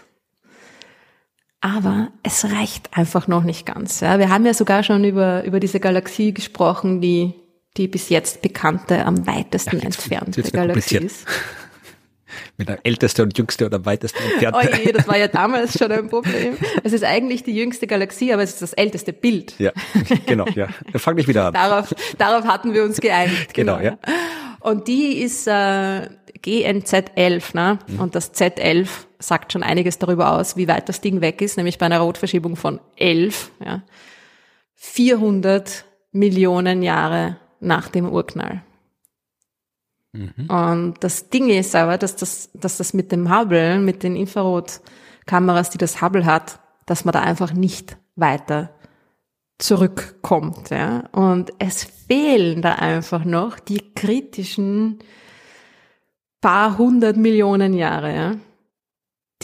[1.64, 4.00] Aber es reicht einfach noch nicht ganz.
[4.00, 4.18] Ja.
[4.18, 7.32] Wir haben ja sogar schon über, über diese Galaxie gesprochen, die
[7.78, 11.26] die bis jetzt bekannte, am weitesten ja, jetzt, entfernte jetzt Galaxie ist.
[12.58, 14.60] Mit der älteste und jüngste oder weiteste entfernte.
[14.62, 16.58] Oh je, das war ja damals schon ein Problem.
[16.82, 19.54] Es ist eigentlich die jüngste Galaxie, aber es ist das älteste Bild.
[19.58, 19.72] Ja,
[20.26, 20.68] genau, ja.
[20.92, 21.54] Dann fang ich wieder an.
[21.54, 23.54] Darauf, darauf hatten wir uns geeinigt.
[23.54, 23.98] Genau, genau ja.
[24.60, 26.08] Und die ist äh,
[26.44, 27.78] GNZ11, ne?
[27.86, 28.00] Mhm.
[28.00, 28.88] Und das Z11
[29.26, 32.56] sagt schon einiges darüber aus, wie weit das Ding weg ist, nämlich bei einer Rotverschiebung
[32.56, 33.82] von 11, ja.
[34.74, 38.62] 400 Millionen Jahre nach dem Urknall.
[40.12, 40.48] Mhm.
[40.48, 45.70] Und das Ding ist aber, dass das, dass das mit dem Hubble, mit den Infrarotkameras,
[45.70, 48.70] die das Hubble hat, dass man da einfach nicht weiter
[49.58, 50.70] zurückkommt.
[50.70, 51.08] Ja?
[51.12, 54.98] Und es fehlen da einfach noch die kritischen
[56.40, 58.36] paar hundert Millionen Jahre, ja?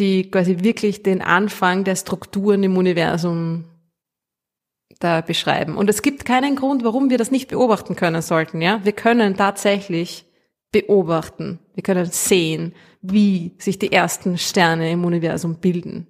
[0.01, 3.67] Die quasi wirklich den Anfang der Strukturen im Universum
[4.99, 5.77] da beschreiben.
[5.77, 8.61] Und es gibt keinen Grund, warum wir das nicht beobachten können sollten.
[8.61, 10.27] Ja, wir können tatsächlich
[10.73, 11.59] beobachten.
[11.75, 16.07] Wir können sehen, wie sich die ersten Sterne im Universum bilden.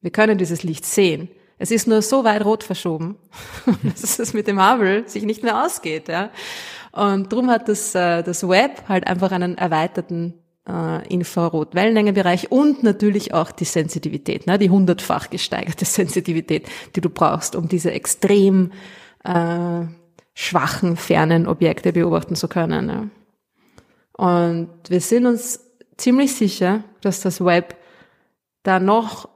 [0.00, 1.28] Wir können dieses Licht sehen.
[1.58, 3.16] Es ist nur so weit rot verschoben,
[3.82, 6.08] dass es mit dem Hubble sich nicht mehr ausgeht.
[6.08, 6.30] Ja?
[6.92, 10.34] Und darum hat das, äh, das Web halt einfach einen erweiterten
[10.68, 17.56] äh, Infrarot-Wellenlängenbereich und natürlich auch die Sensitivität, ne, die hundertfach gesteigerte Sensitivität, die du brauchst,
[17.56, 18.72] um diese extrem
[19.24, 19.86] äh,
[20.34, 22.86] schwachen, fernen Objekte beobachten zu können.
[22.86, 23.10] Ne.
[24.12, 25.60] Und wir sind uns
[25.96, 27.76] ziemlich sicher, dass das Web
[28.62, 29.28] da noch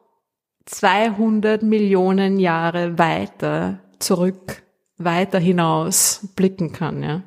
[0.66, 4.62] 200 Millionen Jahre weiter zurück,
[4.98, 7.22] weiter hinaus blicken kann, ja.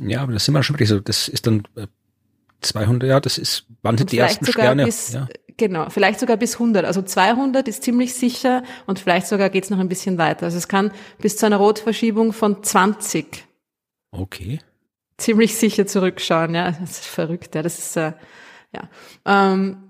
[0.00, 1.86] Ja, aber das sind wir schon wirklich so, das ist dann äh,
[2.60, 4.84] 200, ja, das ist, wann sind die ersten Sterne?
[4.84, 5.28] Bis, ja.
[5.56, 6.84] Genau, vielleicht sogar bis 100.
[6.84, 10.46] Also 200 ist ziemlich sicher und vielleicht sogar geht's noch ein bisschen weiter.
[10.46, 13.44] Also es kann bis zu einer Rotverschiebung von 20.
[14.12, 14.60] Okay.
[15.16, 16.70] Ziemlich sicher zurückschauen, ja.
[16.70, 17.62] Das ist verrückt, ja.
[17.62, 18.12] Das ist, äh,
[18.72, 18.88] ja.
[19.24, 19.88] Ähm,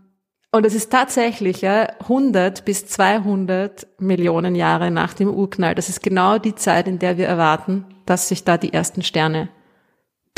[0.50, 5.74] und es ist tatsächlich ja, 100 bis 200 Millionen Jahre nach dem Urknall.
[5.74, 9.50] Das ist genau die Zeit, in der wir erwarten, dass sich da die ersten Sterne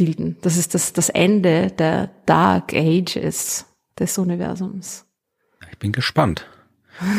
[0.01, 0.37] bilden.
[0.41, 3.67] Das ist das, das Ende der Dark Ages
[3.99, 5.05] des Universums.
[5.71, 6.47] Ich bin gespannt.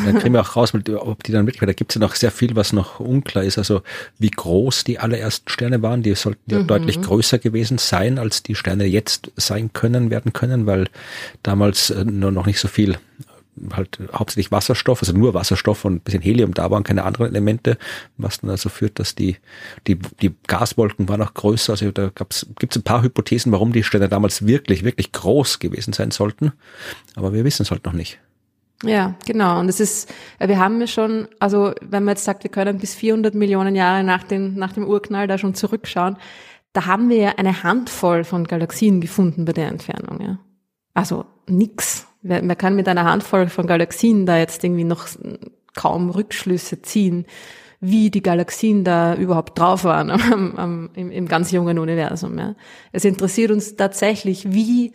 [0.06, 2.32] Dann kriegen wir auch raus, ob die dann wirklich, da gibt es ja noch sehr
[2.32, 3.58] viel, was noch unklar ist.
[3.58, 3.82] Also
[4.20, 6.68] wie groß die allerersten Sterne waren, die sollten ja mhm.
[6.68, 10.88] deutlich größer gewesen sein, als die Sterne jetzt sein können, werden können, weil
[11.42, 12.98] damals äh, nur noch nicht so viel
[13.74, 17.78] halt hauptsächlich Wasserstoff, also nur Wasserstoff und ein bisschen Helium da waren, keine anderen Elemente,
[18.18, 19.38] was dann also führt, dass die,
[19.88, 21.74] die, die Gaswolken waren auch größer.
[21.74, 25.94] Also da gab's, gibt's ein paar Hypothesen, warum die Sterne damals wirklich, wirklich groß gewesen
[25.94, 26.54] sein sollten.
[27.16, 28.20] Aber wir wissen es halt noch nicht.
[28.84, 29.60] Ja, genau.
[29.60, 33.36] Und es ist, wir haben schon, also wenn man jetzt sagt, wir können bis 400
[33.36, 36.18] Millionen Jahre nach dem, nach dem Urknall da schon zurückschauen,
[36.74, 40.22] da haben wir ja eine Handvoll von Galaxien gefunden bei der Entfernung.
[40.22, 40.40] Ja.
[40.94, 42.08] Also nix.
[42.22, 45.08] Man kann mit einer Handvoll von Galaxien da jetzt irgendwie noch
[45.76, 47.26] kaum Rückschlüsse ziehen,
[47.80, 52.38] wie die Galaxien da überhaupt drauf waren am, am, im, im ganz jungen Universum.
[52.38, 52.56] Ja.
[52.92, 54.94] Es interessiert uns tatsächlich, wie,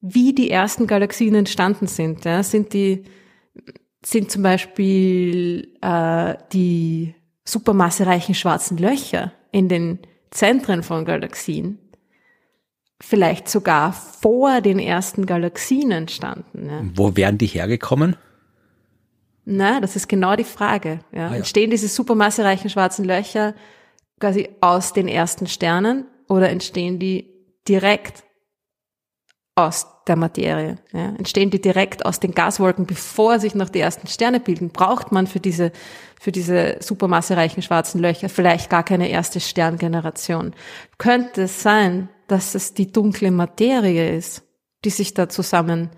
[0.00, 2.24] wie die ersten Galaxien entstanden sind.
[2.24, 2.42] Ja.
[2.42, 3.04] Sind die,
[4.04, 9.98] sind zum Beispiel äh, die supermassereichen schwarzen Löcher in den
[10.30, 11.78] Zentren von Galaxien
[13.02, 16.68] vielleicht sogar vor den ersten Galaxien entstanden.
[16.70, 16.80] Ja.
[16.94, 18.16] Wo wären die hergekommen?
[19.44, 21.00] Na, das ist genau die Frage.
[21.10, 21.26] Ja.
[21.26, 21.36] Ah, ja.
[21.36, 23.54] Entstehen diese supermassereichen schwarzen Löcher
[24.20, 27.28] quasi aus den ersten Sternen oder entstehen die
[27.66, 28.22] direkt
[29.56, 30.76] aus der Materie?
[30.92, 31.08] Ja.
[31.16, 34.70] Entstehen die direkt aus den Gaswolken, bevor sich noch die ersten Sterne bilden?
[34.70, 35.72] Braucht man für diese,
[36.20, 40.54] für diese supermassereichen schwarzen Löcher vielleicht gar keine erste Sterngeneration?
[40.98, 44.42] Könnte es sein, dass es die dunkle Materie ist,
[44.86, 45.90] die sich da zusammen,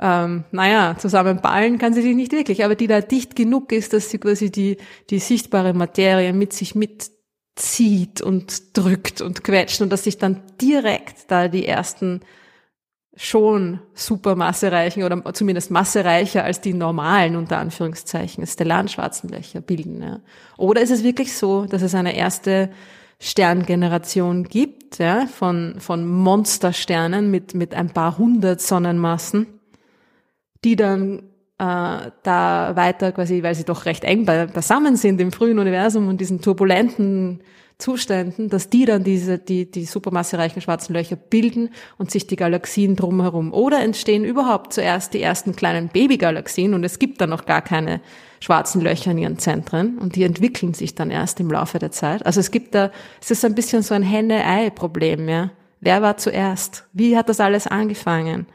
[0.00, 4.10] ähm, naja, zusammenballen kann sie sich nicht wirklich, aber die da dicht genug ist, dass
[4.10, 4.78] sie quasi die,
[5.08, 11.30] die sichtbare Materie mit sich mitzieht und drückt und quetscht und dass sich dann direkt
[11.30, 12.22] da die ersten
[13.14, 20.02] schon super massereichen oder zumindest massereicher als die normalen, unter Anführungszeichen, stellaren schwarzen Löcher bilden.
[20.02, 20.20] Ja.
[20.56, 22.70] Oder ist es wirklich so, dass es eine erste
[23.24, 29.46] Sterngeneration gibt, ja, von, von Monstersternen mit, mit ein paar hundert Sonnenmassen,
[30.64, 31.20] die dann
[31.58, 36.20] äh, da weiter quasi, weil sie doch recht eng beisammen sind im frühen Universum und
[36.20, 37.44] diesen turbulenten
[37.82, 42.94] Zuständen, dass die dann diese, die, die supermassereichen schwarzen Löcher bilden und sich die Galaxien
[42.94, 43.52] drumherum.
[43.52, 48.00] Oder entstehen überhaupt zuerst die ersten kleinen Babygalaxien und es gibt dann noch gar keine
[48.40, 52.24] schwarzen Löcher in ihren Zentren und die entwickeln sich dann erst im Laufe der Zeit.
[52.24, 55.50] Also es gibt da, es ist ein bisschen so ein Henne-Ei-Problem, ja.
[55.80, 56.86] Wer war zuerst?
[56.92, 58.46] Wie hat das alles angefangen?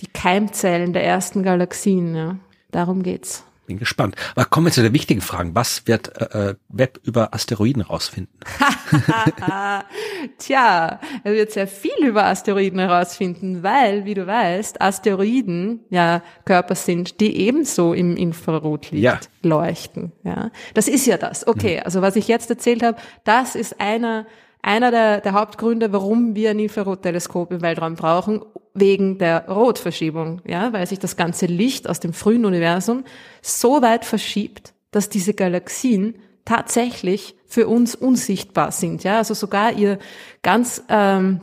[0.00, 2.36] Die Keimzellen der ersten Galaxien, ja.
[2.72, 3.44] Darum geht's.
[3.66, 4.16] Bin gespannt.
[4.34, 5.54] Aber kommen wir zu der wichtigen Frage.
[5.54, 8.38] Was wird äh, äh Web über Asteroiden rausfinden?
[10.38, 16.74] Tja, er wird sehr viel über Asteroiden herausfinden, weil, wie du weißt, Asteroiden ja Körper
[16.74, 19.18] sind, die ebenso im Infrarotlicht ja.
[19.42, 20.12] leuchten.
[20.24, 21.46] Ja, das ist ja das.
[21.46, 21.82] Okay, mhm.
[21.84, 24.26] also was ich jetzt erzählt habe, das ist einer
[24.64, 28.40] einer der, der Hauptgründe, warum wir ein Infrarotteleskop im Weltraum brauchen,
[28.74, 33.04] wegen der Rotverschiebung, ja, weil sich das ganze Licht aus dem frühen Universum
[33.40, 39.98] so weit verschiebt, dass diese Galaxien tatsächlich für uns unsichtbar sind, ja, also sogar ihr
[40.42, 41.40] ganz ähm,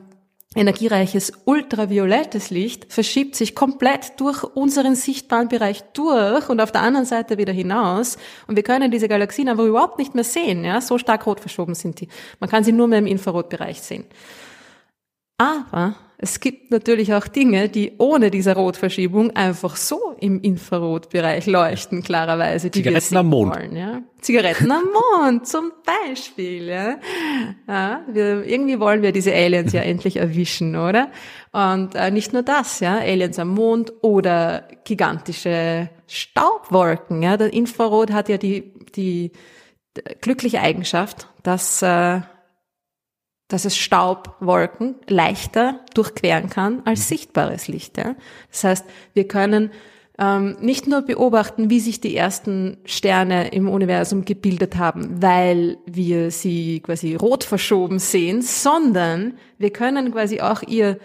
[0.54, 7.06] energiereiches ultraviolettes Licht verschiebt sich komplett durch unseren sichtbaren Bereich durch und auf der anderen
[7.06, 8.18] Seite wieder hinaus
[8.48, 11.76] und wir können diese Galaxien aber überhaupt nicht mehr sehen, ja, so stark rot verschoben
[11.76, 12.10] sind die.
[12.42, 14.04] Man kann sie nur mehr im Infrarotbereich sehen.
[15.38, 22.04] Aber es gibt natürlich auch Dinge, die ohne diese Rotverschiebung einfach so im Infrarotbereich leuchten,
[22.04, 22.70] klarerweise.
[22.70, 23.56] Die Zigaretten am Mond.
[23.56, 24.02] Wollen, ja?
[24.22, 26.68] Zigaretten am Mond zum Beispiel.
[26.68, 26.98] Ja?
[27.68, 31.10] Ja, wir, irgendwie wollen wir diese Aliens ja endlich erwischen, oder?
[31.52, 37.24] Und äh, nicht nur das, ja, Aliens am Mond oder gigantische Staubwolken.
[37.24, 39.32] Ja, der Infrarot hat ja die die
[40.22, 42.22] glückliche Eigenschaft, dass äh,
[43.52, 47.16] dass es Staubwolken leichter durchqueren kann als mhm.
[47.16, 47.98] sichtbares Licht.
[47.98, 48.16] Ja?
[48.50, 49.72] Das heißt, wir können
[50.18, 56.32] ähm, nicht nur beobachten, wie sich die ersten Sterne im Universum gebildet haben, weil wir
[56.32, 61.00] sie quasi rot verschoben sehen, sondern wir können quasi auch ihr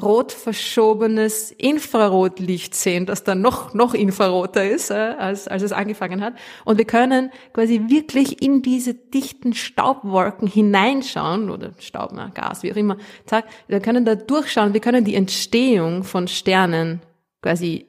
[0.00, 6.20] rot verschobenes Infrarotlicht sehen, das dann noch, noch infraroter ist, äh, als, als es angefangen
[6.20, 6.34] hat.
[6.64, 12.72] Und wir können quasi wirklich in diese dichten Staubwolken hineinschauen, oder Staub, na, Gas, wie
[12.72, 17.00] auch immer, zack, wir können da durchschauen, wir können die Entstehung von Sternen
[17.40, 17.86] quasi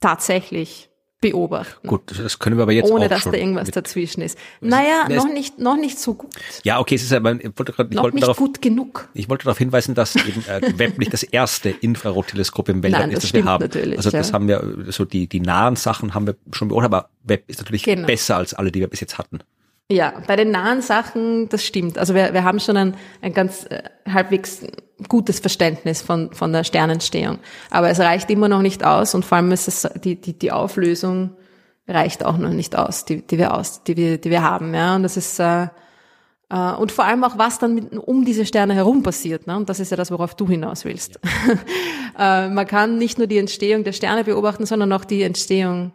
[0.00, 0.90] tatsächlich
[1.30, 1.88] beobachten.
[1.88, 4.38] Gut, das können wir aber jetzt Ohne, auch dass da irgendwas dazwischen ist.
[4.60, 6.30] Naja, noch nicht, noch nicht so gut.
[6.62, 9.08] Ja, okay, es ist aber, ich wollte gerade, ich noch wollte nicht darauf, gut genug.
[9.14, 13.24] Ich wollte darauf hinweisen, dass eben äh, Webb nicht das erste Infrarotteleskop im Nein, das
[13.24, 13.62] ist, das wir haben.
[13.62, 14.34] Natürlich, also das ja.
[14.34, 17.82] haben wir, so die, die nahen Sachen haben wir schon beobachtet, aber Webb ist natürlich
[17.84, 18.06] Genau.
[18.06, 19.40] besser als alle, die wir bis jetzt hatten.
[19.90, 21.98] Ja, bei den nahen Sachen, das stimmt.
[21.98, 24.62] Also wir, wir haben schon ein, ein ganz äh, halbwegs
[25.08, 27.38] gutes Verständnis von, von der Sternentstehung.
[27.70, 30.52] Aber es reicht immer noch nicht aus und vor allem ist es die, die, die
[30.52, 31.36] Auflösung
[31.86, 34.72] reicht auch noch nicht aus, die, die wir aus, die wir, die wir haben.
[34.74, 35.66] Ja, und das ist äh,
[36.48, 39.46] äh, und vor allem auch was dann mit, um diese Sterne herum passiert.
[39.46, 39.56] Ne?
[39.56, 41.20] Und das ist ja das, worauf du hinaus willst.
[42.18, 45.92] äh, man kann nicht nur die Entstehung der Sterne beobachten, sondern auch die Entstehung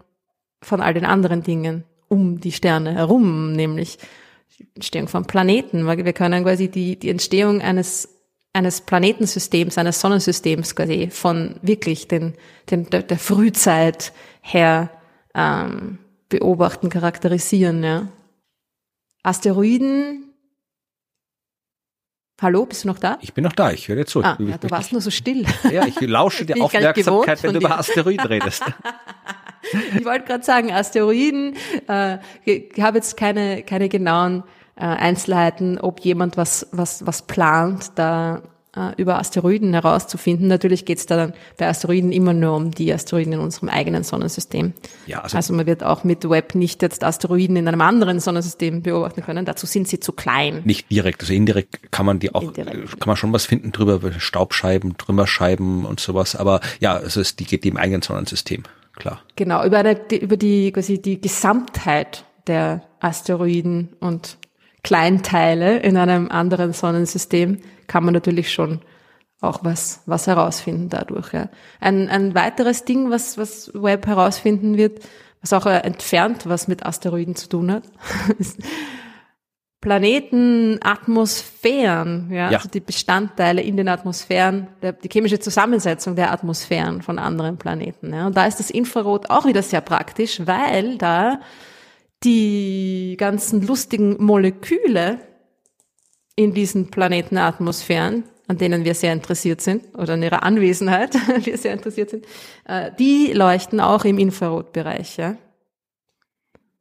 [0.62, 3.98] von all den anderen Dingen um die Sterne herum, nämlich
[4.58, 5.86] die Entstehung von Planeten.
[5.86, 8.20] Weil Wir können quasi die, die Entstehung eines
[8.54, 12.34] eines Planetensystems, eines Sonnensystems quasi von wirklich den,
[12.70, 14.12] den der, der Frühzeit
[14.42, 14.90] her
[15.36, 16.00] ähm,
[16.30, 18.08] beobachten, charakterisieren, ja.
[19.24, 20.26] Asteroiden.
[22.42, 23.18] Hallo, bist du noch da?
[23.22, 24.24] Ich bin noch da, ich höre dir zu.
[24.24, 25.46] Ah, ja, du warst nur so still.
[25.72, 28.64] Ja, ich lausche dir Aufmerksamkeit, wenn du über Asteroiden redest.
[29.98, 31.56] ich wollte gerade sagen, Asteroiden,
[31.88, 34.44] äh, ich habe jetzt keine, keine genauen
[34.76, 38.42] äh, Einzelheiten, ob jemand was, was, was plant, da
[38.76, 40.48] äh, über Asteroiden herauszufinden.
[40.48, 44.04] Natürlich geht es da dann bei Asteroiden immer nur um die Asteroiden in unserem eigenen
[44.04, 44.74] Sonnensystem.
[45.08, 48.84] Ja, also, also man wird auch mit Web nicht jetzt Asteroiden in einem anderen Sonnensystem
[48.84, 49.46] beobachten können.
[49.46, 50.62] Dazu sind sie zu klein.
[50.66, 53.00] Nicht direkt, also indirekt kann man die auch, indirekt.
[53.00, 56.36] kann man schon was finden drüber, Staubscheiben, Trümmerscheiben und sowas.
[56.36, 58.64] Aber ja, also es die geht im eigenen Sonnensystem,
[59.00, 59.22] klar.
[59.36, 64.38] Genau, über, eine, über die quasi die Gesamtheit der Asteroiden und
[64.84, 68.82] Kleinteile in einem anderen Sonnensystem kann man natürlich schon
[69.42, 71.34] auch was, was herausfinden dadurch.
[71.34, 71.50] Ja.
[71.80, 75.00] Ein, ein weiteres Ding, was, was Web herausfinden wird,
[75.42, 77.84] was auch entfernt was mit Asteroiden zu tun hat,
[79.82, 86.34] Planeten, Atmosphären, ja, ja, also die Bestandteile in den Atmosphären, der, die chemische Zusammensetzung der
[86.34, 88.14] Atmosphären von anderen Planeten.
[88.14, 88.28] Ja.
[88.28, 91.40] Und da ist das Infrarot auch wieder sehr praktisch, weil da
[92.26, 95.20] die ganzen lustigen Moleküle
[96.36, 101.16] in diesen Planetenatmosphären, an denen wir sehr interessiert sind, oder in ihrer Anwesenheit,
[101.46, 102.26] wir sehr interessiert sind,
[102.66, 105.38] äh, die leuchten auch im Infrarotbereich, ja.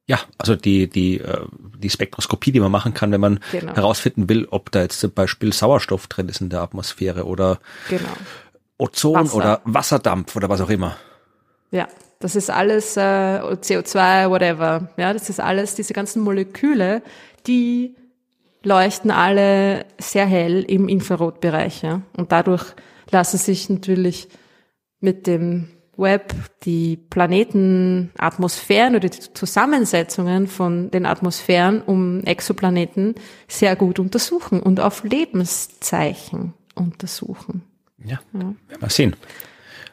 [0.09, 1.45] Ja, also die, die, äh,
[1.79, 3.77] die Spektroskopie, die man machen kann, wenn man genau.
[3.77, 7.59] herausfinden will, ob da jetzt zum Beispiel Sauerstoff drin ist in der Atmosphäre oder
[7.91, 8.09] genau.
[8.79, 9.37] Ozon Wasser.
[9.37, 10.97] oder Wasserdampf oder was auch immer.
[11.71, 11.89] Ja,
[12.21, 14.89] das ist alles äh, CO2, whatever.
[14.97, 17.03] Ja, das ist alles, diese ganzen Moleküle,
[17.47, 17.95] die
[18.63, 21.83] leuchten alle sehr hell im Infrarotbereich.
[21.83, 22.01] Ja?
[22.17, 22.65] Und dadurch
[23.11, 24.29] lassen sich natürlich
[25.01, 25.69] mit dem
[25.99, 33.15] Web die Planetenatmosphären oder die Zusammensetzungen von den Atmosphären um Exoplaneten
[33.49, 37.63] sehr gut untersuchen und auf Lebenszeichen untersuchen.
[38.05, 38.41] Ja, ja.
[38.41, 39.17] werden wir sehen.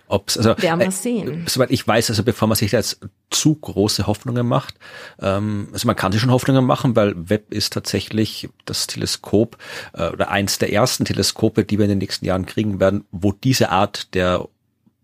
[0.08, 1.46] Ob's, also, Werden wir äh, sehen.
[1.48, 3.00] soweit ich weiß, also bevor man sich da jetzt
[3.32, 4.76] zu große Hoffnungen macht,
[5.20, 9.58] ähm, also man kann sich schon Hoffnungen machen, weil Webb ist tatsächlich das Teleskop
[9.94, 13.32] äh, oder eins der ersten Teleskope, die wir in den nächsten Jahren kriegen werden, wo
[13.32, 14.48] diese Art der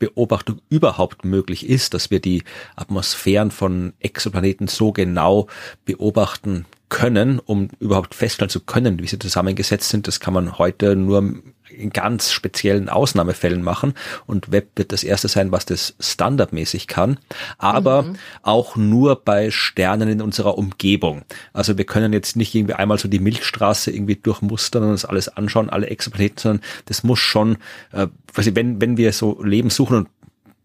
[0.02, 2.44] Beobachtung überhaupt möglich ist, dass wir die
[2.76, 5.45] Atmosphären von Exoplaneten so genau
[5.86, 10.07] beobachten können, um überhaupt feststellen zu können, wie sie zusammengesetzt sind.
[10.07, 11.36] Das kann man heute nur
[11.77, 13.93] in ganz speziellen Ausnahmefällen machen
[14.27, 17.18] und Web wird das erste sein, was das standardmäßig kann,
[17.57, 18.15] aber mhm.
[18.41, 21.23] auch nur bei Sternen in unserer Umgebung.
[21.53, 25.30] Also wir können jetzt nicht irgendwie einmal so die Milchstraße irgendwie durchmustern und uns alles
[25.30, 27.57] anschauen, alle Exoplaneten, sondern das muss schon,
[27.91, 30.07] äh, wenn, wenn wir so Leben suchen und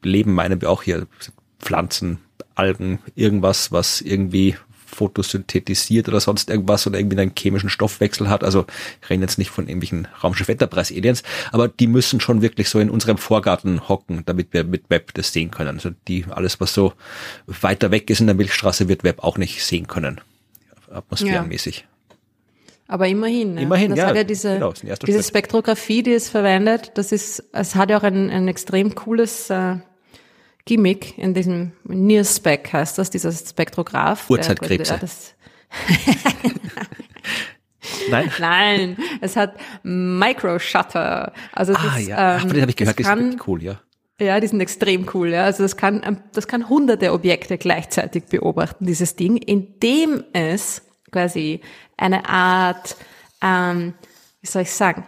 [0.02, 1.06] Leben meinen wir auch hier
[1.58, 2.18] Pflanzen,
[2.54, 4.56] Algen, irgendwas, was irgendwie
[4.86, 8.44] fotosynthetisiert oder sonst irgendwas oder irgendwie einen chemischen Stoffwechsel hat.
[8.44, 8.66] Also
[9.02, 11.22] ich rede jetzt nicht von irgendwelchen Raumschiff Enterprise-Aliens,
[11.52, 15.32] aber die müssen schon wirklich so in unserem Vorgarten hocken, damit wir mit Web das
[15.32, 15.76] sehen können.
[15.76, 16.92] Also die, alles was so
[17.46, 20.20] weiter weg ist in der Milchstraße, wird Web auch nicht sehen können.
[20.90, 21.78] Atmosphärenmäßig.
[21.78, 21.84] Ja.
[22.88, 23.54] Aber immerhin.
[23.54, 23.62] Ne?
[23.62, 24.06] Immerhin, das ja.
[24.06, 28.04] Hat ja diese, genau, diese Spektrographie, die es verwendet, das ist, es hat ja auch
[28.04, 29.76] ein, ein extrem cooles äh,
[30.66, 34.28] Gimmick in diesem NIRSpec heißt das, dieser Spektrograph.
[34.28, 34.98] Uhrzeitkrebse.
[38.10, 38.32] Nein?
[38.38, 41.32] Nein, es hat Microshutter.
[41.52, 42.36] Also ah, ist, ja.
[42.36, 43.80] Ähm, Ach, den habe ich gehört, das kann, ist cool, ja.
[44.18, 45.30] Ja, die sind extrem cool.
[45.30, 45.44] Ja.
[45.44, 50.82] Also das kann, ähm, das kann hunderte Objekte gleichzeitig beobachten, dieses Ding, indem es
[51.12, 51.60] quasi
[51.96, 52.96] eine Art,
[53.40, 53.94] ähm,
[54.40, 55.06] wie soll ich sagen,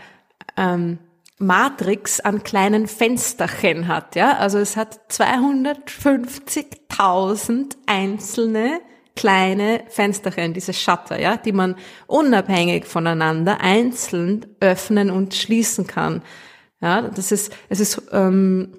[0.57, 0.99] ähm,
[1.39, 4.39] Matrix an kleinen Fensterchen hat, ja.
[4.39, 8.81] Also es hat 250.000 einzelne
[9.15, 16.23] kleine Fensterchen, diese Shutter, ja, die man unabhängig voneinander einzeln öffnen und schließen kann.
[16.81, 18.79] Ja, das ist, es ist, ähm,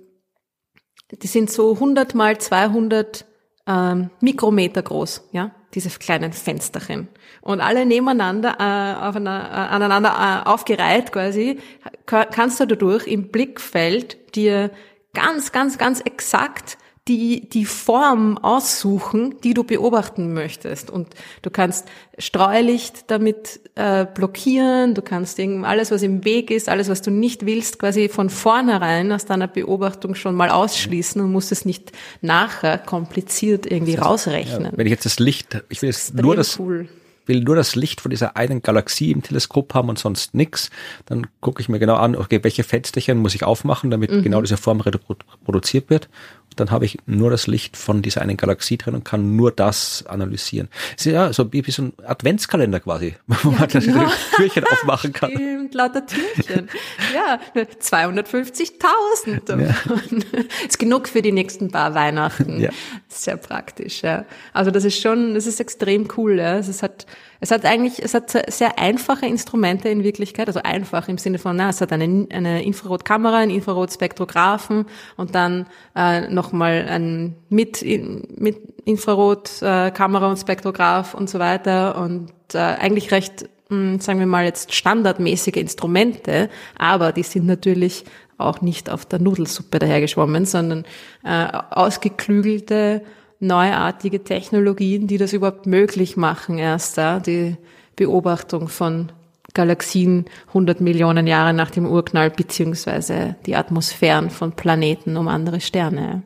[1.12, 3.26] die sind so 100 mal 200
[3.68, 7.08] ähm, Mikrometer groß, ja diese kleinen Fensterchen.
[7.42, 11.60] Und alle nebeneinander, äh, auf einer, äh, aneinander äh, aufgereiht quasi,
[12.06, 14.72] kannst du dadurch im Blickfeld dir
[15.14, 16.78] ganz, ganz, ganz exakt
[17.10, 20.92] die, die Form aussuchen, die du beobachten möchtest.
[20.92, 21.08] Und
[21.42, 21.88] du kannst
[22.20, 27.46] Streulicht damit äh, blockieren, du kannst alles, was im Weg ist, alles, was du nicht
[27.46, 31.92] willst, quasi von vornherein aus deiner Beobachtung schon mal ausschließen und musst es nicht
[32.22, 34.66] nachher kompliziert irgendwie rausrechnen.
[34.66, 36.88] Ja, wenn ich jetzt das Licht, ich will jetzt nur das, cool
[37.26, 40.70] will nur das Licht von dieser einen Galaxie im Teleskop haben und sonst nix,
[41.06, 44.24] dann gucke ich mir genau an, okay, welche Fensterchen muss ich aufmachen, damit mhm.
[44.24, 46.10] genau diese Form reproduziert wird
[46.56, 50.06] dann habe ich nur das Licht von dieser einen Galaxie drin und kann nur das
[50.08, 50.70] analysieren.
[50.98, 54.04] ist ja so wie, wie so ein Adventskalender quasi, wo ja, man genau.
[54.04, 55.32] das Türchen aufmachen kann.
[55.32, 56.70] Stimmt, lauter Türchen.
[57.14, 59.76] ja, 250.000 Ja.
[60.68, 62.60] Ist genug für die nächsten paar Weihnachten.
[62.60, 62.72] Ja.
[63.08, 64.26] Sehr praktisch, ja.
[64.54, 66.58] Also das ist schon, das ist extrem cool, ja.
[66.58, 67.06] Es halt,
[67.40, 71.56] es hat eigentlich, es hat sehr einfache Instrumente in Wirklichkeit, also einfach im Sinne von,
[71.56, 74.86] na, es hat eine, eine Infrarotkamera, einen Infrarotspektrographen
[75.16, 82.32] und dann äh, nochmal ein mit, mit Infrarotkamera äh, und Spektrograph und so weiter und
[82.54, 88.04] äh, eigentlich recht, mh, hm, sagen wir mal jetzt standardmäßige Instrumente, aber die sind natürlich
[88.38, 90.86] auch nicht auf der Nudelsuppe dahergeschwommen, sondern
[91.24, 93.02] äh, ausgeklügelte
[93.40, 97.56] neuartige Technologien, die das überhaupt möglich machen, erst da, die
[97.96, 99.12] Beobachtung von
[99.54, 106.24] Galaxien 100 Millionen Jahre nach dem Urknall, beziehungsweise die Atmosphären von Planeten um andere Sterne.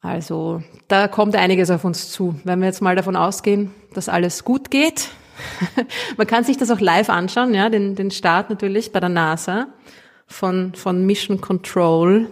[0.00, 2.34] Also da kommt einiges auf uns zu.
[2.44, 5.10] Wenn wir jetzt mal davon ausgehen, dass alles gut geht,
[6.16, 9.68] man kann sich das auch live anschauen, ja, den, den Start natürlich bei der NASA
[10.26, 12.28] von, von Mission Control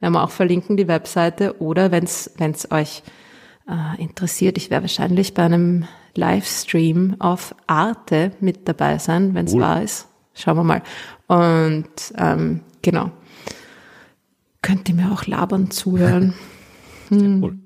[0.00, 1.60] werden wir auch verlinken, die Webseite.
[1.60, 3.02] Oder wenn es euch
[3.68, 9.54] äh, interessiert, ich werde wahrscheinlich bei einem Livestream auf Arte mit dabei sein, wenn es
[9.54, 9.60] cool.
[9.60, 10.08] wahr ist.
[10.34, 10.82] Schauen wir mal.
[11.26, 13.10] Und ähm, genau.
[14.62, 16.34] Könnt ihr mir auch labern zuhören?
[17.10, 17.42] Hm.
[17.42, 17.58] Cool.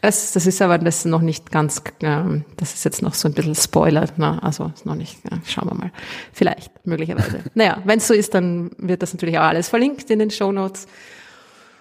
[0.00, 3.34] Das, das ist aber das noch nicht ganz, ähm, das ist jetzt noch so ein
[3.34, 4.42] bisschen Spoiler, ne?
[4.42, 5.92] also ist noch nicht, ja, schauen wir mal.
[6.32, 7.40] Vielleicht, möglicherweise.
[7.54, 10.50] naja, wenn es so ist, dann wird das natürlich auch alles verlinkt in den Show
[10.50, 10.86] Notes.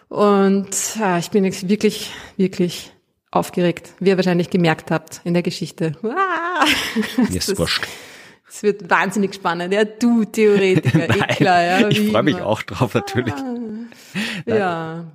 [0.10, 2.92] Und äh, ich bin wirklich, wirklich
[3.32, 5.94] aufgeregt, wie ihr wahrscheinlich gemerkt habt in der Geschichte.
[6.04, 6.66] Ah,
[7.18, 7.88] Mir ist wurscht.
[8.50, 9.72] Es wird wahnsinnig spannend.
[9.72, 11.64] Ja, du Theoretiker, Nein, eh klar.
[11.64, 13.36] Ja, ich freue mich auch drauf, natürlich.
[13.36, 15.06] Ah, ja.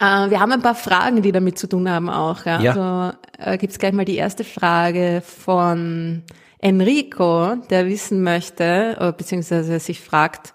[0.00, 2.46] Äh, wir haben ein paar Fragen, die damit zu tun haben auch.
[2.46, 2.60] Ja.
[2.60, 2.70] ja.
[2.70, 6.22] Also äh, gibt es gleich mal die erste Frage von
[6.60, 10.54] Enrico, der wissen möchte, äh, beziehungsweise sich fragt,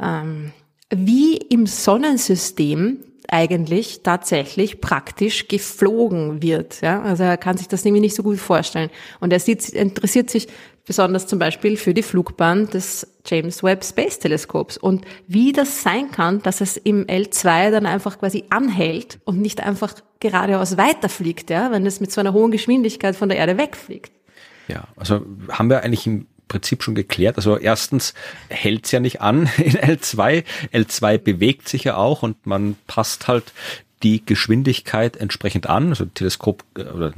[0.00, 0.52] ähm,
[0.90, 2.98] wie im Sonnensystem
[3.28, 6.80] eigentlich tatsächlich praktisch geflogen wird.
[6.80, 7.02] Ja?
[7.02, 8.90] Also er kann sich das nämlich nicht so gut vorstellen.
[9.20, 10.48] Und er sieht, interessiert sich
[10.84, 16.10] besonders zum Beispiel für die Flugbahn des James Webb Space Teleskops und wie das sein
[16.10, 21.70] kann, dass es im L2 dann einfach quasi anhält und nicht einfach geradeaus weiterfliegt, ja,
[21.70, 24.10] wenn es mit so einer hohen Geschwindigkeit von der Erde wegfliegt.
[24.66, 27.36] Ja, also haben wir eigentlich im Prinzip schon geklärt.
[27.36, 28.12] Also erstens
[28.48, 30.44] hält's ja nicht an in L2.
[30.72, 33.54] L2 bewegt sich ja auch und man passt halt
[34.02, 35.90] die Geschwindigkeit entsprechend an.
[35.90, 37.14] Also Teleskop äh, oder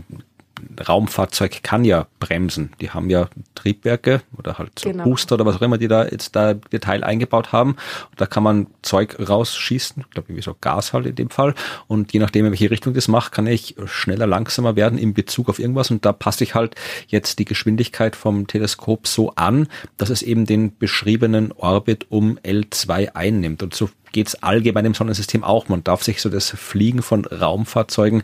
[0.89, 2.73] Raumfahrzeug kann ja bremsen.
[2.81, 5.05] Die haben ja Triebwerke oder halt so genau.
[5.05, 7.73] Booster oder was auch immer, die da jetzt da Detail eingebaut haben.
[8.11, 11.55] Und da kann man Zeug rausschießen, ich glaube irgendwie so Gas halt in dem Fall.
[11.87, 15.49] Und je nachdem, in welche Richtung das macht, kann ich schneller, langsamer werden in Bezug
[15.49, 15.91] auf irgendwas.
[15.91, 16.75] Und da passe ich halt
[17.09, 23.15] jetzt die Geschwindigkeit vom Teleskop so an, dass es eben den beschriebenen Orbit um L2
[23.15, 23.63] einnimmt.
[23.63, 25.69] Und so geht's allgemein im Sonnensystem auch.
[25.69, 28.23] Man darf sich so das Fliegen von Raumfahrzeugen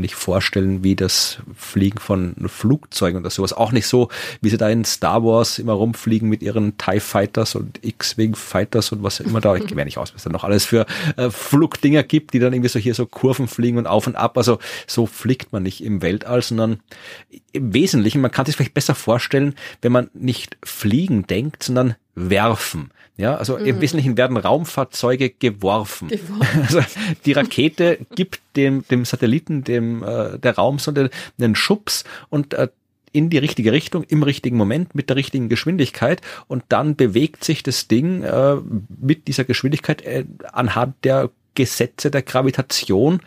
[0.00, 3.52] nicht vorstellen, wie das Fliegen von Flugzeugen oder sowas.
[3.52, 4.08] Auch nicht so,
[4.40, 8.92] wie sie da in Star Wars immer rumfliegen mit ihren TIE Fighters und X-Wing Fighters
[8.92, 9.56] und was immer da.
[9.56, 12.68] Ich kenne nicht aus, was da noch alles für äh, Flugdinger gibt, die dann irgendwie
[12.68, 14.36] so hier so Kurven fliegen und auf und ab.
[14.38, 16.80] Also so fliegt man nicht im Weltall, sondern
[17.52, 22.90] im Wesentlichen, man kann sich vielleicht besser vorstellen, wenn man nicht fliegen denkt, sondern werfen.
[23.18, 23.66] Ja, also mhm.
[23.66, 26.08] im Wesentlichen werden Raumfahrzeuge geworfen.
[26.08, 26.38] geworfen.
[26.68, 26.80] Also
[27.24, 32.68] die Rakete gibt dem, dem Satelliten, dem äh, der Raumsonde einen Schubs und äh,
[33.12, 37.62] in die richtige Richtung, im richtigen Moment, mit der richtigen Geschwindigkeit und dann bewegt sich
[37.62, 38.56] das Ding äh,
[39.00, 43.20] mit dieser Geschwindigkeit äh, anhand der Gesetze der Gravitation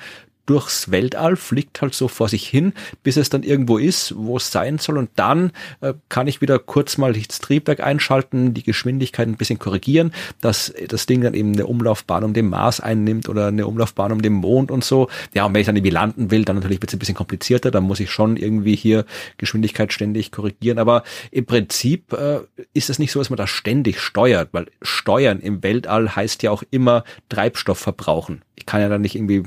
[0.45, 2.73] durchs Weltall, fliegt halt so vor sich hin,
[3.03, 4.97] bis es dann irgendwo ist, wo es sein soll.
[4.97, 5.51] Und dann
[5.81, 10.73] äh, kann ich wieder kurz mal das Triebwerk einschalten, die Geschwindigkeit ein bisschen korrigieren, dass
[10.87, 14.33] das Ding dann eben eine Umlaufbahn um den Mars einnimmt oder eine Umlaufbahn um den
[14.33, 15.09] Mond und so.
[15.33, 17.71] Ja, und wenn ich dann irgendwie landen will, dann natürlich wird es ein bisschen komplizierter.
[17.71, 19.05] Dann muss ich schon irgendwie hier
[19.37, 20.79] Geschwindigkeit ständig korrigieren.
[20.79, 22.39] Aber im Prinzip äh,
[22.73, 26.51] ist es nicht so, dass man da ständig steuert, weil Steuern im Weltall heißt ja
[26.51, 28.41] auch immer Treibstoff verbrauchen.
[28.55, 29.43] Ich kann ja dann nicht irgendwie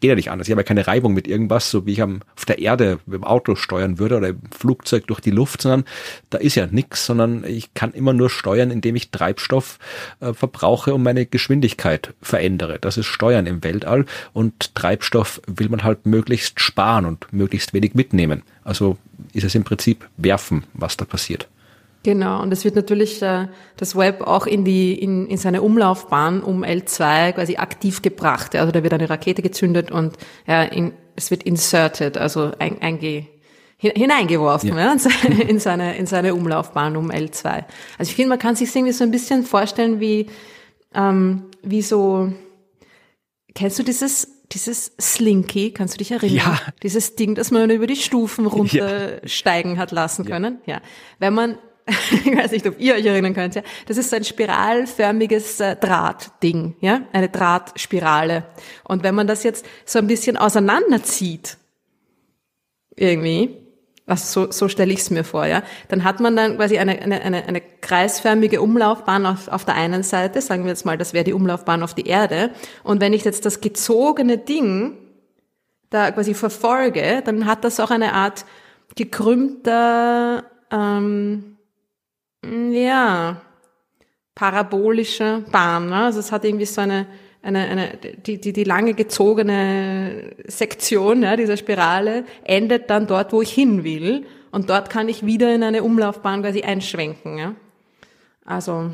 [0.00, 0.48] geht ja nicht anders.
[0.48, 3.16] Ich habe ja keine Reibung mit irgendwas, so wie ich am, auf der Erde mit
[3.16, 5.84] dem Auto steuern würde oder im Flugzeug durch die Luft, sondern
[6.30, 9.78] da ist ja nichts, sondern ich kann immer nur steuern, indem ich Treibstoff
[10.20, 12.78] äh, verbrauche und meine Geschwindigkeit verändere.
[12.80, 17.94] Das ist Steuern im Weltall und Treibstoff will man halt möglichst sparen und möglichst wenig
[17.94, 18.42] mitnehmen.
[18.64, 18.98] Also
[19.32, 21.48] ist es im Prinzip werfen, was da passiert.
[22.08, 26.42] Genau, und es wird natürlich äh, das Web auch in die in, in seine Umlaufbahn
[26.42, 28.56] um L2 quasi aktiv gebracht.
[28.56, 30.16] Also da wird eine Rakete gezündet und
[30.46, 33.26] ja, in, es wird inserted, also ein, einge,
[33.76, 34.86] hineingeworfen ja.
[34.86, 34.92] ja.
[35.46, 37.64] in seine in seine Umlaufbahn um L2.
[37.98, 40.28] Also ich finde, man kann sich irgendwie so ein bisschen vorstellen wie
[40.94, 42.32] ähm, wie so
[43.54, 46.36] kennst du dieses dieses Slinky, kannst du dich erinnern?
[46.36, 46.58] Ja.
[46.82, 49.78] Dieses Ding, das man über die Stufen runtersteigen ja.
[49.78, 50.62] hat lassen können.
[50.64, 50.76] Ja.
[50.76, 50.80] ja.
[51.18, 51.58] Wenn man
[52.24, 53.62] ich weiß nicht, ob ihr euch erinnern könnt, ja.
[53.86, 58.44] Das ist so ein spiralförmiges äh, Drahtding, ja, eine Drahtspirale.
[58.84, 61.56] Und wenn man das jetzt so ein bisschen auseinanderzieht,
[62.94, 63.56] irgendwie,
[64.06, 67.00] also so, so stelle ich es mir vor, ja, dann hat man dann quasi eine,
[67.00, 71.14] eine, eine, eine kreisförmige Umlaufbahn auf, auf der einen Seite, sagen wir jetzt mal, das
[71.14, 72.50] wäre die Umlaufbahn auf die Erde.
[72.84, 74.96] Und wenn ich jetzt das gezogene Ding
[75.90, 78.44] da quasi verfolge, dann hat das auch eine Art
[78.94, 81.57] gekrümmter ähm,
[82.44, 83.40] ja,
[84.34, 85.88] parabolische Bahn.
[85.88, 86.04] Ne?
[86.04, 87.06] Also es hat irgendwie so eine,
[87.42, 93.42] eine, eine die, die, die lange gezogene Sektion ja, dieser Spirale endet dann dort, wo
[93.42, 94.26] ich hin will.
[94.50, 97.36] Und dort kann ich wieder in eine Umlaufbahn quasi einschwenken.
[97.36, 97.54] Ja?
[98.44, 98.92] Also,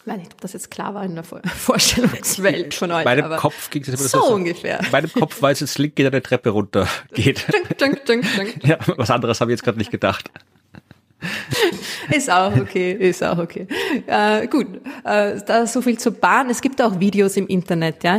[0.00, 3.06] ich weiß nicht, ob das jetzt klar war in der Vorstellungswelt von euch.
[3.06, 4.80] Meinem Kopf ging es so, so ungefähr.
[4.92, 7.46] Meinem Kopf weiß es links geht eine Treppe runter geht.
[7.50, 8.64] Dunk, dunk, dunk, dunk.
[8.64, 10.30] Ja, was anderes habe ich jetzt gerade nicht gedacht.
[12.10, 13.66] Ist auch okay, ist auch okay.
[14.06, 14.66] Äh, gut,
[15.04, 16.50] äh, da so viel zur Bahn.
[16.50, 18.18] Es gibt auch Videos im Internet, ja.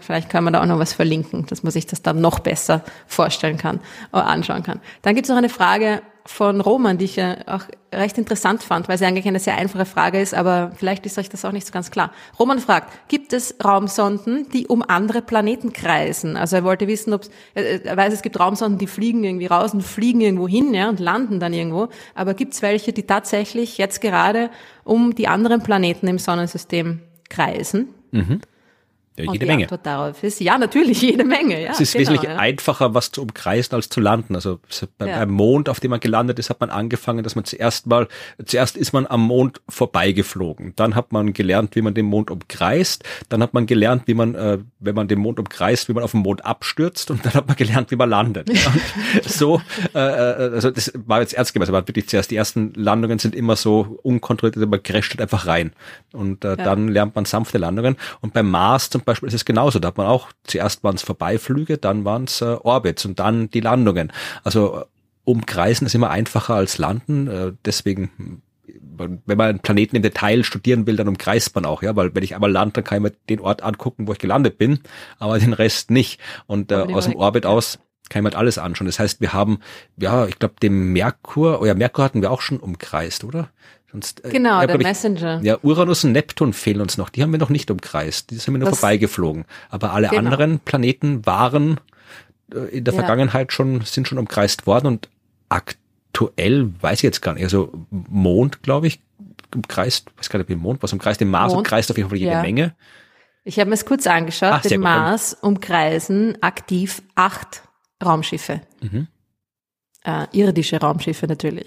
[0.00, 2.82] Vielleicht kann man da auch noch was verlinken, dass man sich das dann noch besser
[3.06, 3.80] vorstellen kann
[4.12, 4.80] oder anschauen kann.
[5.02, 7.62] Dann gibt es noch eine Frage von Roman, die ich ja auch
[7.92, 11.28] recht interessant fand, weil sie eigentlich eine sehr einfache Frage ist, aber vielleicht ist euch
[11.28, 12.12] das auch nicht so ganz klar.
[12.38, 16.36] Roman fragt, gibt es Raumsonden, die um andere Planeten kreisen?
[16.36, 17.22] Also er wollte wissen, ob
[17.54, 21.00] er weiß, es gibt Raumsonden, die fliegen irgendwie raus und fliegen irgendwo hin, ja, und
[21.00, 21.88] landen dann irgendwo.
[22.14, 24.50] Aber gibt es welche, die tatsächlich jetzt gerade
[24.84, 27.88] um die anderen Planeten im Sonnensystem kreisen?
[28.10, 28.40] Mhm.
[29.18, 29.64] Ja, jede und die Menge.
[29.64, 31.62] Antwort darauf ist, ja, natürlich jede Menge.
[31.62, 32.36] Ja, es ist genau, wesentlich ja.
[32.36, 34.34] einfacher, was zu umkreisen als zu landen.
[34.34, 34.60] Also
[34.98, 35.24] beim, ja.
[35.24, 38.08] Mond, auf dem man gelandet ist, hat man angefangen, dass man zuerst mal,
[38.44, 40.74] zuerst ist man am Mond vorbeigeflogen.
[40.76, 43.04] Dann hat man gelernt, wie man den Mond umkreist.
[43.30, 46.10] Dann hat man gelernt, wie man, äh, wenn man den Mond umkreist, wie man auf
[46.10, 47.10] dem Mond abstürzt.
[47.10, 48.50] Und dann hat man gelernt, wie man landet.
[49.26, 49.62] so,
[49.94, 51.70] äh, äh, also das war jetzt ernst gemeint.
[51.70, 55.72] Aber wirklich zuerst die ersten Landungen sind immer so unkontrolliert, man crasht halt einfach rein.
[56.12, 57.96] Und äh, dann lernt man sanfte Landungen.
[58.20, 59.78] Und beim Mars zum Beispiel ist es genauso.
[59.78, 63.50] Da hat man auch, zuerst waren es Vorbeiflüge, dann waren es äh, Orbits und dann
[63.50, 64.12] die Landungen.
[64.44, 64.84] Also äh,
[65.24, 67.26] umkreisen ist immer einfacher als landen.
[67.28, 68.42] Äh, deswegen
[68.98, 72.22] wenn man einen Planeten im Detail studieren will, dann umkreist man auch, ja, weil wenn
[72.22, 74.80] ich einmal lande, dann kann ich mir den Ort angucken, wo ich gelandet bin,
[75.18, 76.20] aber den Rest nicht.
[76.46, 77.78] Und äh, aus dem Orbit aus
[78.08, 78.86] kann ich mir halt alles anschauen.
[78.86, 79.58] Das heißt, wir haben,
[79.96, 83.50] ja, ich glaube, den Merkur, oh ja, Merkur hatten wir auch schon umkreist, oder?
[83.96, 85.40] Sonst, äh, genau, der ich, Messenger.
[85.42, 87.08] Ja, Uranus und Neptun fehlen uns noch.
[87.08, 88.30] Die haben wir noch nicht umkreist.
[88.30, 89.46] Die sind wir nur das, vorbeigeflogen.
[89.70, 90.18] Aber alle genau.
[90.18, 91.80] anderen Planeten waren
[92.52, 93.00] äh, in der ja.
[93.00, 95.08] Vergangenheit schon, sind schon umkreist worden und
[95.48, 97.44] aktuell weiß ich jetzt gar nicht.
[97.44, 99.00] Also Mond, glaube ich,
[99.54, 101.22] umkreist, weiß gar nicht, wie Mond was umkreist.
[101.22, 102.42] Den Mars Mond, umkreist auf jeden Fall jede ja.
[102.42, 102.74] Menge.
[103.44, 104.52] Ich habe mir es kurz angeschaut.
[104.52, 107.62] Ach, den Mars umkreisen aktiv acht
[108.04, 108.60] Raumschiffe.
[108.82, 109.06] Mhm.
[110.06, 111.66] Äh, irdische Raumschiffe natürlich.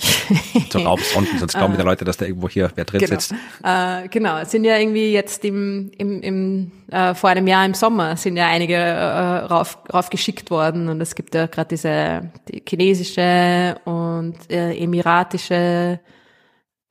[0.70, 3.20] So Raumsonden, sonst glauben wieder Leute, dass da irgendwo hier wer drin genau.
[3.20, 3.34] sitzt.
[3.64, 7.74] Äh, genau, es sind ja irgendwie jetzt im, im, im äh, vor einem Jahr im
[7.74, 12.64] Sommer sind ja einige äh, rauf, raufgeschickt worden und es gibt ja gerade diese die
[12.66, 16.00] chinesische und äh, emiratische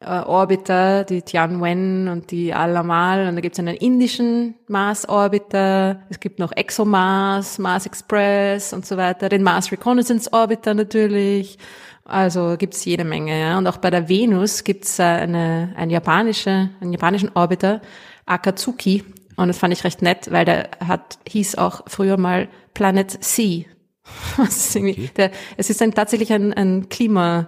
[0.00, 6.20] äh, Orbiter, die Tianwen und die Alamal und da gibt es einen indischen Mars-Orbiter, es
[6.20, 11.58] gibt noch ExoMars, Mars Express und so weiter, den Mars Reconnaissance Orbiter natürlich,
[12.04, 13.38] also gibt's jede Menge.
[13.38, 13.58] Ja.
[13.58, 17.82] Und auch bei der Venus gibt's äh, eine, eine japanische, einen japanischen Orbiter,
[18.24, 19.04] Akatsuki
[19.38, 23.66] und das fand ich recht nett, weil der hat, hieß auch früher mal Planet C.
[24.38, 25.10] okay.
[25.16, 27.46] der, es ist ein, tatsächlich ein, ein Klima,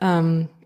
[0.00, 0.57] ähm, äh,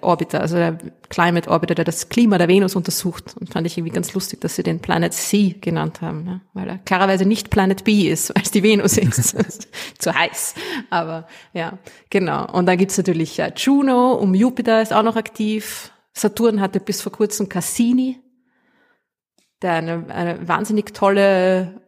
[0.00, 0.78] Orbiter, also der
[1.10, 3.36] Climate Orbiter, der das Klima der Venus untersucht.
[3.38, 6.40] Und fand ich irgendwie ganz lustig, dass sie den Planet C genannt haben, ja?
[6.54, 9.68] weil er klarerweise nicht Planet B ist, weil es die Venus ist.
[9.98, 10.54] Zu heiß.
[10.88, 11.78] Aber ja,
[12.08, 12.50] genau.
[12.50, 15.90] Und dann gibt's natürlich ja, Juno, um Jupiter ist auch noch aktiv.
[16.14, 18.20] Saturn hatte bis vor kurzem Cassini,
[19.60, 21.82] der eine, eine wahnsinnig tolle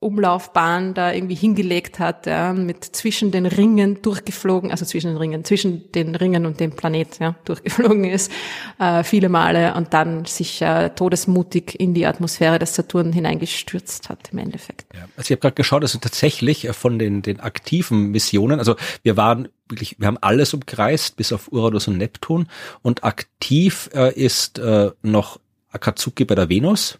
[0.00, 5.44] Umlaufbahn da irgendwie hingelegt hat, ja, mit zwischen den Ringen durchgeflogen, also zwischen den Ringen,
[5.44, 8.30] zwischen den Ringen und dem Planet, ja, durchgeflogen ist,
[8.78, 14.28] äh, viele Male und dann sich äh, todesmutig in die Atmosphäre des Saturn hineingestürzt hat
[14.30, 14.86] im Endeffekt.
[14.94, 18.76] Ja, also ich habe gerade geschaut, also tatsächlich äh, von den, den aktiven Missionen, also
[19.02, 22.46] wir waren wirklich, wir haben alles umkreist, bis auf Uranus und Neptun
[22.82, 26.98] und aktiv äh, ist äh, noch Akatsuki bei der Venus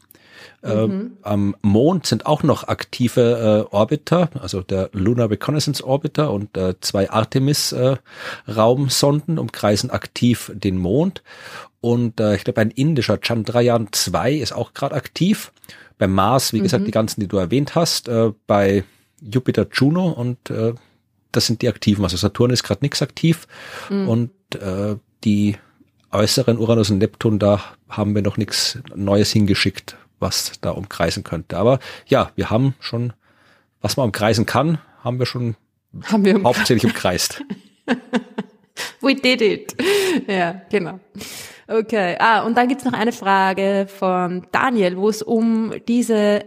[0.62, 1.16] mhm.
[1.22, 6.74] am Mond sind auch noch aktive äh, Orbiter, also der Lunar Reconnaissance Orbiter und äh,
[6.80, 11.22] zwei Artemis-Raumsonden äh, umkreisen aktiv den Mond.
[11.80, 15.52] Und äh, ich glaube, ein indischer Chandrayaan 2 ist auch gerade aktiv.
[15.96, 16.64] Beim Mars, wie mhm.
[16.64, 18.82] gesagt, die ganzen, die du erwähnt hast, äh, bei
[19.20, 20.38] Jupiter, Juno und
[21.32, 22.04] das sind die aktiven.
[22.04, 23.48] Also Saturn ist gerade nichts aktiv
[23.90, 24.08] mhm.
[24.08, 24.30] und
[25.24, 25.56] die
[26.12, 31.56] äußeren Uranus und Neptun, da haben wir noch nichts Neues hingeschickt, was da umkreisen könnte.
[31.56, 33.12] Aber ja, wir haben schon,
[33.80, 35.56] was man umkreisen kann, haben wir schon
[36.04, 37.42] haben wir hauptsächlich umkreist.
[39.00, 39.76] We did it.
[40.26, 41.00] Ja, genau.
[41.66, 42.16] Okay.
[42.18, 46.44] Ah, und dann gibt's noch eine Frage von Daniel, wo es um diese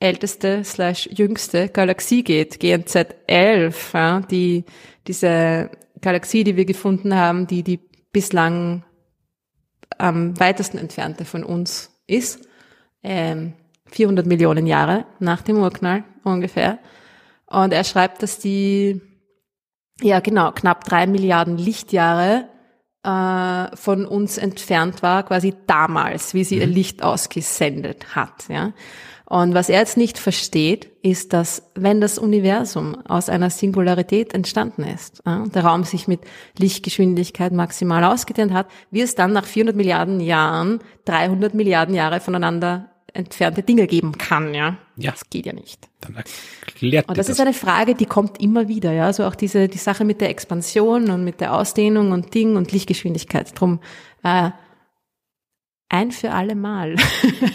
[0.00, 4.64] älteste slash jüngste Galaxie geht, GNZ 11, ja, die,
[5.06, 5.70] diese
[6.00, 7.78] Galaxie, die wir gefunden haben, die die
[8.12, 8.84] bislang
[9.98, 12.48] am weitesten entfernte von uns ist
[13.02, 13.54] ähm,
[13.86, 16.78] 400 Millionen Jahre nach dem Urknall ungefähr.
[17.46, 19.00] Und er schreibt, dass die,
[20.00, 22.48] ja genau, knapp drei Milliarden Lichtjahre
[23.04, 26.72] äh, von uns entfernt war, quasi damals, wie sie ihr mhm.
[26.72, 28.48] Licht ausgesendet hat.
[28.48, 28.72] Ja.
[29.26, 34.84] Und was er jetzt nicht versteht, ist, dass wenn das Universum aus einer Singularität entstanden
[34.84, 36.20] ist, ja, der Raum sich mit
[36.58, 42.91] Lichtgeschwindigkeit maximal ausgedehnt hat, wie es dann nach 400 Milliarden Jahren 300 Milliarden Jahre voneinander
[43.14, 44.76] entfernte Dinge geben kann, ja.
[44.96, 45.10] Ja.
[45.10, 45.88] Das geht ja nicht.
[46.00, 49.06] Dann erklärt und das, das ist eine Frage, die kommt immer wieder, ja.
[49.06, 52.72] Also auch diese, die Sache mit der Expansion und mit der Ausdehnung und Ding und
[52.72, 53.58] Lichtgeschwindigkeit.
[53.58, 53.80] Drum,
[54.22, 54.50] äh,
[55.88, 56.96] ein für alle Mal.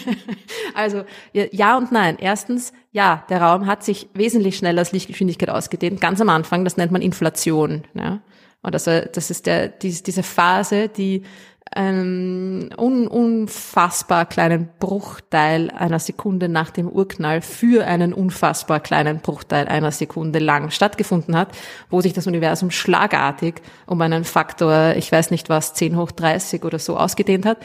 [0.76, 1.04] also
[1.34, 2.18] ja und nein.
[2.20, 6.00] Erstens, ja, der Raum hat sich wesentlich schneller als Lichtgeschwindigkeit ausgedehnt.
[6.00, 7.84] Ganz am Anfang, das nennt man Inflation.
[7.96, 8.22] Ja.
[8.62, 11.24] Und also das ist der, diese Phase, die
[11.72, 19.68] einen un unfassbar kleinen Bruchteil einer Sekunde nach dem Urknall für einen unfassbar kleinen Bruchteil
[19.68, 21.50] einer Sekunde lang stattgefunden hat,
[21.90, 26.64] wo sich das Universum schlagartig um einen Faktor, ich weiß nicht was, 10 hoch 30
[26.64, 27.58] oder so ausgedehnt hat.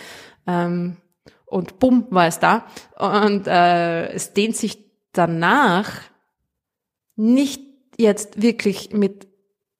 [0.46, 0.96] Ähm,
[1.46, 2.64] und bumm, war es da.
[2.98, 4.78] Und äh, es dehnt sich
[5.12, 5.90] danach
[7.16, 7.60] nicht
[7.98, 9.28] jetzt wirklich mit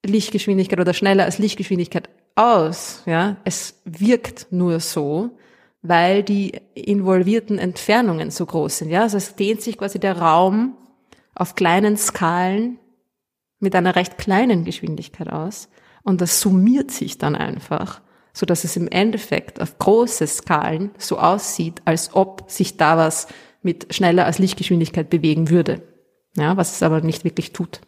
[0.05, 3.37] Lichtgeschwindigkeit oder schneller als Lichtgeschwindigkeit aus, ja.
[3.43, 5.37] Es wirkt nur so,
[5.81, 9.01] weil die involvierten Entfernungen so groß sind, ja.
[9.01, 10.75] Also es dehnt sich quasi der Raum
[11.35, 12.79] auf kleinen Skalen
[13.59, 15.69] mit einer recht kleinen Geschwindigkeit aus
[16.03, 18.01] und das summiert sich dann einfach,
[18.33, 23.27] so dass es im Endeffekt auf große Skalen so aussieht, als ob sich da was
[23.61, 25.81] mit schneller als Lichtgeschwindigkeit bewegen würde.
[26.35, 27.81] Ja, was es aber nicht wirklich tut.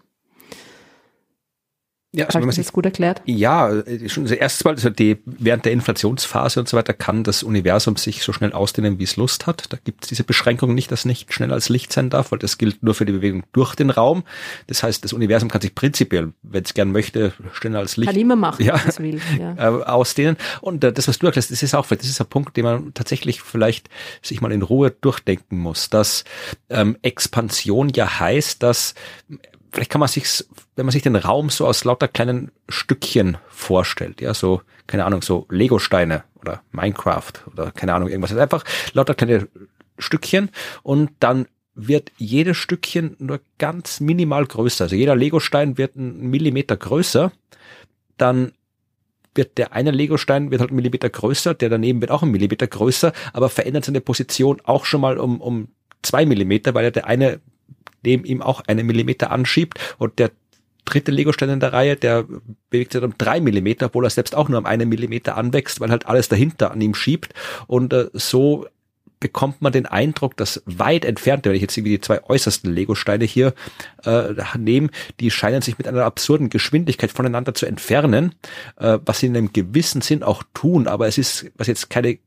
[2.16, 3.22] Ja, also wenn man sich gut erklärt.
[3.26, 7.24] Ja, äh, schon das erste Mal, also die, während der Inflationsphase und so weiter kann
[7.24, 9.66] das Universum sich so schnell ausdehnen, wie es Lust hat.
[9.74, 12.58] Da gibt es diese Beschränkung nicht, dass nicht schneller als Licht sein darf, weil das
[12.58, 14.24] gilt nur für die Bewegung durch den Raum.
[14.68, 18.12] Das heißt, das Universum kann sich prinzipiell, wenn es gern möchte, schneller als Licht.
[18.12, 19.20] Kann immer machen, ja, was will.
[19.40, 19.56] Ja.
[19.58, 20.38] Äh, ausdehnen.
[20.62, 22.94] Und äh, das, was du erklärst, das ist auch, das ist ein Punkt, den man
[22.94, 23.90] tatsächlich vielleicht
[24.22, 26.24] sich mal in Ruhe durchdenken muss, dass
[26.70, 28.94] ähm, Expansion ja heißt, dass
[29.76, 30.46] vielleicht kann man sich,
[30.76, 35.22] wenn man sich den Raum so aus lauter kleinen Stückchen vorstellt, ja, so, keine Ahnung,
[35.22, 38.32] so Lego-Steine oder Minecraft oder keine Ahnung, irgendwas.
[38.32, 39.48] Also einfach lauter kleine
[40.00, 40.50] Stückchen
[40.82, 44.86] und dann wird jedes Stückchen nur ganz minimal größer.
[44.86, 47.34] Also jeder Lego-Stein wird einen Millimeter größer.
[48.18, 48.54] Dann
[49.34, 52.68] wird der eine Lego-Stein wird halt einen Millimeter größer, der daneben wird auch einen Millimeter
[52.68, 55.68] größer, aber verändert seine Position auch schon mal um, um
[56.02, 57.42] zwei Millimeter, weil ja der eine
[58.06, 59.80] neben ihm auch einen Millimeter anschiebt.
[59.98, 60.32] Und der
[60.86, 62.26] dritte Lego-Stein in der Reihe, der
[62.69, 65.90] bewegt sich um drei Millimeter, obwohl er selbst auch nur um einen Millimeter anwächst, weil
[65.90, 67.34] halt alles dahinter an ihm schiebt.
[67.68, 68.68] Und äh, so
[69.19, 73.26] bekommt man den Eindruck, dass weit entfernte, wenn ich jetzt irgendwie die zwei äußersten Lego-Steine
[73.26, 73.53] hier
[74.03, 78.36] äh, nehme, die scheinen sich mit einer absurden Geschwindigkeit voneinander zu entfernen,
[78.77, 82.19] äh, was sie in einem gewissen Sinn auch tun, aber es ist, was jetzt keine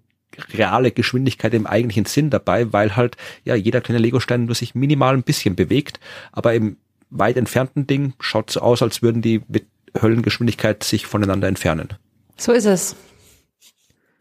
[0.52, 5.14] reale Geschwindigkeit im eigentlichen Sinn dabei, weil halt ja jeder kleine Legostein nur sich minimal
[5.14, 6.00] ein bisschen bewegt,
[6.32, 6.76] aber im
[7.10, 9.66] weit entfernten Ding schaut so aus, als würden die mit
[10.00, 11.88] Höllengeschwindigkeit sich voneinander entfernen.
[12.36, 12.96] So ist es.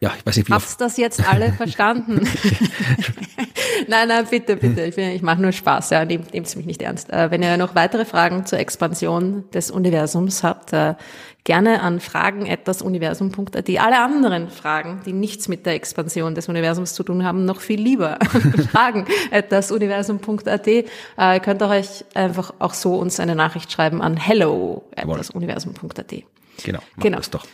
[0.00, 0.52] Ja, ich weiß nicht, wie.
[0.52, 2.20] Habt das jetzt alle verstanden?
[3.88, 4.82] nein, nein, bitte, bitte.
[4.82, 7.10] Ich, ich mache nur Spaß, ja, nehmt, nehmt mich nicht ernst.
[7.10, 10.94] Äh, wenn ihr noch weitere Fragen zur Expansion des Universums habt, äh,
[11.42, 13.68] gerne an fragen.universum.at.
[13.80, 17.80] Alle anderen Fragen, die nichts mit der Expansion des Universums zu tun haben, noch viel
[17.80, 18.18] lieber.
[18.70, 20.66] fragen.universum.at.
[20.68, 20.84] Äh,
[21.16, 26.14] ihr könnt auch euch einfach auch so uns eine Nachricht schreiben an hello.universum.at.
[26.62, 27.16] Genau, genau.
[27.16, 27.44] das doch.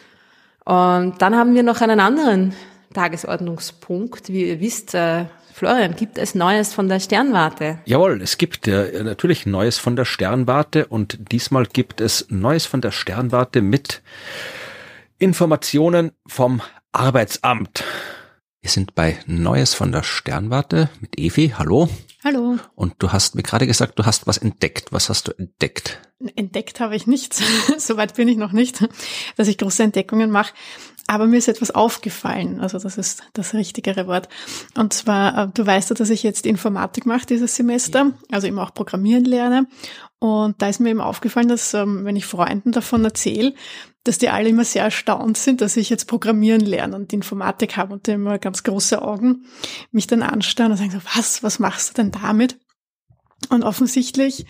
[0.65, 2.55] Und dann haben wir noch einen anderen
[2.95, 4.29] Tagesordnungspunkt.
[4.29, 7.79] Wie ihr wisst, äh, Florian, gibt es Neues von der Sternwarte?
[7.85, 12.81] Jawohl, es gibt äh, natürlich Neues von der Sternwarte und diesmal gibt es Neues von
[12.81, 14.03] der Sternwarte mit
[15.19, 16.61] Informationen vom
[16.93, 17.85] Arbeitsamt.
[18.65, 21.53] Wir sind bei Neues von der Sternwarte mit Evi.
[21.59, 21.91] Hallo.
[22.25, 22.57] Hallo.
[22.75, 24.91] Und du hast mir gerade gesagt, du hast was entdeckt.
[24.91, 26.01] Was hast du entdeckt?
[26.35, 27.43] Entdeckt habe ich nichts.
[27.77, 28.89] Soweit bin ich noch nicht,
[29.37, 30.55] dass ich große Entdeckungen mache.
[31.07, 32.59] Aber mir ist etwas aufgefallen.
[32.61, 34.31] Also das ist das richtigere Wort.
[34.75, 38.59] Und zwar, äh, du weißt ja, dass ich jetzt Informatik mache dieses Semester, also eben
[38.59, 39.67] auch Programmieren lerne.
[40.21, 43.53] Und da ist mir eben aufgefallen, dass ähm, wenn ich Freunden davon erzähle,
[44.05, 47.95] dass die alle immer sehr erstaunt sind, dass ich jetzt Programmieren lerne und Informatik habe
[47.95, 49.47] und die immer ganz große Augen
[49.91, 52.59] mich dann anstarren und sagen so, was, was machst du denn damit?
[53.49, 54.47] Und offensichtlich,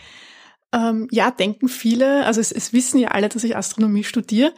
[0.73, 4.53] ähm, ja, denken viele, also es, es wissen ja alle, dass ich Astronomie studiere,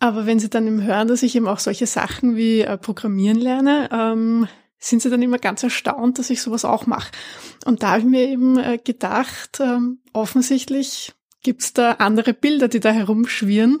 [0.00, 3.38] aber wenn sie dann eben hören, dass ich eben auch solche Sachen wie äh, Programmieren
[3.38, 4.48] lerne, ähm,
[4.78, 7.10] sind sie dann immer ganz erstaunt, dass ich sowas auch mache.
[7.64, 11.12] Und da habe ich mir eben äh, gedacht, ähm, offensichtlich
[11.42, 13.78] Gibt's da andere Bilder, die da herumschwirren,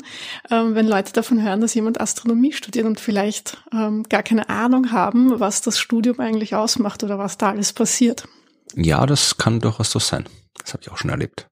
[0.50, 4.92] ähm, wenn Leute davon hören, dass jemand Astronomie studiert und vielleicht ähm, gar keine Ahnung
[4.92, 8.28] haben, was das Studium eigentlich ausmacht oder was da alles passiert?
[8.74, 10.26] Ja, das kann durchaus so sein.
[10.60, 11.48] Das habe ich auch schon erlebt.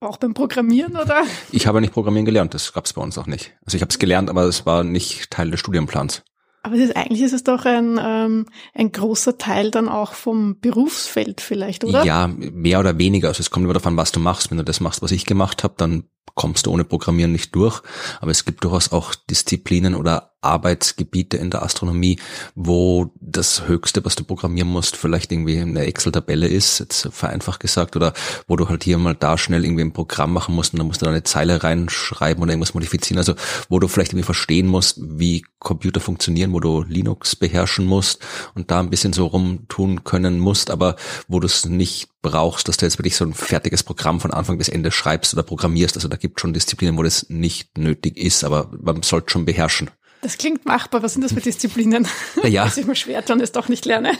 [0.00, 1.24] Auch beim Programmieren, oder?
[1.52, 3.52] Ich habe nicht Programmieren gelernt, das gab es bei uns auch nicht.
[3.66, 6.22] Also ich habe es gelernt, aber es war nicht Teil des Studienplans.
[6.62, 11.40] Aber ist, eigentlich ist es doch ein, ähm, ein großer Teil dann auch vom Berufsfeld
[11.40, 12.04] vielleicht, oder?
[12.04, 13.28] Ja, mehr oder weniger.
[13.28, 14.50] Also es kommt immer davon, was du machst.
[14.50, 16.04] Wenn du das machst, was ich gemacht habe, dann
[16.34, 17.82] kommst du ohne Programmieren nicht durch.
[18.20, 22.18] Aber es gibt durchaus auch Disziplinen oder Arbeitsgebiete in der Astronomie,
[22.54, 27.94] wo das Höchste, was du programmieren musst, vielleicht irgendwie eine Excel-Tabelle ist, jetzt vereinfacht gesagt,
[27.94, 28.14] oder
[28.48, 31.02] wo du halt hier mal da schnell irgendwie ein Programm machen musst und dann musst
[31.02, 33.18] du da eine Zeile reinschreiben oder irgendwas modifizieren.
[33.18, 33.34] Also
[33.68, 38.22] wo du vielleicht irgendwie verstehen musst, wie Computer funktionieren, wo du Linux beherrschen musst
[38.54, 40.96] und da ein bisschen so rumtun können musst, aber
[41.28, 44.58] wo du es nicht brauchst, dass du jetzt wirklich so ein fertiges Programm von Anfang
[44.58, 45.96] bis Ende schreibst oder programmierst.
[45.96, 49.90] Also da gibt schon Disziplinen, wo das nicht nötig ist, aber man sollte schon beherrschen.
[50.22, 51.02] Das klingt machbar.
[51.02, 52.06] Was sind das für Disziplinen?
[52.42, 52.64] Ja, ja.
[52.64, 54.12] Dass ich mir schwer tun, es doch nicht lerne.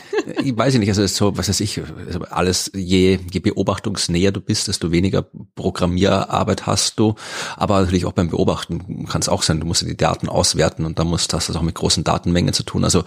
[0.43, 4.67] Ich weiß nicht, also so, was weiß ich, also alles, je, je beobachtungsnäher du bist,
[4.67, 5.25] desto weniger
[5.55, 7.15] Programmierarbeit hast du.
[7.55, 10.97] Aber natürlich auch beim Beobachten kann es auch sein, du musst die Daten auswerten und
[10.97, 12.83] da musst, hast du das auch mit großen Datenmengen zu tun.
[12.83, 13.03] Also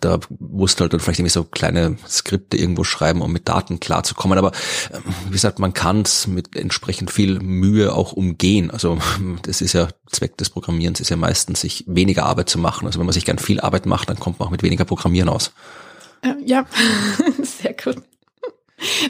[0.00, 3.80] da musst du halt dann vielleicht irgendwie so kleine Skripte irgendwo schreiben, um mit Daten
[3.80, 4.38] klarzukommen.
[4.38, 4.52] Aber
[4.92, 8.70] ähm, wie gesagt, man kann es mit entsprechend viel Mühe auch umgehen.
[8.70, 8.98] Also
[9.42, 12.86] das ist ja Zweck des Programmierens ist ja meistens, sich weniger Arbeit zu machen.
[12.86, 15.28] Also wenn man sich gern viel Arbeit macht, dann kommt man auch mit weniger Programmieren
[15.28, 15.52] aus.
[16.44, 16.66] Ja,
[17.42, 17.96] sehr gut.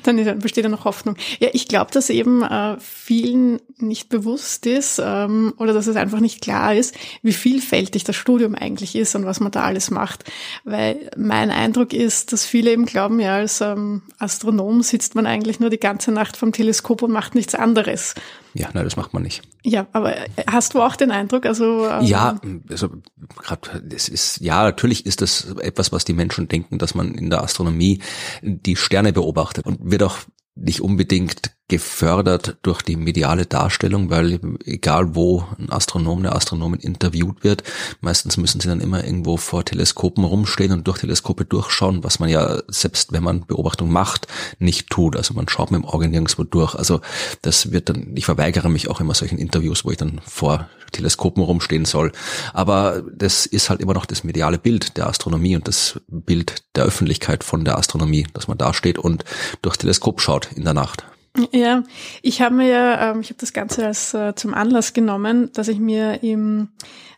[0.03, 1.17] dann besteht ja noch Hoffnung.
[1.39, 6.21] Ja, ich glaube, dass eben äh, vielen nicht bewusst ist ähm, oder dass es einfach
[6.21, 10.25] nicht klar ist, wie vielfältig das Studium eigentlich ist und was man da alles macht.
[10.65, 15.61] Weil mein Eindruck ist, dass viele eben glauben, ja, als ähm, Astronom sitzt man eigentlich
[15.61, 18.15] nur die ganze Nacht vom Teleskop und macht nichts anderes.
[18.55, 19.43] Ja, nein, das macht man nicht.
[19.63, 20.15] Ja, aber
[20.47, 22.89] hast du auch den Eindruck, also ähm ja, also
[23.37, 27.31] gerade es ist ja natürlich ist das etwas, was die Menschen denken, dass man in
[27.31, 28.01] der Astronomie
[28.43, 30.19] die Sterne beobachtet und wird auch
[30.55, 37.45] nicht unbedingt gefördert durch die mediale Darstellung, weil egal wo ein Astronom, eine Astronomin interviewt
[37.45, 37.63] wird,
[38.01, 42.29] meistens müssen sie dann immer irgendwo vor Teleskopen rumstehen und durch Teleskope durchschauen, was man
[42.29, 44.27] ja selbst, wenn man Beobachtung macht,
[44.59, 45.17] nicht tut.
[45.17, 46.75] Also man schaut mit dem Auge nirgendwo durch.
[46.75, 47.01] Also
[47.41, 51.43] das wird dann, ich verweigere mich auch immer solchen Interviews, wo ich dann vor Teleskopen
[51.43, 52.11] rumstehen soll.
[52.53, 56.85] Aber das ist halt immer noch das mediale Bild der Astronomie und das Bild der
[56.85, 59.25] Öffentlichkeit von der Astronomie, dass man da steht und
[59.63, 61.05] durchs Teleskop schaut in der Nacht.
[61.53, 61.85] Ja,
[62.23, 65.69] ich habe mir ja, ähm, ich habe das Ganze als äh, zum Anlass genommen, dass
[65.69, 66.71] ich mir im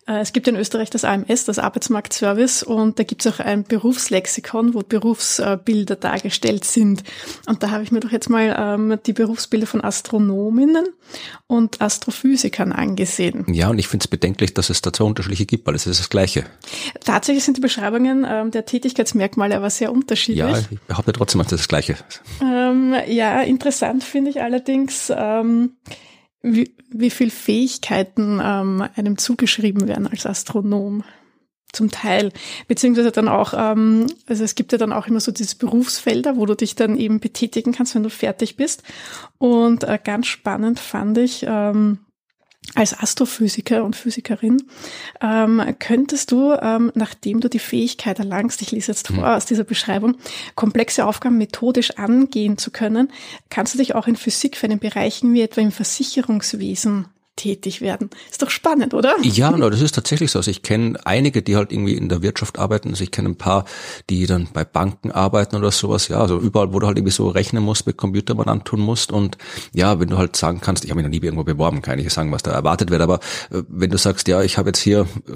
[0.05, 4.75] es gibt in Österreich das AMS, das Arbeitsmarktservice, und da gibt es auch ein Berufslexikon,
[4.75, 7.05] wo Berufsbilder dargestellt sind.
[7.47, 10.87] Und da habe ich mir doch jetzt mal ähm, die Berufsbilder von Astronominnen
[11.47, 13.45] und Astrophysikern angesehen.
[13.53, 16.11] Ja, und ich finde es bedenklich, dass es dazu unterschiedliche gibt, weil es ist das
[16.11, 16.45] Gleiche.
[17.05, 20.39] Tatsächlich sind die Beschreibungen ähm, der Tätigkeitsmerkmale aber sehr unterschiedlich.
[20.39, 22.23] Ja, ich behaupte trotzdem, dass das das Gleiche ist.
[22.43, 25.77] Ähm, ja, interessant finde ich allerdings, ähm,
[26.43, 31.05] wie, wie viel Fähigkeiten ähm, einem zugeschrieben werden als Astronom.
[31.73, 32.33] Zum Teil.
[32.69, 36.45] Beziehungsweise dann auch, ähm, also es gibt ja dann auch immer so diese Berufsfelder, wo
[36.45, 38.83] du dich dann eben betätigen kannst, wenn du fertig bist.
[39.39, 42.01] Und äh, ganz spannend fand ich, ähm,
[42.75, 44.63] als Astrophysiker und Physikerin
[45.21, 49.25] ähm, könntest du, ähm, nachdem du die Fähigkeit erlangst, ich lese jetzt vor mhm.
[49.25, 50.17] aus dieser Beschreibung,
[50.55, 53.13] komplexe Aufgaben methodisch angehen zu können,
[53.51, 57.07] kannst du dich auch in Physik für einen Bereichen wie etwa im Versicherungswesen
[57.37, 58.11] tätig werden.
[58.31, 59.17] Ist doch spannend, oder?
[59.23, 60.39] Ja, no, das ist tatsächlich so.
[60.39, 62.91] Also ich kenne einige, die halt irgendwie in der Wirtschaft arbeiten.
[62.91, 63.65] Also ich kenne ein paar,
[64.11, 66.09] die dann bei Banken arbeiten oder sowas.
[66.09, 69.13] Ja, also überall, wo du halt irgendwie so rechnen musst, mit Computer man antun musst.
[69.13, 69.39] Und
[69.73, 72.05] ja, wenn du halt sagen kannst, ich habe mich noch nie irgendwo beworben, kann ich
[72.05, 73.01] nicht sagen, was da erwartet wird.
[73.01, 75.33] Aber äh, wenn du sagst, ja, ich habe jetzt hier äh,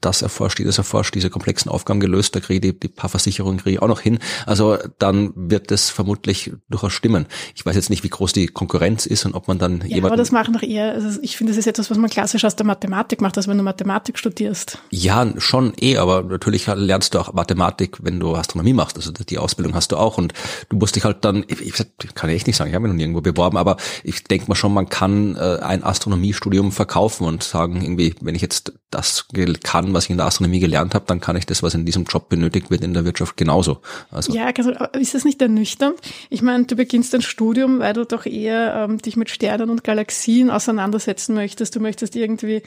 [0.00, 3.58] das erforscht, dieses erforscht, diese komplexen Aufgaben gelöst, da kriege ich die, die paar Versicherungen
[3.58, 4.18] kriege ich auch noch hin.
[4.46, 7.26] Also dann wird das vermutlich durchaus stimmen.
[7.54, 10.16] Ich weiß jetzt nicht, wie groß die Konkurrenz ist und ob man dann ja, aber
[10.16, 12.66] das machen doch eher, also ich finde, das ist etwas, was man klassisch aus der
[12.66, 14.78] Mathematik macht, also wenn du Mathematik studierst.
[14.90, 18.96] Ja, schon eh, aber natürlich lernst du auch Mathematik, wenn du Astronomie machst.
[18.96, 20.32] Also die Ausbildung hast du auch und
[20.68, 21.72] du musst dich halt dann, ich,
[22.14, 24.54] kann ich echt nicht sagen, ich habe mich noch nirgendwo beworben, aber ich denke mal
[24.54, 29.26] schon, man kann äh, ein Astronomiestudium verkaufen und sagen, irgendwie, wenn ich jetzt das
[29.62, 32.04] kann, was ich in der Astronomie gelernt habe, dann kann ich das, was in diesem
[32.04, 33.80] Job benötigt wird, in der Wirtschaft genauso.
[34.10, 34.34] Also.
[34.34, 35.98] Ja, also, ist das nicht ernüchternd?
[36.28, 39.84] Ich meine, du beginnst ein Studium, weil du doch eher ähm, dich mit Sternen und
[39.84, 40.50] Galaxien
[41.10, 41.76] auseinandersetzen möchtest.
[41.76, 42.62] Du möchtest irgendwie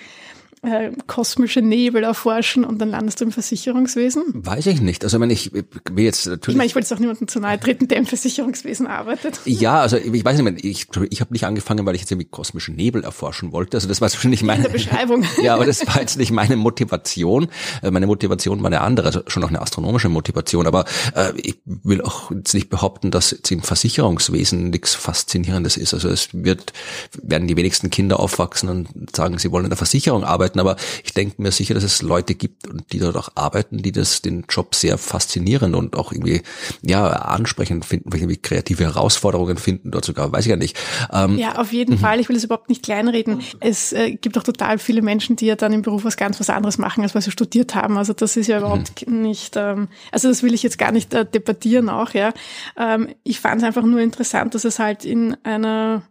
[0.64, 4.23] äh, kosmische Nebel erforschen und dann landest du im Versicherungswesen?
[4.34, 5.03] Weiß ich nicht.
[5.03, 6.56] Also ich meine, ich will jetzt natürlich.
[6.56, 9.40] Ich meine, ich wollte jetzt auch niemandem zu nahe treten, der im Versicherungswesen arbeitet.
[9.64, 12.72] Ja, also ich weiß nicht, ich, ich habe nicht angefangen, weil ich jetzt irgendwie kosmische
[12.72, 13.77] Nebel erforschen wollte.
[13.77, 14.57] Also das war schon nicht meine.
[14.57, 15.23] In der Beschreibung.
[15.44, 17.48] ja, aber das war jetzt nicht meine Motivation.
[17.81, 20.65] Äh, meine Motivation war eine andere, also schon auch eine astronomische Motivation.
[20.65, 20.85] Aber
[21.15, 25.94] äh, ich will auch jetzt nicht behaupten, dass jetzt im Versicherungswesen nichts Faszinierendes ist.
[25.94, 26.73] Also es wird,
[27.22, 30.75] werden die wenigsten Kinder aufwachsen und sagen, sie wollen in der Versicherung arbeiten arbeiten, aber
[31.03, 34.21] ich denke mir sicher, dass es Leute gibt und die dort auch arbeiten, die das
[34.21, 36.41] den Job sehr faszinierend und auch irgendwie
[36.81, 40.77] ja ansprechend finden, irgendwie kreative Herausforderungen finden dort sogar, weiß ich ja nicht.
[41.11, 41.99] Ähm, ja, auf jeden mhm.
[41.99, 42.19] Fall.
[42.19, 43.41] Ich will es überhaupt nicht kleinreden.
[43.59, 46.49] Es äh, gibt auch total viele Menschen, die ja dann im Beruf was ganz was
[46.49, 47.97] anderes machen, als was sie studiert haben.
[47.97, 49.21] Also das ist ja überhaupt mhm.
[49.21, 49.55] nicht.
[49.57, 52.13] Ähm, also das will ich jetzt gar nicht äh, debattieren auch.
[52.13, 52.34] Ja,
[52.77, 56.03] ähm, ich fand es einfach nur interessant, dass es halt in einer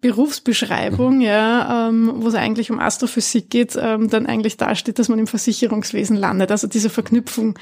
[0.00, 1.20] Berufsbeschreibung, mhm.
[1.20, 5.26] ja, ähm, wo es eigentlich um Astrophysik geht, ähm, dann eigentlich dasteht, dass man im
[5.26, 6.50] Versicherungswesen landet.
[6.50, 7.58] Also diese Verknüpfung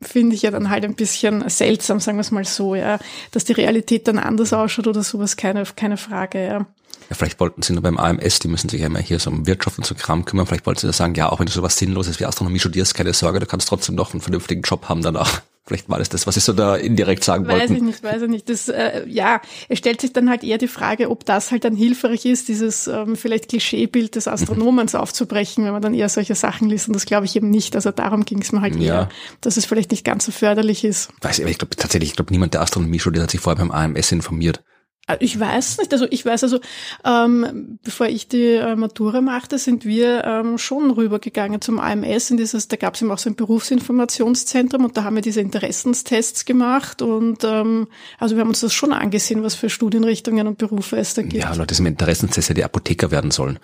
[0.00, 2.98] finde ich ja dann halt ein bisschen seltsam, sagen wir es mal so, ja.
[3.32, 6.66] Dass die Realität dann anders ausschaut oder sowas, keine, keine Frage, ja.
[7.08, 9.46] Ja, vielleicht wollten sie nur beim AMS, die müssen sich ja immer hier so um
[9.46, 11.78] Wirtschaft und so Kram kümmern, vielleicht wollten sie da sagen, ja, auch wenn du sowas
[11.78, 15.42] Sinnloses wie Astronomie studierst, keine Sorge, du kannst trotzdem noch einen vernünftigen Job haben danach.
[15.68, 17.72] Vielleicht war das das, was Sie so da indirekt sagen weiß wollten.
[17.74, 18.48] Weiß ich nicht, weiß ich nicht.
[18.48, 21.76] Das, äh, ja, es stellt sich dann halt eher die Frage, ob das halt dann
[21.76, 25.00] hilfreich ist, dieses ähm, vielleicht Klischeebild des Astronomens mhm.
[25.00, 26.88] aufzubrechen, wenn man dann eher solche Sachen liest.
[26.88, 27.76] Und das glaube ich eben nicht.
[27.76, 28.82] Also darum ging es mir halt ja.
[28.82, 29.08] eher,
[29.42, 31.10] dass es vielleicht nicht ganz so förderlich ist.
[31.20, 33.62] Weiß ich, aber ich glaube tatsächlich, ich glaube, niemand, der Astronomie studiert, hat sich vorher
[33.62, 34.62] beim AMS informiert.
[35.08, 36.60] Äh, ich weiß nicht, also ich weiß also,
[37.04, 42.36] ähm, bevor ich die äh, Matura machte, sind wir ähm, schon rübergegangen zum AMS in
[42.36, 46.44] dieses, da gab es eben auch so ein Berufsinformationszentrum und da haben wir diese Interessenstests
[46.44, 50.96] gemacht und ähm, also wir haben uns das schon angesehen, was für Studienrichtungen und Berufe
[50.96, 51.34] es da gibt.
[51.34, 53.58] Ja, Leute, das im Interessenstest hätte Apotheker werden sollen.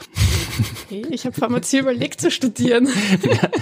[0.87, 2.89] Okay, ich habe Pharmazie überlegt zu studieren.
[3.23, 3.49] Ja.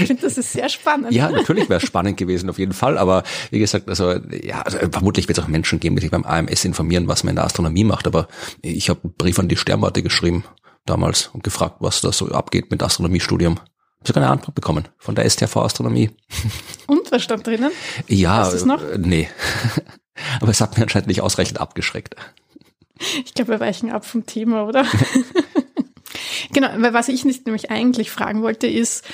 [0.00, 1.12] Ich finde, das ist sehr spannend.
[1.12, 4.78] Ja, natürlich wäre es spannend gewesen, auf jeden Fall, aber wie gesagt, also ja, also,
[4.90, 7.44] vermutlich wird es auch Menschen geben, die sich beim AMS informieren, was man in der
[7.44, 8.28] Astronomie macht, aber
[8.62, 10.44] ich habe einen Brief an die Sternwarte geschrieben
[10.86, 13.60] damals und gefragt, was da so abgeht mit Astronomiestudium.
[14.02, 16.10] Ich sogar eine Antwort bekommen von der STV Astronomie.
[16.86, 17.72] Und was stand drinnen?
[18.06, 18.82] Ja, noch?
[18.82, 19.28] Äh, nee.
[20.40, 22.14] Aber es hat mir anscheinend nicht ausreichend abgeschreckt.
[23.24, 24.86] Ich glaube, wir weichen ab vom Thema, oder?
[26.52, 29.04] Genau, weil was ich nicht nämlich eigentlich fragen wollte, ist,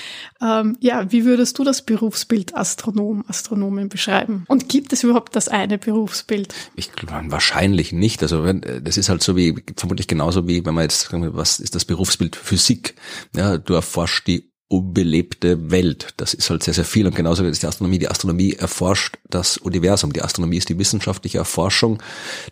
[0.41, 4.45] ähm, ja, wie würdest du das Berufsbild Astronom, Astronomin beschreiben?
[4.49, 6.55] Und gibt es überhaupt das eine Berufsbild?
[6.77, 8.23] Ich glaube, wahrscheinlich nicht.
[8.23, 11.61] Also wenn, äh, das ist halt so wie, vermutlich genauso wie, wenn man jetzt, was
[11.61, 12.95] ist das Berufsbild Physik?
[13.35, 16.15] Ja, du erforscht die unbelebte Welt.
[16.17, 17.07] Das ist halt sehr, sehr viel.
[17.07, 17.99] Und genauso wie ist die Astronomie.
[17.99, 20.13] Die Astronomie erforscht das Universum.
[20.13, 22.03] Die Astronomie ist die wissenschaftliche Erforschung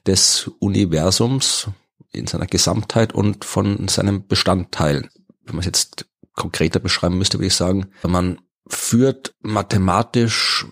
[0.06, 1.68] des Universums
[2.12, 5.08] in seiner Gesamtheit und von seinen Bestandteilen.
[5.44, 10.66] Wenn man es jetzt konkreter beschreiben müsste, würde ich sagen, man führt mathematisch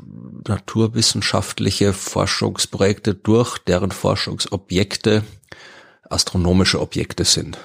[0.46, 5.24] naturwissenschaftliche Forschungsprojekte durch, deren Forschungsobjekte
[6.08, 7.58] astronomische Objekte sind.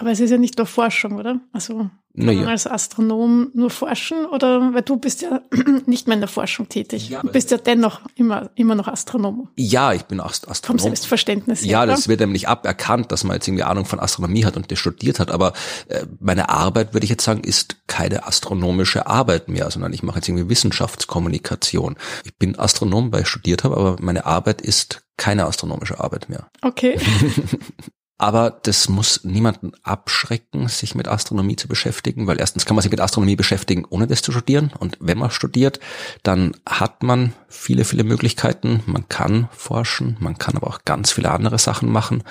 [0.00, 1.40] Aber es ist ja nicht nur Forschung, oder?
[1.52, 2.40] Also kann naja.
[2.40, 5.42] man als Astronom nur forschen oder weil du bist ja
[5.86, 7.10] nicht mehr in der Forschung tätig.
[7.10, 9.50] Ja, du bist ja dennoch immer, immer noch Astronom.
[9.56, 10.78] Ja, ich bin Ast Astronom.
[10.78, 11.70] Vom Selbstverständnis her.
[11.70, 14.78] Ja, das wird nämlich aberkannt, dass man jetzt irgendwie Ahnung von Astronomie hat und das
[14.78, 15.30] studiert hat.
[15.30, 15.52] Aber
[15.88, 20.16] äh, meine Arbeit, würde ich jetzt sagen, ist keine astronomische Arbeit mehr, sondern ich mache
[20.16, 21.96] jetzt irgendwie Wissenschaftskommunikation.
[22.24, 26.48] Ich bin Astronom, weil ich studiert habe, aber meine Arbeit ist keine astronomische Arbeit mehr.
[26.62, 26.98] Okay.
[28.18, 32.90] Aber das muss niemanden abschrecken, sich mit Astronomie zu beschäftigen, weil erstens kann man sich
[32.90, 34.72] mit Astronomie beschäftigen, ohne das zu studieren.
[34.78, 35.80] Und wenn man studiert,
[36.22, 38.82] dann hat man viele, viele Möglichkeiten.
[38.86, 42.22] Man kann forschen, man kann aber auch ganz viele andere Sachen machen.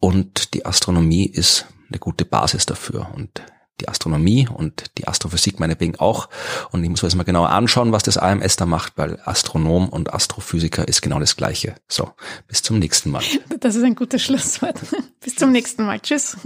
[0.00, 3.08] Und die Astronomie ist eine gute Basis dafür.
[3.14, 3.42] Und
[3.80, 6.28] die Astronomie und die Astrophysik meinetwegen auch.
[6.70, 9.88] Und ich muss mir jetzt mal genauer anschauen, was das AMS da macht, weil Astronom
[9.88, 11.74] und Astrophysiker ist genau das Gleiche.
[11.88, 12.10] So,
[12.48, 13.22] bis zum nächsten Mal.
[13.60, 14.78] Das ist ein gutes Schlusswort.
[15.20, 15.98] bis zum nächsten Mal.
[16.00, 16.36] Tschüss.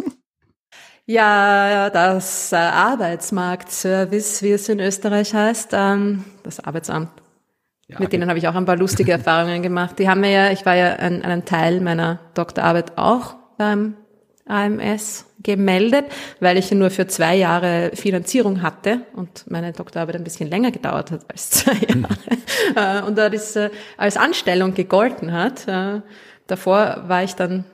[1.07, 7.11] Ja, das äh, Arbeitsmarktservice, wie es in Österreich heißt, ähm, das Arbeitsamt.
[7.89, 9.99] Ja, Mit denen habe ich auch ein paar lustige Erfahrungen gemacht.
[9.99, 13.97] Die haben mir ja, ich war ja ein, einen Teil meiner Doktorarbeit auch beim
[14.47, 16.07] AMS gemeldet,
[16.41, 21.11] weil ich nur für zwei Jahre Finanzierung hatte und meine Doktorarbeit ein bisschen länger gedauert
[21.11, 22.07] hat als zwei mhm.
[22.75, 25.67] Jahre äh, und da das äh, als Anstellung gegolten hat.
[25.67, 26.03] Äh,
[26.47, 27.65] davor war ich dann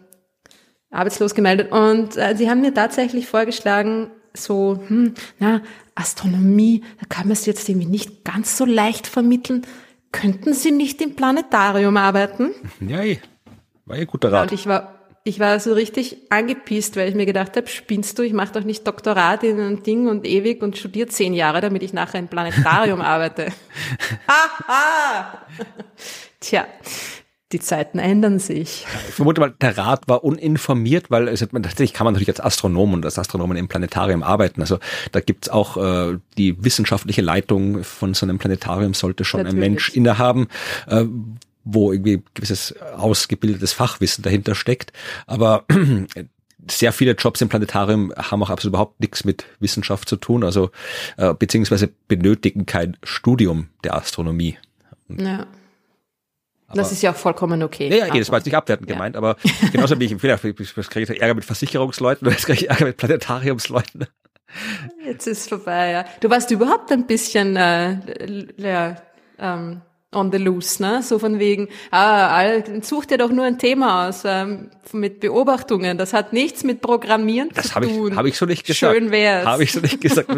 [0.91, 5.63] arbeitslos gemeldet und sie haben mir tatsächlich vorgeschlagen, so, hm, na,
[5.95, 9.67] Astronomie, da kann man es jetzt irgendwie nicht ganz so leicht vermitteln.
[10.13, 12.53] Könnten Sie nicht im Planetarium arbeiten?
[12.81, 13.19] Ja, eh.
[13.85, 14.51] war ja guter Rat.
[14.51, 14.96] und ich war
[15.27, 18.63] ich war so richtig angepisst, weil ich mir gedacht habe, spinnst du, ich mache doch
[18.63, 22.29] nicht Doktorat in ein Ding und ewig und studiere zehn Jahre, damit ich nachher im
[22.29, 23.49] Planetarium arbeite.
[24.29, 25.43] Haha!
[26.39, 26.67] Tja,
[27.51, 28.87] die Zeiten ändern sich.
[29.09, 32.93] Ich vermute mal, der Rat war uninformiert, weil also, tatsächlich kann man natürlich als Astronom
[32.95, 34.61] und als Astronomen im Planetarium arbeiten.
[34.61, 34.79] Also
[35.11, 39.57] da gibt's auch äh, die wissenschaftliche Leitung von so einem Planetarium sollte schon natürlich.
[39.57, 40.47] ein Mensch innehaben.
[40.87, 41.07] Äh,
[41.67, 44.93] wo irgendwie gewisses ausgebildetes Fachwissen dahinter steckt.
[45.27, 45.65] Aber
[46.71, 50.71] sehr viele Jobs im Planetarium haben auch absolut überhaupt nichts mit Wissenschaft zu tun, also
[51.17, 54.57] äh, beziehungsweise benötigen kein Studium der Astronomie.
[55.09, 55.47] Ja.
[56.69, 57.89] Aber das ist ja auch vollkommen okay.
[57.89, 58.97] Ja, ja das war jetzt nicht abwertend ja.
[58.97, 59.37] gemeint, aber
[59.73, 60.43] genauso wie ich, vielleicht
[60.91, 64.07] kriege ich Ärger mit Versicherungsleuten oder jetzt kriege ich Ärger mit Planetariumsleuten.
[65.05, 66.05] Jetzt ist vorbei, ja.
[66.21, 67.99] Du warst überhaupt ein bisschen äh,
[68.57, 68.97] ja,
[69.39, 69.83] ähm,
[70.17, 71.03] on the loose, ne?
[71.03, 72.43] So von wegen, ah,
[72.83, 75.99] such dir doch nur ein Thema aus ähm, mit Beobachtungen.
[75.99, 78.09] Das hat nichts mit Programmieren das zu hab tun.
[78.09, 78.95] Das habe ich so nicht gesagt.
[78.95, 79.47] Schön wär's.
[79.47, 80.29] Habe ich so nicht gesagt.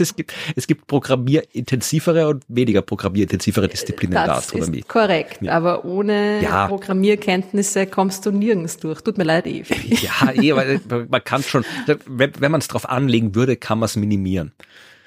[0.00, 4.78] es, gibt, es gibt programmierintensivere und weniger programmierintensivere Disziplinen das in der Astronomie.
[4.78, 5.52] Ist korrekt, ja.
[5.52, 6.68] aber ohne ja.
[6.68, 9.00] Programmierkenntnisse kommst du nirgends durch.
[9.00, 9.74] Tut mir leid, Eve.
[9.96, 11.64] Ja, eh, weil man kann schon,
[12.06, 14.52] wenn, wenn man es drauf anlegen würde, kann man es minimieren.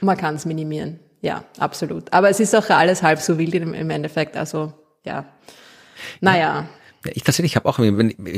[0.01, 2.11] Man kann es minimieren ja, absolut.
[2.13, 4.37] Aber es ist auch alles halb so wild im, Endeffekt.
[4.37, 4.73] Also
[5.03, 5.25] ja,
[6.21, 6.67] naja.
[7.05, 7.79] Ja, ich tatsächlich habe auch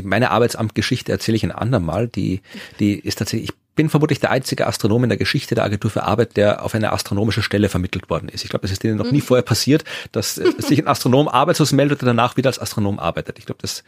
[0.02, 2.08] meine Arbeitsamtgeschichte erzähle ich ein andermal.
[2.08, 2.42] Die
[2.78, 6.02] die ist tatsächlich ich bin vermutlich der einzige Astronom in der Geschichte der Agentur für
[6.02, 8.44] Arbeit, der auf eine astronomische Stelle vermittelt worden ist.
[8.44, 9.22] Ich glaube, das ist denen noch nie mhm.
[9.22, 13.38] vorher passiert, dass, dass sich ein Astronom arbeitslos meldet und danach wieder als Astronom arbeitet.
[13.38, 13.82] Ich glaube, das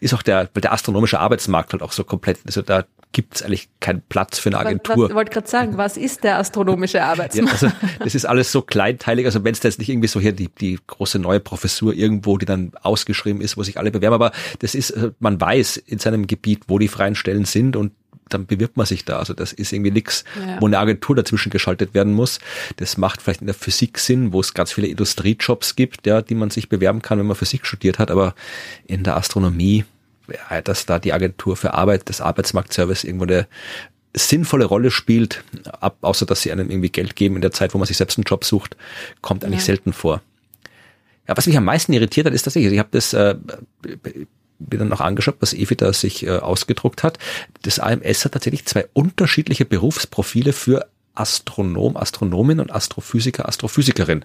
[0.00, 3.42] ist auch der, weil der astronomische Arbeitsmarkt halt auch so komplett, also da gibt es
[3.42, 5.08] eigentlich keinen Platz für eine Agentur.
[5.08, 7.62] Ich wollte gerade sagen, was ist der astronomische Arbeitsmarkt?
[7.62, 10.20] Ja, also das ist alles so kleinteilig, also wenn es da jetzt nicht irgendwie so
[10.20, 14.14] hier die, die große neue Professur irgendwo, die dann ausgeschrieben ist, wo sich alle bewerben,
[14.14, 17.92] aber das ist, äh, man weiß in seinem Gebiet, wo die freien Stellen sind und
[18.28, 19.18] dann bewirbt man sich da.
[19.18, 20.60] Also das ist irgendwie nichts, ja.
[20.60, 22.38] wo eine Agentur dazwischen geschaltet werden muss.
[22.76, 26.34] Das macht vielleicht in der Physik Sinn, wo es ganz viele Industriejobs gibt, ja, die
[26.34, 28.34] man sich bewerben kann, wenn man Physik studiert hat, aber
[28.86, 29.84] in der Astronomie,
[30.50, 33.46] ja, dass da die Agentur für Arbeit, das Arbeitsmarktservice irgendwo eine
[34.14, 35.44] sinnvolle Rolle spielt,
[35.80, 38.18] ab, außer dass sie einem irgendwie Geld geben in der Zeit, wo man sich selbst
[38.18, 38.76] einen Job sucht,
[39.20, 39.66] kommt eigentlich ja.
[39.66, 40.22] selten vor.
[41.28, 43.36] Ja, was mich am meisten irritiert hat, ist tatsächlich, ich habe das äh,
[44.58, 47.18] mir dann noch angeschaut, was Evi da sich äh, ausgedruckt hat.
[47.62, 54.24] Das AMS hat tatsächlich zwei unterschiedliche Berufsprofile für Astronom, Astronomin und Astrophysiker, Astrophysikerin.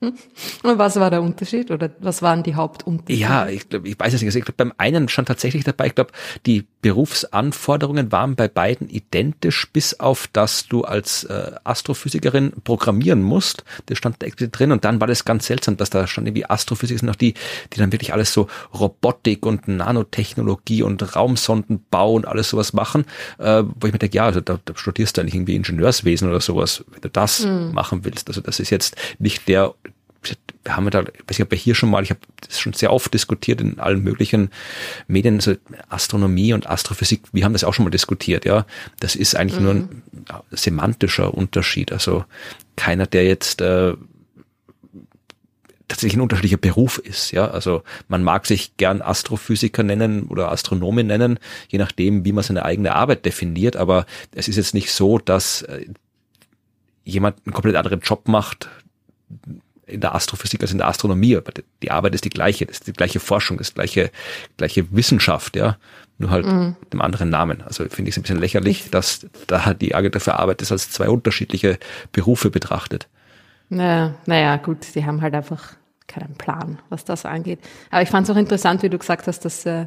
[0.00, 3.20] Und was war der Unterschied oder was waren die Hauptunterschiede?
[3.20, 4.28] Ja, ich, ich weiß es nicht.
[4.28, 6.12] Also ich glaube, beim einen stand tatsächlich dabei, ich glaube,
[6.46, 13.64] die Berufsanforderungen waren bei beiden identisch, bis auf dass du als äh, Astrophysikerin programmieren musst.
[13.86, 16.98] Das stand da drin und dann war das ganz seltsam, dass da stand irgendwie Astrophysik
[16.98, 17.34] sind noch die,
[17.72, 18.48] die dann wirklich alles so
[18.78, 23.04] Robotik und Nanotechnologie und Raumsondenbau und alles sowas machen,
[23.38, 26.40] äh, wo ich mir denke, ja, also da, da studierst du eigentlich irgendwie Ingenieurswesen oder
[26.40, 27.72] sowas, wenn du das mhm.
[27.72, 28.28] machen willst.
[28.28, 29.74] Also das ist jetzt nicht der
[30.64, 32.92] wir haben da, weiß ich, ob wir hier schon mal, ich habe das schon sehr
[32.92, 34.50] oft diskutiert in allen möglichen
[35.08, 35.54] Medien, so
[35.88, 38.66] Astronomie und Astrophysik, wir haben das auch schon mal diskutiert, ja.
[39.00, 39.64] Das ist eigentlich mhm.
[39.64, 40.02] nur ein
[40.50, 41.92] semantischer Unterschied.
[41.92, 42.24] Also
[42.76, 43.94] keiner, der jetzt äh,
[45.88, 47.32] tatsächlich ein unterschiedlicher Beruf ist.
[47.32, 51.38] Ja, also man mag sich gern Astrophysiker nennen oder Astronomen nennen,
[51.68, 53.76] je nachdem, wie man seine eigene Arbeit definiert.
[53.76, 55.86] Aber es ist jetzt nicht so, dass äh,
[57.04, 58.68] jemand einen komplett anderen Job macht
[59.90, 61.36] in der Astrophysik als in der Astronomie.
[61.36, 61.52] Aber
[61.82, 64.10] die Arbeit ist die gleiche, das ist die gleiche Forschung, das gleiche,
[64.56, 65.76] gleiche Wissenschaft, ja.
[66.18, 66.76] Nur halt mhm.
[66.80, 67.62] mit einem anderen Namen.
[67.62, 70.90] Also finde ich es ein bisschen lächerlich, dass da die Agentur für Arbeit das als
[70.90, 71.78] zwei unterschiedliche
[72.12, 73.08] Berufe betrachtet.
[73.70, 75.74] Naja, naja, gut, die haben halt einfach
[76.08, 77.60] keinen Plan, was das angeht.
[77.90, 79.86] Aber ich fand es auch interessant, wie du gesagt hast, dass äh,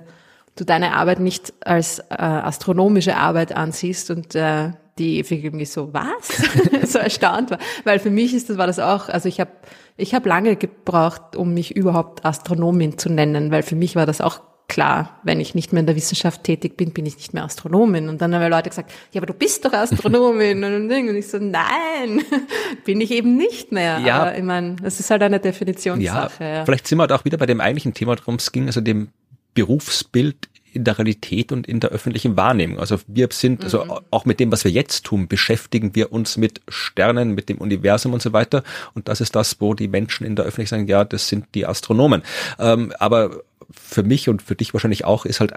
[0.56, 6.92] du deine Arbeit nicht als äh, astronomische Arbeit ansiehst und äh, die irgendwie so, was?
[6.92, 7.60] so erstaunt war.
[7.84, 9.52] Weil für mich ist das, war das auch, also ich habe
[9.98, 14.22] ich hab lange gebraucht, um mich überhaupt Astronomin zu nennen, weil für mich war das
[14.22, 17.44] auch klar, wenn ich nicht mehr in der Wissenschaft tätig bin, bin ich nicht mehr
[17.44, 18.10] Astronomin.
[18.10, 20.64] Und dann haben Leute gesagt, ja, aber du bist doch Astronomin.
[20.64, 22.24] und ich so, nein,
[22.86, 24.00] bin ich eben nicht mehr.
[24.00, 24.22] Ja.
[24.22, 26.44] Aber ich meine, das ist halt eine Definitionssache.
[26.44, 26.66] Ja, ja.
[26.66, 29.10] Vielleicht sind wir da auch wieder bei dem eigentlichen Thema, darum es ging, also dem
[29.54, 32.80] Berufsbild in der Realität und in der öffentlichen Wahrnehmung.
[32.80, 33.92] Also wir sind, also mhm.
[34.12, 38.14] auch mit dem, was wir jetzt tun, beschäftigen wir uns mit Sternen, mit dem Universum
[38.14, 38.64] und so weiter.
[38.94, 41.66] Und das ist das, wo die Menschen in der Öffentlichkeit sagen, ja, das sind die
[41.66, 42.24] Astronomen.
[42.60, 45.54] Ähm, aber für mich und für dich wahrscheinlich auch ist halt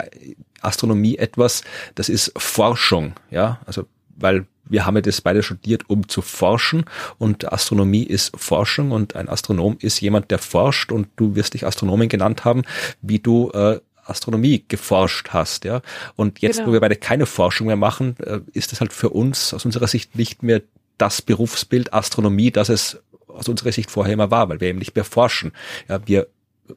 [0.60, 1.62] Astronomie etwas,
[1.94, 3.86] das ist Forschung, ja, also
[4.16, 6.84] weil wir haben ja das beide studiert, um zu forschen
[7.18, 11.66] und Astronomie ist Forschung und ein Astronom ist jemand, der forscht und du wirst dich
[11.66, 12.62] Astronomin genannt haben,
[13.00, 15.82] wie du äh, Astronomie geforscht hast, ja.
[16.14, 16.68] Und jetzt, genau.
[16.68, 19.86] wo wir beide keine Forschung mehr machen, äh, ist es halt für uns aus unserer
[19.86, 20.62] Sicht nicht mehr
[20.98, 24.94] das Berufsbild Astronomie, das es aus unserer Sicht vorher immer war, weil wir eben nicht
[24.94, 25.52] mehr forschen.
[25.88, 26.28] Ja, wir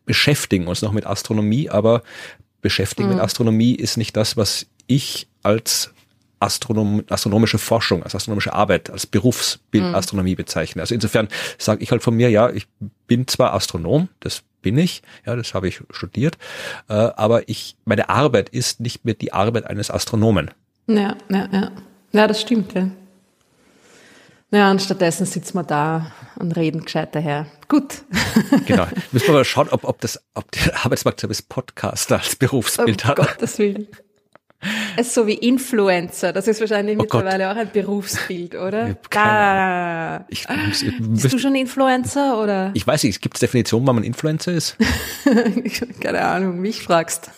[0.06, 2.04] beschäftigen uns noch mit Astronomie, aber
[2.62, 3.16] beschäftigen mhm.
[3.16, 5.92] mit Astronomie ist nicht das, was ich als
[6.40, 9.96] Astronom astronomische Forschung, als astronomische Arbeit, als Berufsbild mhm.
[9.96, 10.82] Astronomie bezeichne.
[10.82, 11.28] Also insofern
[11.58, 12.68] sage ich halt von mir, ja, ich
[13.08, 16.38] bin zwar Astronom, das bin ich, ja, das habe ich studiert,
[16.90, 20.52] äh, aber ich, meine Arbeit ist nicht mehr die Arbeit eines Astronomen.
[20.88, 21.72] Ja, ja, ja.
[22.12, 22.90] Ja, das stimmt, ja.
[24.52, 27.46] Ja, und stattdessen sitzen wir da und reden gescheit daher.
[27.68, 28.04] Gut.
[28.66, 28.88] Genau.
[29.12, 33.18] Müssen wir mal schauen, ob, ob das, ob der Arbeitsmarktservice Podcaster als Berufsbild um hat.
[33.18, 33.88] Gottes Willen.
[34.98, 36.34] Es ist so wie Influencer.
[36.34, 37.56] Das ist wahrscheinlich oh mittlerweile Gott.
[37.56, 38.98] auch ein Berufsbild, oder?
[39.10, 40.26] Da.
[40.28, 42.72] Ich, ich, Bist du schon Influencer oder?
[42.74, 44.76] Ich weiß nicht, gibt es Definition, wann man Influencer ist?
[46.02, 47.32] Keine Ahnung, mich fragst.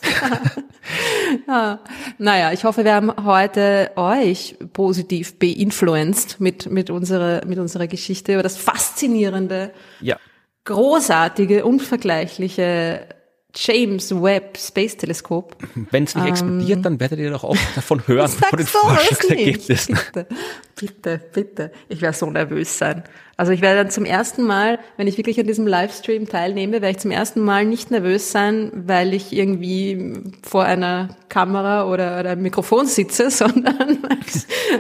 [1.47, 1.79] ja.
[2.17, 8.33] Naja, ich hoffe, wir haben heute euch positiv beinfluenced mit, mit unserer, mit unserer Geschichte
[8.33, 10.17] über das faszinierende, ja.
[10.65, 13.05] großartige, unvergleichliche
[13.53, 15.55] James Webb Space Teleskop.
[15.91, 19.99] Wenn es nicht ähm, explodiert, dann werdet ihr doch auch davon hören, von den Forschungsergebnissen.
[20.13, 20.27] Bitte,
[20.75, 21.71] bitte, bitte.
[21.89, 23.03] Ich werde so nervös sein.
[23.35, 26.91] Also ich werde dann zum ersten Mal, wenn ich wirklich an diesem Livestream teilnehme, werde
[26.91, 32.31] ich zum ersten Mal nicht nervös sein, weil ich irgendwie vor einer Kamera oder, oder
[32.31, 33.97] einem Mikrofon sitze, sondern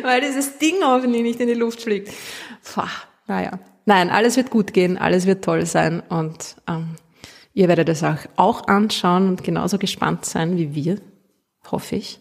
[0.03, 2.09] weil dieses Ding hoffentlich nicht in die Luft fliegt.
[2.63, 2.83] Puh,
[3.27, 3.59] naja.
[3.85, 6.95] Nein, alles wird gut gehen, alles wird toll sein und ähm,
[7.53, 10.97] Ihr werdet es auch, auch anschauen und genauso gespannt sein wie wir,
[11.69, 12.19] hoffe ich.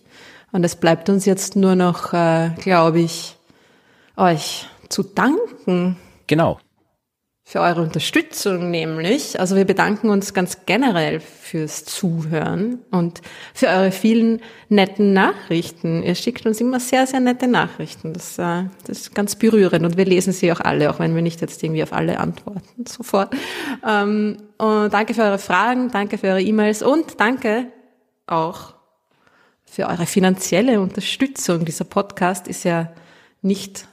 [0.52, 3.36] Und es bleibt uns jetzt nur noch, äh, glaube ich,
[4.16, 5.97] euch zu danken.
[6.27, 6.59] Genau
[7.51, 9.40] für eure Unterstützung nämlich.
[9.40, 13.22] Also wir bedanken uns ganz generell fürs Zuhören und
[13.55, 16.05] für eure vielen netten Nachrichten.
[16.05, 18.12] Ihr schickt uns immer sehr, sehr nette Nachrichten.
[18.12, 21.22] Das, äh, das ist ganz berührend und wir lesen sie auch alle, auch wenn wir
[21.22, 23.35] nicht jetzt irgendwie auf alle antworten sofort.
[23.85, 27.66] Ähm, danke für eure Fragen, danke für eure E-Mails und danke
[28.28, 28.74] auch
[29.64, 31.64] für eure finanzielle Unterstützung.
[31.64, 32.93] Dieser Podcast ist ja
[33.43, 33.89] nicht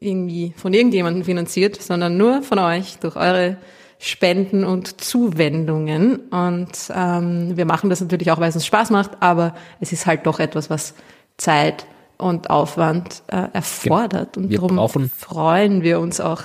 [0.00, 3.56] irgendwie von irgendjemandem finanziert, sondern nur von euch durch eure
[3.98, 6.16] Spenden und Zuwendungen.
[6.30, 10.06] Und ähm, wir machen das natürlich auch, weil es uns Spaß macht, aber es ist
[10.06, 10.94] halt doch etwas, was
[11.36, 11.86] Zeit
[12.18, 14.36] und Aufwand äh, erfordert.
[14.36, 16.42] Und wir darum brauchen, freuen wir uns auch.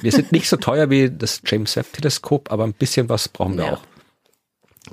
[0.00, 3.58] Wir sind nicht so teuer wie das James Webb Teleskop, aber ein bisschen was brauchen
[3.58, 3.72] wir ja.
[3.74, 3.82] auch.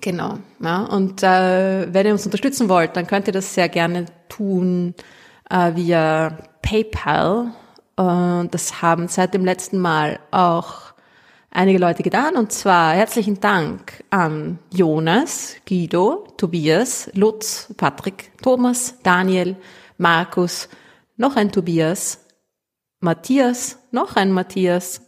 [0.02, 0.40] Genau.
[0.62, 4.94] Ja, und äh, wenn ihr uns unterstützen wollt, dann könnt ihr das sehr gerne tun
[5.50, 7.54] äh, via PayPal
[8.00, 10.94] und das haben seit dem letzten Mal auch
[11.52, 12.38] einige Leute getan.
[12.38, 19.58] Und zwar herzlichen Dank an Jonas, Guido, Tobias, Lutz, Patrick, Thomas, Daniel,
[19.98, 20.70] Markus,
[21.18, 22.26] noch ein Tobias,
[23.02, 25.02] Matthias, noch ein Matthias,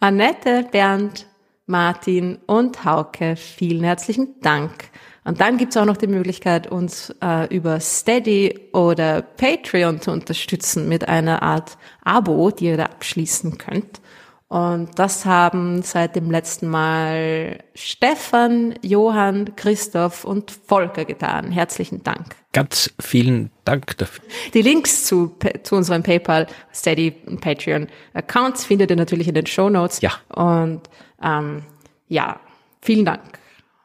[0.00, 1.26] Annette, Bernd,
[1.66, 4.90] Martin und Hauke, vielen herzlichen Dank.
[5.24, 10.88] Und dann gibt's auch noch die Möglichkeit, uns äh, über Steady oder Patreon zu unterstützen
[10.88, 14.00] mit einer Art Abo, die ihr da abschließen könnt.
[14.48, 21.50] Und das haben seit dem letzten Mal Stefan, Johann, Christoph und Volker getan.
[21.50, 22.36] Herzlichen Dank.
[22.52, 24.22] Ganz vielen Dank dafür.
[24.52, 29.46] Die Links zu, zu unserem PayPal, Steady und Patreon Accounts findet ihr natürlich in den
[29.46, 30.02] Show Notes.
[30.02, 30.12] Ja.
[30.28, 30.82] Und
[31.22, 31.62] ähm,
[32.08, 32.38] ja,
[32.82, 33.22] vielen Dank.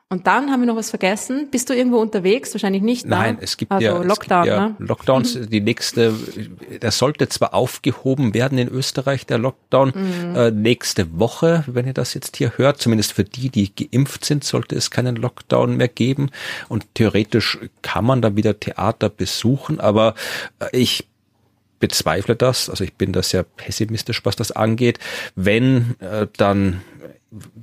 [0.09, 1.49] Und dann haben wir noch was vergessen.
[1.51, 2.53] Bist du irgendwo unterwegs?
[2.53, 3.05] Wahrscheinlich nicht.
[3.05, 3.09] Ne?
[3.09, 3.41] Nein, ne?
[3.41, 4.43] es gibt also ja, Lockdown.
[4.43, 4.75] Gibt ja ne?
[4.79, 5.35] Lockdowns.
[5.35, 5.49] Mhm.
[5.49, 6.13] Die nächste,
[6.79, 10.35] das sollte zwar aufgehoben werden in Österreich, der Lockdown, mhm.
[10.35, 12.79] äh, nächste Woche, wenn ihr das jetzt hier hört.
[12.79, 16.29] Zumindest für die, die geimpft sind, sollte es keinen Lockdown mehr geben.
[16.69, 20.15] Und theoretisch kann man da wieder Theater besuchen, aber
[20.59, 21.05] äh, ich
[21.79, 22.69] bezweifle das.
[22.69, 24.99] Also ich bin da sehr pessimistisch, was das angeht.
[25.35, 26.81] Wenn, äh, dann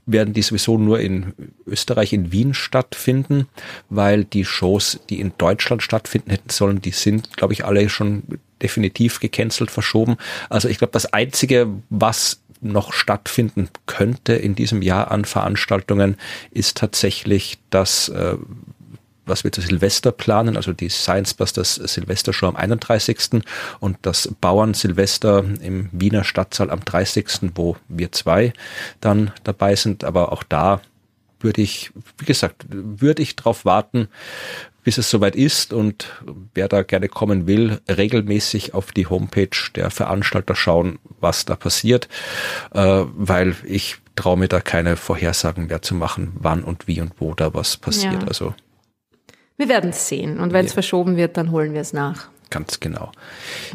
[0.07, 1.33] werden die sowieso nur in
[1.67, 3.49] Österreich, in Wien stattfinden,
[3.89, 8.25] weil die Shows, die in Deutschland stattfinden hätten sollen, die sind, glaube ich, alle schon
[8.63, 10.17] definitiv gecancelt, verschoben.
[10.49, 16.17] Also ich glaube, das Einzige, was noch stattfinden könnte in diesem Jahr an Veranstaltungen,
[16.51, 18.37] ist tatsächlich das äh,
[19.27, 23.43] was wir zu Silvester planen, also die Science Busters Silvester Show am 31.
[23.81, 28.53] und das Bauern Silvester im Wiener Stadtsaal am 30., wo wir zwei
[29.01, 30.05] dann dabei sind.
[30.05, 30.81] Aber auch da
[31.41, 34.09] würde ich, wie gesagt, würde ich drauf warten,
[34.83, 36.09] bis es soweit ist und
[36.55, 42.09] wer da gerne kommen will, regelmäßig auf die Homepage der Veranstalter schauen, was da passiert,
[42.73, 47.15] äh, weil ich traue mir da keine Vorhersagen mehr zu machen, wann und wie und
[47.19, 48.23] wo da was passiert.
[48.23, 48.29] Ja.
[48.29, 48.55] Also
[49.57, 50.39] wir werden es sehen.
[50.39, 50.75] Und wenn es ja.
[50.75, 52.29] verschoben wird, dann holen wir es nach.
[52.51, 53.11] Ganz genau.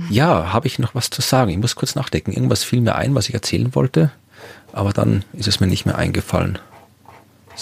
[0.09, 1.51] Ja, habe ich noch was zu sagen?
[1.51, 2.31] Ich muss kurz nachdenken.
[2.31, 4.11] Irgendwas fiel mir ein, was ich erzählen wollte,
[4.71, 6.59] aber dann ist es mir nicht mehr eingefallen.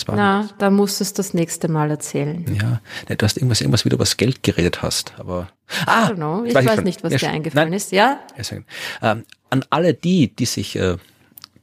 [0.08, 2.46] Na, da musst du es das nächste Mal erzählen.
[2.54, 2.82] Ja,
[3.16, 5.50] du hast irgendwas, irgendwas wieder über das Geld geredet hast, aber.
[5.88, 6.12] Ah,
[6.46, 7.78] ich weiß, weiß nicht, was ja, dir eingefallen nein.
[7.78, 7.92] ist.
[7.92, 8.20] Ja.
[9.02, 10.98] Ähm, an alle die, die sich äh,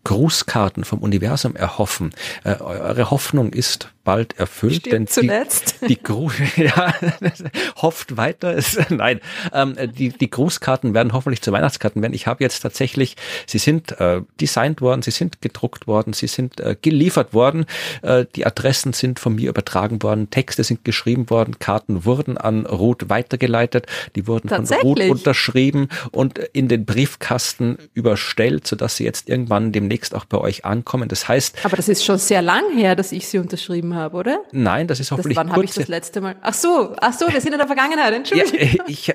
[0.02, 2.12] Grußkarten vom Universum erhoffen.
[2.42, 4.76] Äh, eure Hoffnung ist bald erfüllt.
[4.76, 5.76] Stimmt denn zuletzt.
[5.82, 6.94] Die, die Gru ja,
[7.76, 8.52] hofft weiter.
[8.54, 9.20] Ist, nein,
[9.52, 12.14] ähm, die, die Grußkarten werden hoffentlich zu Weihnachtskarten werden.
[12.14, 13.16] Ich habe jetzt tatsächlich,
[13.46, 17.66] sie sind äh, designt worden, sie sind gedruckt worden, sie sind äh, geliefert worden,
[18.02, 22.66] äh, die Adressen sind von mir übertragen worden, Texte sind geschrieben worden, Karten wurden an
[22.66, 23.86] Ruth weitergeleitet,
[24.16, 29.94] die wurden von Ruth unterschrieben und in den Briefkasten überstellt, sodass sie jetzt irgendwann demnächst
[29.94, 31.08] demnächst auch bei euch ankommen.
[31.08, 31.64] Das heißt.
[31.64, 34.40] Aber das ist schon sehr lang her, dass ich sie unterschrieben habe, oder?
[34.52, 36.36] Nein, das ist hoffentlich das, Wann habe ich das letzte Mal?
[36.42, 38.12] Ach so, ach so, wir sind in der Vergangenheit.
[38.12, 38.60] Entschuldigung.
[38.60, 39.14] Ja, ich,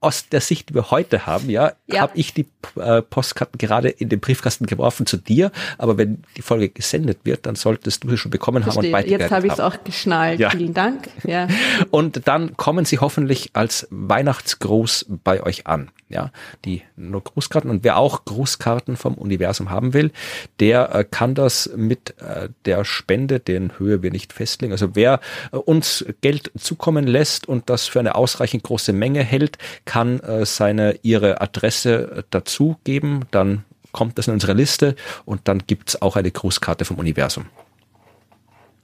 [0.00, 2.00] aus der Sicht, die wir heute haben, ja, ja.
[2.00, 2.46] habe ich die
[2.76, 7.44] äh, Postkarten gerade in den Briefkasten geworfen zu dir, aber wenn die Folge gesendet wird,
[7.44, 8.94] dann solltest du sie schon bekommen Verstehe.
[8.94, 10.40] haben und Jetzt habe ich es auch geschnallt.
[10.40, 10.50] Ja.
[10.50, 11.08] Vielen Dank.
[11.24, 11.48] Ja.
[11.90, 15.90] Und dann kommen sie hoffentlich als Weihnachtsgruß bei euch an.
[16.08, 16.32] Ja,
[16.64, 20.10] die nur Grußkarten und wer auch Grußkarten vom Universum haben will,
[20.58, 24.72] der äh, kann das mit äh, der Spende, deren Höhe wir nicht festlegen.
[24.72, 25.20] Also wer
[25.52, 29.56] äh, uns Geld zukommen lässt und das für eine ausreichend große Menge hält,
[29.90, 34.94] kann äh, seine ihre Adresse äh, dazugeben, dann kommt das in unsere Liste
[35.24, 37.46] und dann gibt's auch eine Grußkarte vom Universum.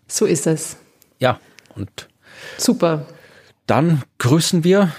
[0.08, 0.78] So ist es.
[1.20, 1.38] Ja,
[1.76, 2.08] und
[2.58, 3.06] super.
[3.68, 4.90] Dann grüßen wir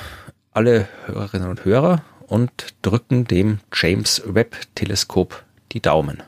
[0.53, 2.51] alle Hörerinnen und Hörer und
[2.83, 5.43] drücken dem James Webb Teleskop
[5.73, 6.23] die Daumen.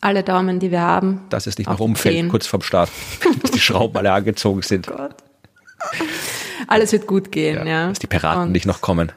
[0.00, 1.26] Alle Daumen, die wir haben.
[1.30, 2.90] Dass es nicht noch umfällt, kurz vorm Start,
[3.42, 4.90] dass die Schrauben alle angezogen sind.
[4.92, 5.14] Oh Gott.
[6.72, 7.72] Alles wird gut gehen, ja.
[7.72, 7.88] ja.
[7.88, 9.12] Dass die Piraten und nicht noch kommen.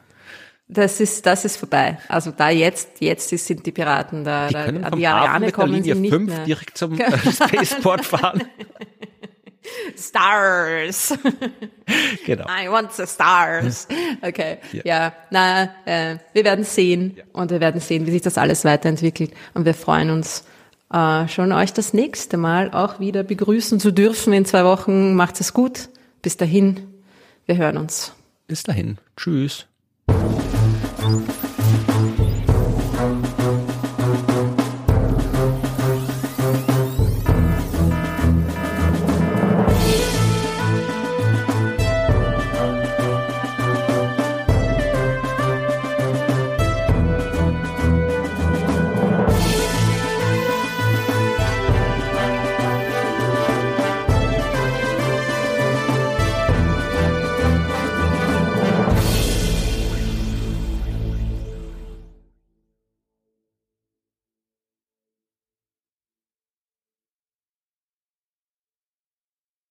[0.68, 1.98] Das ist, das ist vorbei.
[2.08, 4.48] Also da jetzt, jetzt sind die Piraten da.
[4.48, 6.44] Die können da, vom die Ariane kommen Linie sie nicht 5 mehr.
[6.44, 8.42] direkt zum äh, Spaceport fahren.
[9.96, 11.16] Stars.
[12.24, 12.44] Genau.
[12.48, 13.86] I want the stars.
[14.20, 14.58] Okay.
[14.72, 17.22] Ja, ja na, äh, wir werden sehen ja.
[17.32, 20.44] und wir werden sehen, wie sich das alles weiterentwickelt und wir freuen uns
[20.92, 25.14] äh, schon euch das nächste Mal auch wieder begrüßen zu dürfen in zwei Wochen.
[25.14, 25.88] Macht es gut.
[26.22, 26.95] Bis dahin.
[27.46, 28.12] Wir hören uns.
[28.48, 28.98] Bis dahin.
[29.16, 29.66] Tschüss.